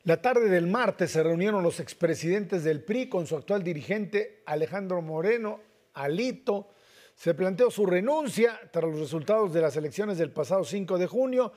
La 0.08 0.22
tarde 0.22 0.48
del 0.48 0.68
martes 0.68 1.12
se 1.12 1.22
reunieron 1.22 1.62
los 1.62 1.82
expresidentes 1.82 2.64
del 2.64 2.82
PRI 2.82 3.10
con 3.10 3.28
su 3.28 3.36
actual 3.36 3.62
dirigente 3.62 4.42
Alejandro 4.46 5.02
Moreno, 5.02 5.60
Alito. 5.96 6.70
Se 7.14 7.34
planteó 7.34 7.70
su 7.70 7.86
renuncia 7.86 8.58
tras 8.72 8.86
los 8.86 9.02
resultados 9.02 9.52
de 9.52 9.60
las 9.60 9.76
elecciones 9.76 10.18
del 10.18 10.32
pasado 10.32 10.64
5 10.64 10.98
de 10.98 11.08
junio, 11.08 11.52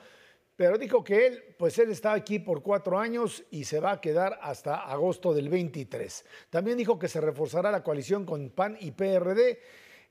pero 0.57 0.77
dijo 0.77 1.01
que 1.01 1.27
él, 1.27 1.55
pues 1.57 1.79
él 1.79 1.91
está 1.91 2.11
aquí 2.11 2.39
por 2.39 2.61
cuatro 2.61 2.99
años 2.99 3.41
y 3.51 3.63
se 3.63 3.79
va 3.79 3.93
a 3.93 4.01
quedar 4.01 4.37
hasta 4.41 4.81
agosto 4.81 5.33
del 5.33 5.47
23. 5.47 6.25
También 6.49 6.77
dijo 6.77 6.99
que 6.99 7.07
se 7.07 7.21
reforzará 7.21 7.71
la 7.71 7.83
coalición 7.83 8.25
con 8.25 8.49
PAN 8.49 8.75
y 8.81 8.91
PRD. 8.91 9.61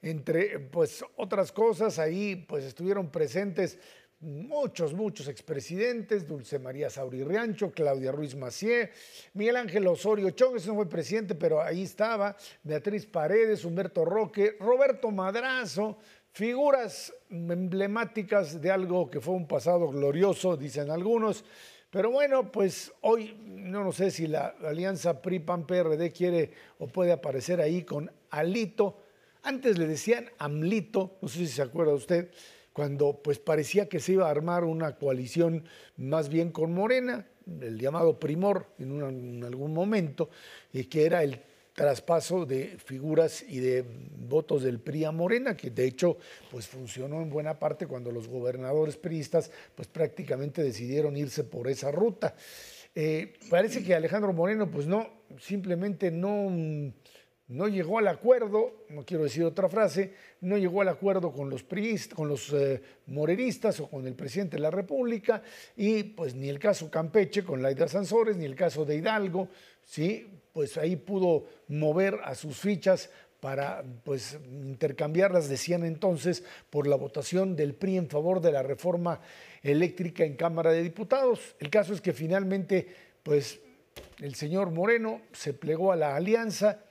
Entre 0.00 0.58
pues 0.60 1.04
otras 1.16 1.52
cosas, 1.52 1.98
ahí 1.98 2.36
pues 2.48 2.64
estuvieron 2.64 3.10
presentes 3.10 3.78
muchos, 4.20 4.92
muchos 4.92 5.28
expresidentes, 5.28 6.26
Dulce 6.26 6.58
María 6.58 6.90
Sauri 6.90 7.24
Riancho, 7.24 7.72
Claudia 7.72 8.12
Ruiz 8.12 8.34
Macié, 8.34 8.90
Miguel 9.34 9.56
Ángel 9.56 9.86
Osorio 9.86 10.30
Chong, 10.30 10.56
ese 10.56 10.68
no 10.68 10.74
fue 10.74 10.88
presidente, 10.88 11.34
pero 11.34 11.62
ahí 11.62 11.82
estaba, 11.82 12.36
Beatriz 12.62 13.06
Paredes, 13.06 13.64
Humberto 13.64 14.04
Roque, 14.04 14.56
Roberto 14.60 15.10
Madrazo, 15.10 15.98
figuras 16.32 17.12
emblemáticas 17.30 18.60
de 18.60 18.70
algo 18.70 19.10
que 19.10 19.20
fue 19.20 19.34
un 19.34 19.48
pasado 19.48 19.88
glorioso, 19.88 20.56
dicen 20.56 20.90
algunos. 20.90 21.44
Pero 21.90 22.10
bueno, 22.10 22.52
pues 22.52 22.92
hoy 23.00 23.36
no, 23.44 23.90
sé 23.90 24.10
si 24.10 24.28
la, 24.28 24.54
alianza 24.64 25.20
PRI-PAN-PRD 25.20 26.12
quiere 26.12 26.52
o 26.78 26.86
puede 26.86 27.10
aparecer 27.10 27.60
ahí 27.60 27.82
con 27.82 28.12
Alito. 28.30 29.02
Antes 29.42 29.76
le 29.78 29.86
decían 29.86 30.30
Amlito, 30.38 31.16
no 31.20 31.28
sé 31.28 31.38
si 31.38 31.48
se 31.48 31.62
acuerda 31.62 31.94
usted 31.94 32.30
cuando 32.72 33.20
pues 33.22 33.38
parecía 33.38 33.88
que 33.88 34.00
se 34.00 34.12
iba 34.12 34.26
a 34.26 34.30
armar 34.30 34.64
una 34.64 34.96
coalición 34.96 35.64
más 35.96 36.28
bien 36.28 36.50
con 36.50 36.72
Morena, 36.72 37.26
el 37.60 37.78
llamado 37.78 38.18
primor 38.18 38.66
en, 38.78 39.42
algún 39.44 39.72
momento, 39.72 40.30
y 40.72 40.84
que 40.84 41.06
era 41.06 41.22
el 41.22 41.40
traspaso 41.74 42.46
de 42.46 42.76
figuras 42.84 43.42
y 43.42 43.58
de 43.58 43.84
votos 44.28 44.62
del 44.62 44.80
PRI 44.80 45.04
a 45.04 45.12
Morena, 45.12 45.56
que 45.56 45.70
de 45.70 45.86
hecho 45.86 46.18
pues 46.50 46.66
funcionó 46.66 47.22
en 47.22 47.30
buena 47.30 47.58
parte 47.58 47.86
cuando 47.86 48.12
los 48.12 48.28
gobernadores 48.28 48.96
priistas 48.96 49.50
pues 49.74 49.88
prácticamente 49.88 50.62
decidieron 50.62 51.16
irse 51.16 51.44
por 51.44 51.68
esa 51.68 51.90
ruta. 51.90 52.34
Eh, 52.94 53.34
parece 53.48 53.84
que 53.84 53.94
Alejandro 53.94 54.32
Moreno 54.32 54.70
pues 54.70 54.86
no, 54.86 55.08
simplemente 55.38 56.10
no 56.10 56.92
no 57.50 57.66
llegó 57.66 57.98
al 57.98 58.06
acuerdo, 58.06 58.84
no 58.90 59.04
quiero 59.04 59.24
decir 59.24 59.42
otra 59.42 59.68
frase, 59.68 60.14
no 60.40 60.56
llegó 60.56 60.82
al 60.82 60.88
acuerdo 60.88 61.32
con 61.32 61.50
los 61.50 61.64
priistas, 61.64 62.14
con 62.14 62.28
los 62.28 62.52
eh, 62.52 62.80
morenistas 63.06 63.80
o 63.80 63.88
con 63.90 64.06
el 64.06 64.14
presidente 64.14 64.56
de 64.56 64.62
la 64.62 64.70
República 64.70 65.42
y 65.76 66.04
pues 66.04 66.36
ni 66.36 66.48
el 66.48 66.60
caso 66.60 66.88
Campeche 66.88 67.42
con 67.42 67.60
Laida 67.60 67.88
Sansores, 67.88 68.36
ni 68.36 68.44
el 68.44 68.54
caso 68.54 68.84
de 68.84 68.96
Hidalgo, 68.96 69.48
sí, 69.84 70.28
pues 70.52 70.76
ahí 70.76 70.94
pudo 70.94 71.44
mover 71.66 72.20
a 72.22 72.36
sus 72.36 72.56
fichas 72.56 73.10
para 73.40 73.82
pues 74.04 74.38
intercambiarlas, 74.48 75.48
decían 75.48 75.84
entonces, 75.84 76.44
por 76.70 76.86
la 76.86 76.94
votación 76.94 77.56
del 77.56 77.74
PRI 77.74 77.96
en 77.96 78.08
favor 78.08 78.40
de 78.40 78.52
la 78.52 78.62
reforma 78.62 79.20
eléctrica 79.64 80.22
en 80.22 80.36
Cámara 80.36 80.70
de 80.70 80.84
Diputados. 80.84 81.56
El 81.58 81.68
caso 81.68 81.94
es 81.94 82.00
que 82.00 82.12
finalmente 82.12 82.86
pues 83.24 83.58
el 84.20 84.36
señor 84.36 84.70
Moreno 84.70 85.20
se 85.32 85.52
plegó 85.52 85.90
a 85.90 85.96
la 85.96 86.14
alianza 86.14 86.84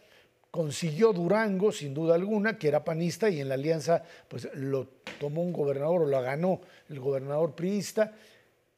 consiguió 0.51 1.13
Durango, 1.13 1.71
sin 1.71 1.93
duda 1.93 2.15
alguna, 2.15 2.57
que 2.57 2.67
era 2.67 2.83
panista 2.83 3.29
y 3.29 3.39
en 3.39 3.49
la 3.49 3.55
alianza 3.55 4.03
pues 4.27 4.49
lo 4.55 4.87
tomó 5.19 5.43
un 5.43 5.53
gobernador 5.53 6.03
o 6.03 6.05
lo 6.07 6.21
ganó 6.21 6.61
el 6.89 6.99
gobernador 6.99 7.53
priista. 7.55 8.13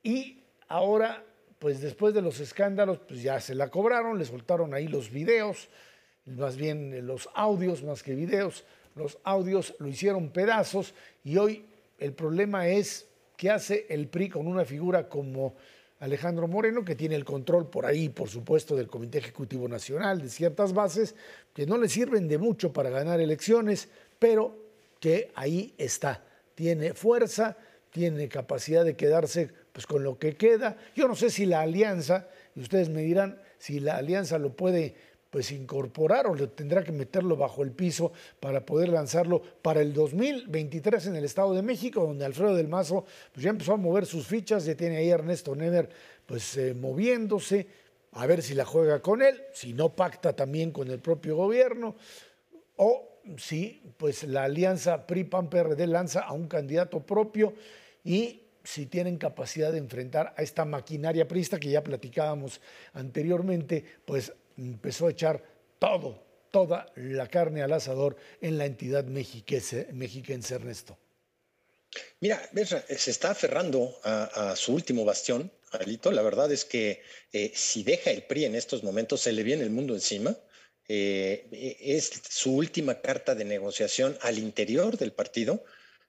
Y 0.03 0.43
ahora 0.67 1.23
pues 1.59 1.79
después 1.79 2.13
de 2.13 2.21
los 2.21 2.39
escándalos 2.39 2.99
pues 3.07 3.21
ya 3.21 3.39
se 3.39 3.55
la 3.55 3.69
cobraron, 3.69 4.17
le 4.17 4.25
soltaron 4.25 4.73
ahí 4.73 4.87
los 4.87 5.11
videos, 5.11 5.69
más 6.25 6.57
bien 6.57 7.05
los 7.05 7.29
audios 7.35 7.83
más 7.83 8.03
que 8.03 8.15
videos, 8.15 8.65
los 8.95 9.19
audios 9.23 9.75
lo 9.79 9.87
hicieron 9.87 10.29
pedazos 10.29 10.93
y 11.23 11.37
hoy 11.37 11.65
el 11.99 12.13
problema 12.13 12.67
es 12.67 13.07
qué 13.37 13.51
hace 13.51 13.85
el 13.89 14.07
PRI 14.07 14.29
con 14.29 14.47
una 14.47 14.65
figura 14.65 15.07
como 15.07 15.55
Alejandro 16.01 16.47
Moreno, 16.47 16.83
que 16.83 16.95
tiene 16.95 17.13
el 17.15 17.23
control 17.23 17.69
por 17.69 17.85
ahí, 17.85 18.09
por 18.09 18.27
supuesto, 18.27 18.75
del 18.75 18.87
Comité 18.87 19.19
Ejecutivo 19.19 19.67
Nacional, 19.67 20.19
de 20.19 20.29
ciertas 20.29 20.73
bases 20.73 21.15
que 21.53 21.67
no 21.67 21.77
le 21.77 21.87
sirven 21.87 22.27
de 22.27 22.39
mucho 22.39 22.73
para 22.73 22.89
ganar 22.89 23.19
elecciones, 23.19 23.87
pero 24.17 24.57
que 24.99 25.31
ahí 25.35 25.75
está. 25.77 26.23
Tiene 26.55 26.95
fuerza, 26.95 27.55
tiene 27.91 28.27
capacidad 28.29 28.83
de 28.83 28.95
quedarse 28.95 29.51
pues, 29.71 29.85
con 29.85 30.03
lo 30.03 30.17
que 30.17 30.35
queda. 30.35 30.75
Yo 30.95 31.07
no 31.07 31.15
sé 31.15 31.29
si 31.29 31.45
la 31.45 31.61
alianza, 31.61 32.27
y 32.55 32.61
ustedes 32.61 32.89
me 32.89 33.03
dirán 33.03 33.39
si 33.59 33.79
la 33.79 33.97
alianza 33.97 34.39
lo 34.39 34.55
puede 34.55 34.95
pues 35.31 35.51
incorporar 35.51 36.27
o 36.27 36.35
tendrá 36.49 36.83
que 36.83 36.91
meterlo 36.91 37.37
bajo 37.37 37.63
el 37.63 37.71
piso 37.71 38.11
para 38.39 38.65
poder 38.65 38.89
lanzarlo 38.89 39.41
para 39.61 39.81
el 39.81 39.93
2023 39.93 41.07
en 41.07 41.15
el 41.15 41.23
Estado 41.23 41.55
de 41.55 41.61
México, 41.61 42.05
donde 42.05 42.25
Alfredo 42.25 42.53
del 42.53 42.67
Mazo 42.67 43.05
pues 43.33 43.43
ya 43.43 43.49
empezó 43.49 43.73
a 43.73 43.77
mover 43.77 44.05
sus 44.05 44.27
fichas, 44.27 44.65
ya 44.65 44.75
tiene 44.75 44.97
ahí 44.97 45.09
Ernesto 45.09 45.55
Neder 45.55 45.89
pues 46.25 46.57
eh, 46.57 46.73
moviéndose, 46.73 47.65
a 48.11 48.25
ver 48.25 48.41
si 48.41 48.53
la 48.53 48.65
juega 48.65 49.01
con 49.01 49.21
él, 49.21 49.41
si 49.53 49.73
no 49.73 49.95
pacta 49.95 50.33
también 50.33 50.71
con 50.71 50.89
el 50.89 50.99
propio 50.99 51.37
gobierno, 51.37 51.95
o 52.75 53.07
si 53.37 53.81
pues 53.97 54.23
la 54.23 54.43
alianza 54.43 55.07
PRI-PAN-PRD 55.07 55.87
lanza 55.87 56.21
a 56.21 56.33
un 56.33 56.47
candidato 56.47 57.05
propio 57.05 57.53
y 58.03 58.41
si 58.63 58.85
tienen 58.85 59.17
capacidad 59.17 59.71
de 59.71 59.77
enfrentar 59.77 60.33
a 60.37 60.43
esta 60.43 60.65
maquinaria 60.65 61.27
prista 61.27 61.59
que 61.59 61.69
ya 61.69 61.83
platicábamos 61.83 62.61
anteriormente, 62.93 63.83
pues 64.05 64.33
empezó 64.61 65.07
a 65.07 65.11
echar 65.11 65.43
todo, 65.79 66.23
toda 66.51 66.91
la 66.95 67.27
carne 67.27 67.61
al 67.61 67.73
asador 67.73 68.17
en 68.41 68.57
la 68.57 68.65
entidad 68.65 69.05
mexiquense, 69.05 69.87
mexiquense 69.93 70.55
Ernesto. 70.55 70.97
Mira, 72.19 72.41
se 72.65 73.11
está 73.11 73.31
aferrando 73.31 73.99
a, 74.03 74.55
su 74.55 74.73
último 74.73 75.03
bastión, 75.03 75.51
Alito. 75.71 76.11
La 76.11 76.21
verdad 76.21 76.51
es 76.51 76.63
que 76.63 77.01
eh, 77.33 77.51
si 77.53 77.83
deja 77.83 78.11
el 78.11 78.23
PRI 78.23 78.45
en 78.45 78.55
estos 78.55 78.83
momentos, 78.83 79.21
se 79.21 79.33
le 79.33 79.43
viene 79.43 79.63
el 79.63 79.71
mundo 79.71 79.93
encima. 79.93 80.37
Eh, 80.87 81.77
es 81.81 82.11
su 82.29 82.55
última 82.55 83.01
carta 83.01 83.35
de 83.35 83.45
negociación 83.45 84.17
al 84.21 84.37
interior 84.37 84.97
del 84.97 85.11
partido, 85.11 85.63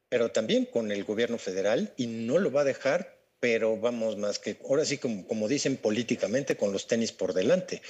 pero 0.09 0.31
también 0.31 0.67
con 0.67 0.93
el 0.93 1.05
gobierno 1.05 1.39
federal 1.39 1.93
y 1.97 2.07
no 2.07 2.39
lo 2.39 2.53
va 2.53 2.61
a 2.61 2.65
dejar, 2.65 3.22
pero 3.43 3.77
vamos 3.77 4.17
más 4.19 4.39
que, 4.39 4.57
ahora 4.69 4.85
sí, 4.85 4.99
como, 4.99 5.49
dicen 5.49 5.77
políticamente, 5.77 6.57
con 6.57 6.71
los 6.71 6.87
tenis 6.87 7.11
por 7.11 7.35
delante. 7.35 7.83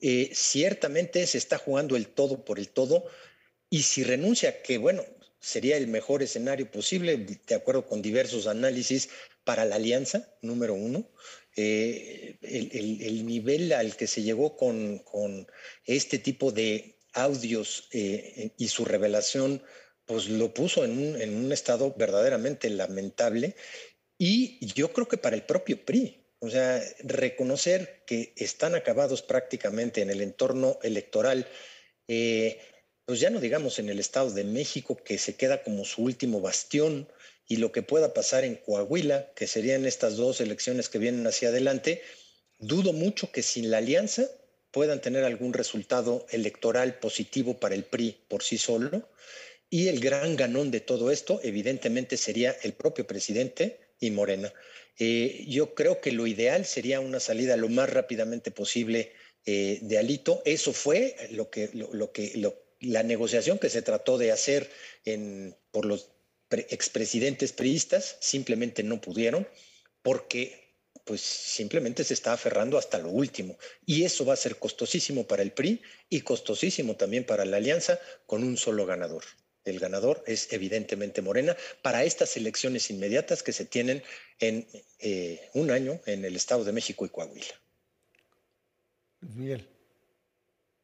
Eh, 0.00 0.30
ciertamente 0.32 1.26
se 1.26 1.38
está 1.38 1.58
jugando 1.58 1.96
el 1.96 2.06
todo 2.06 2.44
por 2.44 2.60
el 2.60 2.68
todo 2.68 3.06
y 3.68 3.82
si 3.82 4.04
renuncia, 4.04 4.62
que 4.62 4.78
bueno, 4.78 5.04
sería 5.40 5.76
el 5.76 5.88
mejor 5.88 6.22
escenario 6.22 6.70
posible, 6.70 7.16
de 7.16 7.54
acuerdo 7.56 7.84
con 7.84 8.00
diversos 8.00 8.46
análisis 8.46 9.08
para 9.42 9.64
la 9.64 9.74
alianza, 9.74 10.36
número 10.40 10.74
uno, 10.74 11.10
eh, 11.56 12.36
el, 12.40 13.26
nivel 13.26 13.72
al 13.72 13.96
que 13.96 14.06
se 14.06 14.22
llegó 14.22 14.56
con, 14.56 15.02
este 15.84 16.20
tipo 16.20 16.52
de 16.52 16.94
audios 17.12 17.88
eh, 17.90 18.52
y 18.56 18.68
su 18.68 18.84
revelación, 18.84 19.64
pues 20.06 20.28
lo 20.28 20.54
puso 20.54 20.84
en 20.84 20.92
un, 20.92 21.20
en 21.20 21.34
un 21.34 21.50
estado 21.50 21.92
verdaderamente 21.96 22.70
lamentable. 22.70 23.56
Y 24.24 24.64
yo 24.76 24.92
creo 24.92 25.08
que 25.08 25.16
para 25.16 25.34
el 25.34 25.42
propio 25.42 25.84
PRI, 25.84 26.16
o 26.38 26.48
sea, 26.48 26.80
reconocer 27.00 28.04
que 28.06 28.32
están 28.36 28.76
acabados 28.76 29.20
prácticamente 29.20 30.00
en 30.00 30.10
el 30.10 30.20
entorno 30.20 30.78
electoral, 30.84 31.44
eh, 32.06 32.60
pues 33.04 33.18
ya 33.18 33.30
no 33.30 33.40
digamos 33.40 33.80
en 33.80 33.88
el 33.88 33.98
Estado 33.98 34.30
de 34.30 34.44
México, 34.44 34.94
que 34.94 35.18
se 35.18 35.34
queda 35.34 35.64
como 35.64 35.84
su 35.84 36.02
último 36.04 36.40
bastión, 36.40 37.08
y 37.48 37.56
lo 37.56 37.72
que 37.72 37.82
pueda 37.82 38.14
pasar 38.14 38.44
en 38.44 38.54
Coahuila, 38.54 39.32
que 39.34 39.48
serían 39.48 39.86
estas 39.86 40.14
dos 40.14 40.40
elecciones 40.40 40.88
que 40.88 41.00
vienen 41.00 41.26
hacia 41.26 41.48
adelante, 41.48 42.00
dudo 42.60 42.92
mucho 42.92 43.32
que 43.32 43.42
sin 43.42 43.72
la 43.72 43.78
alianza 43.78 44.28
puedan 44.70 45.00
tener 45.00 45.24
algún 45.24 45.52
resultado 45.52 46.28
electoral 46.30 47.00
positivo 47.00 47.58
para 47.58 47.74
el 47.74 47.82
PRI 47.82 48.20
por 48.28 48.44
sí 48.44 48.56
solo. 48.56 49.08
Y 49.68 49.88
el 49.88 49.98
gran 49.98 50.36
ganón 50.36 50.70
de 50.70 50.78
todo 50.78 51.10
esto, 51.10 51.40
evidentemente, 51.42 52.16
sería 52.16 52.56
el 52.62 52.74
propio 52.74 53.04
presidente 53.04 53.81
y 54.02 54.10
Morena. 54.10 54.52
Eh, 54.98 55.46
yo 55.48 55.74
creo 55.74 56.00
que 56.00 56.12
lo 56.12 56.26
ideal 56.26 56.66
sería 56.66 57.00
una 57.00 57.20
salida 57.20 57.56
lo 57.56 57.68
más 57.68 57.88
rápidamente 57.88 58.50
posible 58.50 59.12
eh, 59.46 59.78
de 59.80 59.98
Alito. 59.98 60.42
Eso 60.44 60.72
fue 60.72 61.16
lo 61.30 61.50
que, 61.50 61.70
lo, 61.72 62.12
que 62.12 62.52
la 62.80 63.02
negociación 63.02 63.58
que 63.58 63.70
se 63.70 63.80
trató 63.80 64.18
de 64.18 64.32
hacer 64.32 64.70
en, 65.04 65.56
por 65.70 65.86
los 65.86 66.10
expresidentes 66.50 67.52
priistas, 67.52 68.18
simplemente 68.20 68.82
no 68.82 69.00
pudieron 69.00 69.48
porque 70.02 70.60
pues 71.04 71.20
simplemente 71.20 72.04
se 72.04 72.14
está 72.14 72.32
aferrando 72.32 72.76
hasta 72.76 72.98
lo 72.98 73.08
último. 73.08 73.56
Y 73.86 74.04
eso 74.04 74.24
va 74.24 74.34
a 74.34 74.36
ser 74.36 74.56
costosísimo 74.56 75.26
para 75.26 75.42
el 75.42 75.52
PRI 75.52 75.80
y 76.10 76.20
costosísimo 76.20 76.96
también 76.96 77.24
para 77.24 77.44
la 77.44 77.56
alianza 77.56 77.98
con 78.26 78.44
un 78.44 78.56
solo 78.56 78.84
ganador. 78.84 79.24
El 79.64 79.78
ganador 79.78 80.24
es 80.26 80.52
evidentemente 80.52 81.22
Morena 81.22 81.56
para 81.82 82.04
estas 82.04 82.36
elecciones 82.36 82.90
inmediatas 82.90 83.42
que 83.42 83.52
se 83.52 83.64
tienen 83.64 84.02
en 84.40 84.66
eh, 84.98 85.50
un 85.54 85.70
año 85.70 86.00
en 86.06 86.24
el 86.24 86.34
Estado 86.34 86.64
de 86.64 86.72
México 86.72 87.06
y 87.06 87.10
Coahuila. 87.10 87.54
Miguel. 89.20 89.68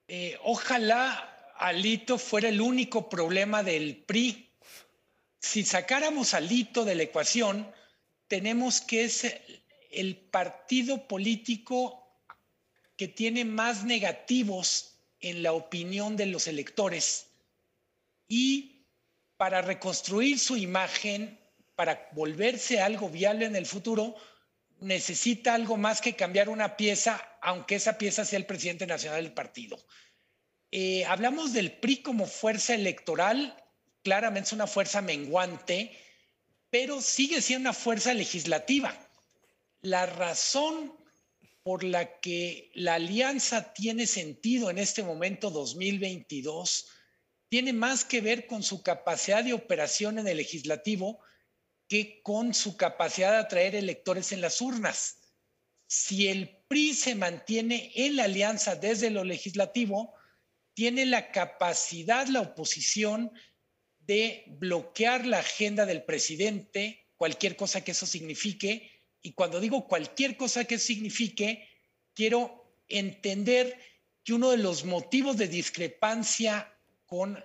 Eh, 0.07 0.39
ojalá 0.45 1.53
Alito 1.57 2.19
fuera 2.19 2.49
el 2.49 2.61
único 2.61 3.09
problema 3.09 3.65
del 3.65 3.97
PRI. 3.97 4.49
Si 5.41 5.65
sacáramos 5.65 6.35
a 6.35 6.37
Alito 6.37 6.85
de 6.85 6.95
la 6.95 7.03
ecuación, 7.03 7.71
tenemos 8.29 8.81
que 8.81 9.05
es 9.05 9.27
el 9.91 10.17
partido 10.17 11.09
político 11.09 12.07
que 12.97 13.09
tiene 13.09 13.45
más 13.45 13.85
negativos 13.85 14.99
en 15.21 15.43
la 15.43 15.53
opinión 15.53 16.17
de 16.17 16.27
los 16.27 16.47
electores 16.47 17.28
y 18.29 18.87
para 19.37 19.63
reconstruir 19.63 20.39
su 20.39 20.57
imagen, 20.57 21.41
para 21.75 22.09
volverse 22.13 22.81
algo 22.81 23.09
viable 23.09 23.47
en 23.47 23.57
el 23.57 23.67
futuro, 23.67 24.15
necesita 24.81 25.55
algo 25.55 25.77
más 25.77 26.01
que 26.01 26.15
cambiar 26.15 26.49
una 26.49 26.77
pieza, 26.77 27.21
aunque 27.41 27.77
esa 27.77 27.99
pieza 27.99 28.25
sea 28.25 28.39
el 28.39 28.47
presidente 28.47 28.87
nacional 28.87 29.23
del 29.25 29.33
partido. 29.33 29.79
Eh, 30.71 31.05
hablamos 31.07 31.53
del 31.53 31.73
PRI 31.73 32.03
como 32.03 32.27
fuerza 32.27 32.75
electoral, 32.75 33.57
claramente 34.03 34.49
es 34.49 34.53
una 34.53 34.67
fuerza 34.67 35.01
menguante, 35.01 35.97
pero 36.71 37.01
sigue 37.01 37.41
siendo 37.41 37.71
una 37.71 37.79
fuerza 37.79 38.13
legislativa. 38.13 38.95
La 39.81 40.07
razón 40.07 40.95
por 41.63 41.85
la 41.85 42.21
que 42.21 42.71
la 42.75 42.95
alianza 42.95 43.73
tiene 43.73 44.07
sentido 44.07 44.71
en 44.71 44.79
este 44.79 45.03
momento 45.03 45.51
2022 45.51 46.87
tiene 47.49 47.73
más 47.73 48.05
que 48.05 48.21
ver 48.21 48.47
con 48.47 48.63
su 48.63 48.83
capacidad 48.83 49.43
de 49.43 49.55
operación 49.55 50.19
en 50.19 50.29
el 50.29 50.37
legislativo 50.37 51.21
que 51.89 52.21
con 52.23 52.53
su 52.53 52.77
capacidad 52.77 53.33
de 53.33 53.39
atraer 53.39 53.75
electores 53.75 54.33
en 54.33 54.43
las 54.43 54.61
urnas. 54.61 55.17
Si 55.87 56.29
el 56.29 56.63
PRI 56.69 56.93
se 56.93 57.15
mantiene 57.15 57.91
en 57.95 58.17
la 58.17 58.25
alianza 58.25 58.77
desde 58.77 59.11
lo 59.11 59.25
legislativo, 59.25 60.15
tiene 60.75 61.07
la 61.07 61.33
capacidad 61.33 62.27
la 62.27 62.43
oposición 62.43 63.33
de 64.01 64.45
bloquear 64.59 65.27
la 65.27 65.39
agenda 65.39 65.87
del 65.87 66.05
presidente, 66.05 67.07
cualquier 67.17 67.57
cosa 67.57 67.83
que 67.83 67.93
eso 67.93 68.07
signifique. 68.07 68.91
Y 69.23 69.33
cuando 69.33 69.61
digo 69.61 69.89
cualquier 69.89 70.37
cosa 70.37 70.65
que 70.65 70.79
signifique, 70.79 71.67
quiero 72.15 72.71
entender 72.89 73.79
que 74.25 74.35
uno 74.35 74.51
de 74.51 74.59
los 74.59 74.85
motivos 74.85 75.39
de 75.39 75.49
discrepancia 75.49 76.78
con 77.09 77.43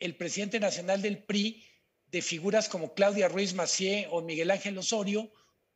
el 0.00 0.16
presidente 0.16 0.58
nacional 0.58 1.00
del 1.02 1.22
PRI 1.22 1.62
de 2.06 2.22
figuras 2.22 2.68
como 2.68 2.94
Claudia 2.94 3.28
Ruiz 3.28 3.54
Macié 3.54 4.08
o 4.10 4.22
Miguel 4.22 4.50
Ángel 4.50 4.78
Osorio 4.78 5.30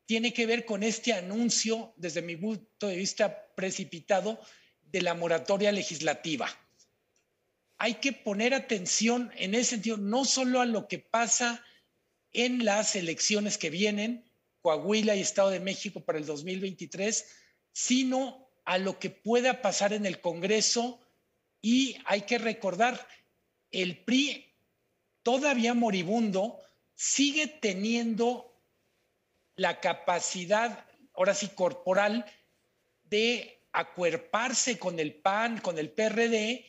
tiene 0.06 0.32
que 0.32 0.46
ver 0.46 0.64
con 0.64 0.82
este 0.82 1.12
anuncio, 1.12 1.92
desde 1.96 2.22
mi 2.22 2.34
punto 2.34 2.88
de 2.88 2.96
vista 2.96 3.46
precipitado, 3.54 4.40
de 4.80 5.02
la 5.02 5.12
moratoria 5.12 5.70
legislativa. 5.70 6.48
Hay 7.76 7.94
que 7.94 8.12
poner 8.12 8.54
atención 8.54 9.30
en 9.36 9.54
ese 9.54 9.70
sentido, 9.70 9.98
no 9.98 10.24
solo 10.24 10.62
a 10.62 10.66
lo 10.66 10.88
que 10.88 10.98
pasa 10.98 11.62
en 12.32 12.64
las 12.64 12.96
elecciones 12.96 13.58
que 13.58 13.68
vienen, 13.68 14.24
Coahuila 14.62 15.14
y 15.14 15.20
Estado 15.20 15.50
de 15.50 15.60
México 15.60 16.00
para 16.00 16.18
el 16.18 16.24
2023, 16.24 17.26
sino 17.72 18.48
a 18.64 18.78
lo 18.78 18.98
que 18.98 19.10
pueda 19.10 19.60
pasar 19.60 19.92
en 19.92 20.06
el 20.06 20.22
Congreso 20.22 20.98
y 21.60 21.96
hay 22.04 22.22
que 22.22 22.38
recordar, 22.38 23.06
el 23.70 24.04
PRI 24.04 24.54
todavía 25.22 25.74
moribundo, 25.74 26.58
sigue 26.94 27.46
teniendo 27.46 28.62
la 29.56 29.80
capacidad, 29.80 30.86
ahora 31.14 31.34
sí, 31.34 31.48
corporal, 31.48 32.24
de 33.04 33.60
acuerparse 33.72 34.78
con 34.78 34.98
el 34.98 35.14
PAN, 35.14 35.60
con 35.60 35.78
el 35.78 35.90
PRD 35.90 36.64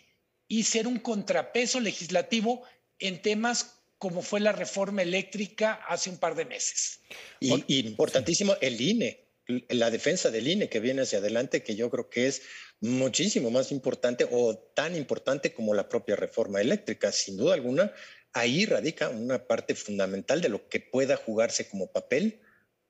y 0.47 0.63
ser 0.63 0.87
un 0.87 0.99
contrapeso 0.99 1.79
legislativo 1.79 2.63
en 2.97 3.21
temas 3.21 3.79
como 3.99 4.21
fue 4.21 4.39
la 4.39 4.53
reforma 4.53 5.01
eléctrica 5.01 5.73
hace 5.87 6.09
un 6.09 6.17
par 6.17 6.33
de 6.33 6.45
meses. 6.45 7.01
Y, 7.39 7.87
importantísimo, 7.87 8.55
el 8.61 8.79
INE, 8.79 9.28
la 9.69 9.89
defensa 9.89 10.29
del 10.31 10.47
INE 10.47 10.69
que 10.69 10.79
viene 10.79 11.01
hacia 11.01 11.19
adelante, 11.19 11.63
que 11.63 11.75
yo 11.75 11.89
creo 11.89 12.09
que 12.09 12.27
es 12.27 12.43
muchísimo 12.81 13.49
más 13.51 13.71
importante 13.71 14.27
o 14.31 14.55
tan 14.57 14.95
importante 14.95 15.53
como 15.53 15.73
la 15.73 15.89
propia 15.89 16.15
reforma 16.15 16.61
eléctrica, 16.61 17.11
sin 17.11 17.37
duda 17.37 17.55
alguna, 17.55 17.91
ahí 18.33 18.65
radica 18.65 19.09
una 19.09 19.39
parte 19.47 19.75
fundamental 19.75 20.41
de 20.41 20.49
lo 20.49 20.69
que 20.69 20.79
pueda 20.79 21.17
jugarse 21.17 21.67
como 21.67 21.91
papel 21.91 22.41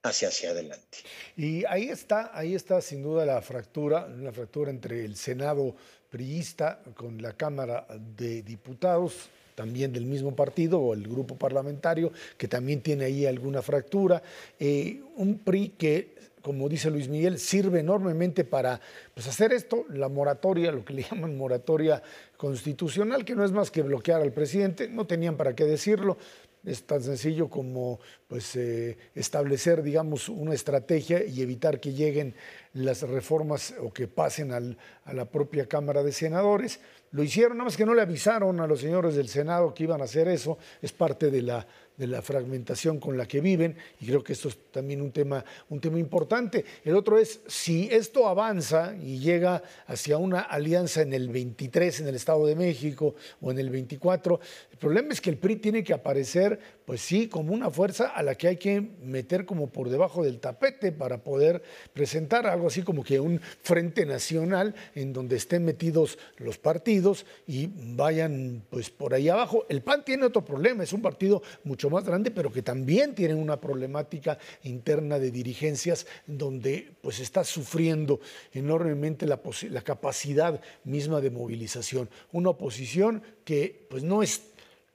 hacia 0.03 0.29
hacia 0.29 0.51
adelante. 0.51 0.99
Y 1.35 1.65
ahí 1.65 1.89
está, 1.89 2.31
ahí 2.37 2.55
está 2.55 2.81
sin 2.81 3.03
duda 3.03 3.25
la 3.25 3.41
fractura, 3.41 4.07
la 4.07 4.31
fractura 4.31 4.69
entre 4.69 5.03
el 5.03 5.15
Senado 5.15 5.75
priista 6.09 6.81
con 6.95 7.21
la 7.21 7.33
Cámara 7.33 7.85
de 8.17 8.41
Diputados 8.41 9.29
también 9.55 9.91
del 9.91 10.05
mismo 10.05 10.33
partido 10.33 10.79
o 10.79 10.93
el 10.93 11.03
grupo 11.03 11.35
parlamentario, 11.35 12.13
que 12.37 12.47
también 12.47 12.79
tiene 12.81 13.03
ahí 13.03 13.25
alguna 13.25 13.61
fractura. 13.61 14.23
Eh, 14.57 15.01
un 15.17 15.39
PRI 15.39 15.73
que 15.77 16.15
como 16.41 16.69
dice 16.69 16.89
Luis 16.89 17.07
Miguel, 17.07 17.39
sirve 17.39 17.79
enormemente 17.79 18.43
para 18.43 18.79
pues, 19.13 19.27
hacer 19.27 19.53
esto, 19.53 19.85
la 19.89 20.09
moratoria, 20.09 20.71
lo 20.71 20.85
que 20.85 20.93
le 20.93 21.03
llaman 21.09 21.37
moratoria 21.37 22.01
constitucional, 22.37 23.25
que 23.25 23.35
no 23.35 23.43
es 23.43 23.51
más 23.51 23.71
que 23.71 23.81
bloquear 23.81 24.21
al 24.21 24.33
presidente, 24.33 24.87
no 24.87 25.05
tenían 25.05 25.37
para 25.37 25.55
qué 25.55 25.65
decirlo, 25.65 26.17
es 26.65 26.83
tan 26.83 27.01
sencillo 27.01 27.49
como 27.49 27.99
pues, 28.27 28.55
eh, 28.55 28.97
establecer, 29.15 29.81
digamos, 29.81 30.27
una 30.27 30.53
estrategia 30.53 31.23
y 31.23 31.41
evitar 31.41 31.79
que 31.79 31.93
lleguen 31.93 32.35
las 32.73 33.01
reformas 33.03 33.73
o 33.81 33.93
que 33.93 34.07
pasen 34.07 34.51
a 34.51 35.13
la 35.13 35.25
propia 35.25 35.67
Cámara 35.67 36.03
de 36.03 36.11
Senadores. 36.11 36.79
Lo 37.11 37.23
hicieron, 37.23 37.57
nada 37.57 37.65
más 37.65 37.77
que 37.77 37.85
no 37.85 37.93
le 37.93 38.01
avisaron 38.01 38.59
a 38.59 38.67
los 38.67 38.81
señores 38.81 39.15
del 39.15 39.29
Senado 39.29 39.73
que 39.73 39.83
iban 39.83 40.01
a 40.01 40.03
hacer 40.03 40.27
eso, 40.27 40.57
es 40.81 40.91
parte 40.91 41.31
de 41.31 41.41
la 41.41 41.65
de 41.99 42.07
la 42.07 42.21
fragmentación 42.21 42.99
con 42.99 43.17
la 43.17 43.27
que 43.27 43.41
viven, 43.41 43.75
y 43.99 44.07
creo 44.07 44.23
que 44.23 44.33
esto 44.33 44.47
es 44.47 44.57
también 44.71 45.01
un 45.01 45.11
tema, 45.11 45.43
un 45.67 45.81
tema 45.81 45.99
importante. 45.99 46.63
El 46.85 46.95
otro 46.95 47.19
es, 47.19 47.41
si 47.45 47.89
esto 47.91 48.27
avanza 48.27 48.95
y 48.95 49.19
llega 49.19 49.61
hacia 49.85 50.17
una 50.17 50.39
alianza 50.39 51.01
en 51.01 51.13
el 51.13 51.27
23 51.27 51.99
en 51.99 52.07
el 52.07 52.15
Estado 52.15 52.47
de 52.47 52.55
México 52.55 53.15
o 53.41 53.51
en 53.51 53.59
el 53.59 53.69
24, 53.69 54.39
el 54.71 54.77
problema 54.77 55.11
es 55.11 55.19
que 55.19 55.29
el 55.29 55.37
PRI 55.37 55.57
tiene 55.57 55.83
que 55.83 55.93
aparecer, 55.93 56.57
pues 56.85 57.01
sí, 57.01 57.27
como 57.27 57.53
una 57.53 57.69
fuerza 57.69 58.07
a 58.07 58.23
la 58.23 58.35
que 58.35 58.47
hay 58.47 58.57
que 58.57 58.79
meter 59.03 59.45
como 59.45 59.67
por 59.67 59.89
debajo 59.89 60.23
del 60.23 60.39
tapete 60.39 60.93
para 60.93 61.21
poder 61.21 61.61
presentar 61.91 62.47
algo 62.47 62.67
así 62.67 62.81
como 62.81 63.03
que 63.03 63.19
un 63.19 63.41
frente 63.61 64.05
nacional 64.05 64.73
en 64.95 65.11
donde 65.11 65.35
estén 65.35 65.65
metidos 65.65 66.17
los 66.37 66.57
partidos 66.57 67.25
y 67.45 67.69
vayan 67.95 68.63
pues 68.69 68.89
por 68.89 69.13
ahí 69.13 69.27
abajo. 69.27 69.65
El 69.67 69.81
PAN 69.81 70.05
tiene 70.05 70.25
otro 70.25 70.45
problema, 70.45 70.83
es 70.83 70.93
un 70.93 71.01
partido 71.01 71.41
mucho 71.65 71.88
más 71.89 72.05
grande, 72.05 72.31
pero 72.31 72.51
que 72.51 72.61
también 72.61 73.15
tienen 73.15 73.37
una 73.37 73.59
problemática 73.59 74.37
interna 74.63 75.19
de 75.19 75.31
dirigencias 75.31 76.05
donde 76.27 76.91
pues 77.01 77.19
está 77.19 77.43
sufriendo 77.43 78.19
enormemente 78.53 79.25
la, 79.25 79.39
capacidad 79.83 80.61
misma 80.83 81.21
de 81.21 81.31
movilización. 81.31 82.09
Una 82.31 82.49
oposición 82.51 83.21
que 83.43 83.87
pues 83.89 84.03
no 84.03 84.23
es 84.23 84.41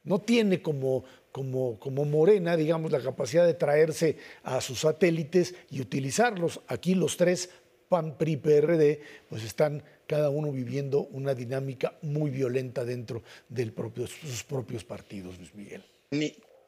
no 0.05 0.20
tiene 0.20 0.61
como, 0.61 1.05
como, 1.32 1.78
como, 1.78 2.05
Morena, 2.05 2.59
digamos, 2.59 2.92
la 2.92 3.01
capacidad 3.01 3.47
de 3.47 3.55
traerse 3.55 4.18
a 4.42 4.61
sus 4.61 4.80
satélites 4.80 5.55
y 5.70 5.80
utilizarlos. 5.80 6.61
Aquí 6.68 6.95
los 6.95 7.16
tres, 7.16 7.49
PAN, 7.88 8.18
PRI, 8.18 8.36
PRD, 8.36 9.01
pues 9.30 9.45
están 9.45 9.82
cada 10.07 10.30
uno 10.30 10.53
viviendo 10.53 11.01
una 11.01 11.34
dinámica 11.34 11.95
muy 12.03 12.30
violenta 12.30 12.84
dentro 12.84 13.22
de 13.49 13.72
sus 14.07 14.45
propios 14.45 14.84
partidos, 14.84 15.38
Luis 15.38 15.55
Miguel. 15.55 15.82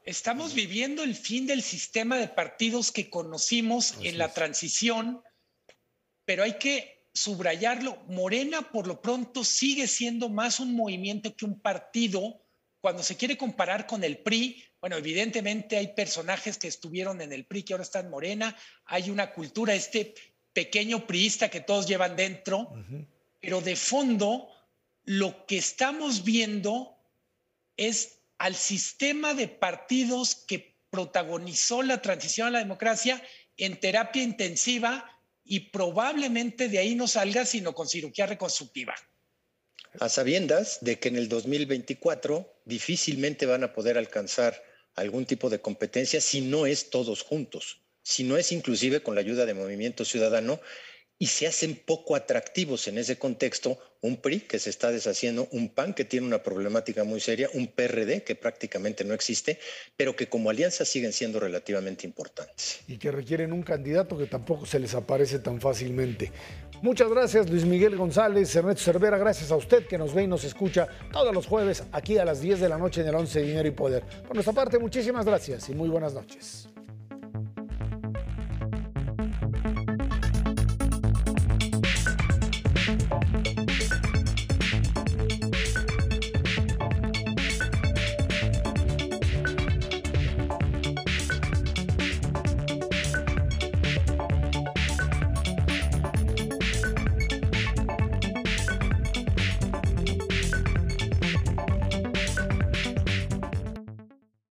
Estamos 0.07 0.55
viviendo 0.55 1.03
el 1.03 1.17
fin 1.17 1.49
del 1.49 1.63
sistema 1.63 2.17
de 2.17 2.29
partidos 2.29 2.93
que 2.93 3.11
conocimos 3.11 3.97
en 4.05 4.19
la 4.19 4.33
transición, 4.33 5.21
pero 6.25 6.45
hay 6.45 6.59
que 6.59 7.09
subrayarlo. 7.13 7.97
Morena, 8.07 8.71
por 8.71 8.87
lo 8.87 9.03
pronto, 9.03 9.43
sigue 9.43 9.89
siendo 9.89 10.29
más 10.29 10.61
un 10.61 10.77
movimiento 10.77 11.35
que 11.35 11.45
un 11.45 11.59
partido. 11.59 12.41
Cuando 12.81 13.03
se 13.03 13.17
quiere 13.17 13.37
comparar 13.37 13.89
con 13.89 14.05
el 14.05 14.19
PRI, 14.19 14.63
bueno, 14.81 14.97
evidentemente 14.97 15.77
hay 15.77 15.89
personajes 15.89 16.57
que 16.57 16.69
estuvieron 16.69 17.21
en 17.21 17.33
el 17.33 17.45
PRI 17.45 17.65
que 17.65 17.73
ahora 17.73 17.83
están 17.83 18.05
en 18.05 18.13
Morena, 18.13 18.57
hay 18.85 19.11
una 19.11 19.33
cultura, 19.33 19.75
este 19.75 20.15
pequeño 20.53 21.05
priista 21.05 21.49
que 21.49 21.63
todos 21.63 21.89
llevan 21.89 22.15
dentro, 22.15 22.73
pero 23.41 23.61
de 23.61 23.75
fondo 23.75 24.49
lo 25.03 25.47
que 25.47 25.59
estamos 25.59 26.23
viendo 26.23 26.97
es 27.77 28.16
al 28.39 28.55
sistema 28.55 29.34
de 29.34 29.49
partidos 29.49 30.34
que 30.34 30.76
protagonizó 30.91 31.82
la 31.82 32.03
transición 32.03 32.49
a 32.49 32.51
la 32.51 32.59
democracia 32.59 33.22
en 33.57 33.78
terapia 33.80 34.22
intensiva 34.22 35.11
y 35.45 35.70
probablemente 35.70 36.68
de 36.68 36.78
ahí 36.78 36.95
no 36.95 37.07
salga 37.07 37.47
sino 37.47 37.74
con 37.74 37.89
cirugía 37.89 38.26
reconstructiva. 38.26 38.95
A 40.01 40.09
sabiendas 40.09 40.78
de 40.82 40.99
que 40.99 41.09
en 41.09 41.16
el 41.16 41.28
2024 41.28 42.61
difícilmente 42.64 43.47
van 43.47 43.64
a 43.64 43.72
poder 43.72 43.97
alcanzar 43.97 44.62
algún 44.95 45.26
tipo 45.26 45.49
de 45.49 45.61
competencia 45.61 46.20
si 46.20 46.41
no 46.41 46.66
es 46.66 46.91
todos 46.91 47.22
juntos, 47.22 47.80
si 48.03 48.24
no 48.24 48.37
es 48.37 48.53
inclusive 48.53 49.03
con 49.03 49.14
la 49.14 49.20
ayuda 49.20 49.47
de 49.47 49.55
Movimiento 49.55 50.05
Ciudadano, 50.05 50.61
y 51.19 51.27
se 51.27 51.47
hacen 51.47 51.77
poco 51.77 52.14
atractivos 52.14 52.89
en 52.89 52.99
ese 52.99 53.19
contexto 53.19 53.79
un 54.03 54.19
PRI 54.19 54.41
que 54.41 54.59
se 54.59 54.71
está 54.71 54.91
deshaciendo, 54.91 55.49
un 55.51 55.69
PAN 55.69 55.95
que 55.95 56.05
tiene 56.05 56.27
una 56.27 56.43
problemática 56.43 57.05
muy 57.05 57.21
seria, 57.21 57.49
un 57.55 57.67
PRD 57.67 58.23
que 58.23 58.35
prácticamente 58.35 59.05
no 59.05 59.14
existe, 59.14 59.59
pero 59.97 60.14
que 60.14 60.29
como 60.29 60.51
alianza 60.51 60.85
siguen 60.85 61.12
siendo 61.12 61.41
relativamente 61.41 62.07
importantes. 62.07 62.81
Y 62.87 62.99
que 62.99 63.11
requieren 63.11 63.53
un 63.53 63.62
candidato 63.62 64.17
que 64.17 64.27
tampoco 64.27 64.67
se 64.67 64.79
les 64.79 64.95
aparece 64.95 65.39
tan 65.39 65.61
fácilmente. 65.61 66.31
Muchas 66.83 67.09
gracias 67.09 67.49
Luis 67.49 67.64
Miguel 67.64 67.97
González, 67.97 68.55
Ernesto 68.55 68.85
Cervera, 68.85 69.17
gracias 69.17 69.51
a 69.51 69.57
usted 69.57 69.87
que 69.87 69.97
nos 69.97 70.14
ve 70.14 70.25
y 70.25 70.27
nos 70.27 70.45
escucha 70.45 70.87
todos 71.11 71.35
los 71.35 71.47
jueves 71.47 71.83
aquí 71.93 72.19
a 72.19 72.25
las 72.25 72.41
10 72.41 72.61
de 72.61 72.69
la 72.69 72.77
noche 72.77 73.01
en 73.01 73.09
el 73.09 73.14
11 73.14 73.43
Dinero 73.43 73.69
y 73.69 73.73
Poder. 73.73 74.05
Por 74.27 74.35
nuestra 74.35 74.53
parte, 74.53 74.79
muchísimas 74.79 75.25
gracias 75.25 75.69
y 75.71 75.75
muy 75.75 75.89
buenas 75.89 76.12
noches. 76.12 76.69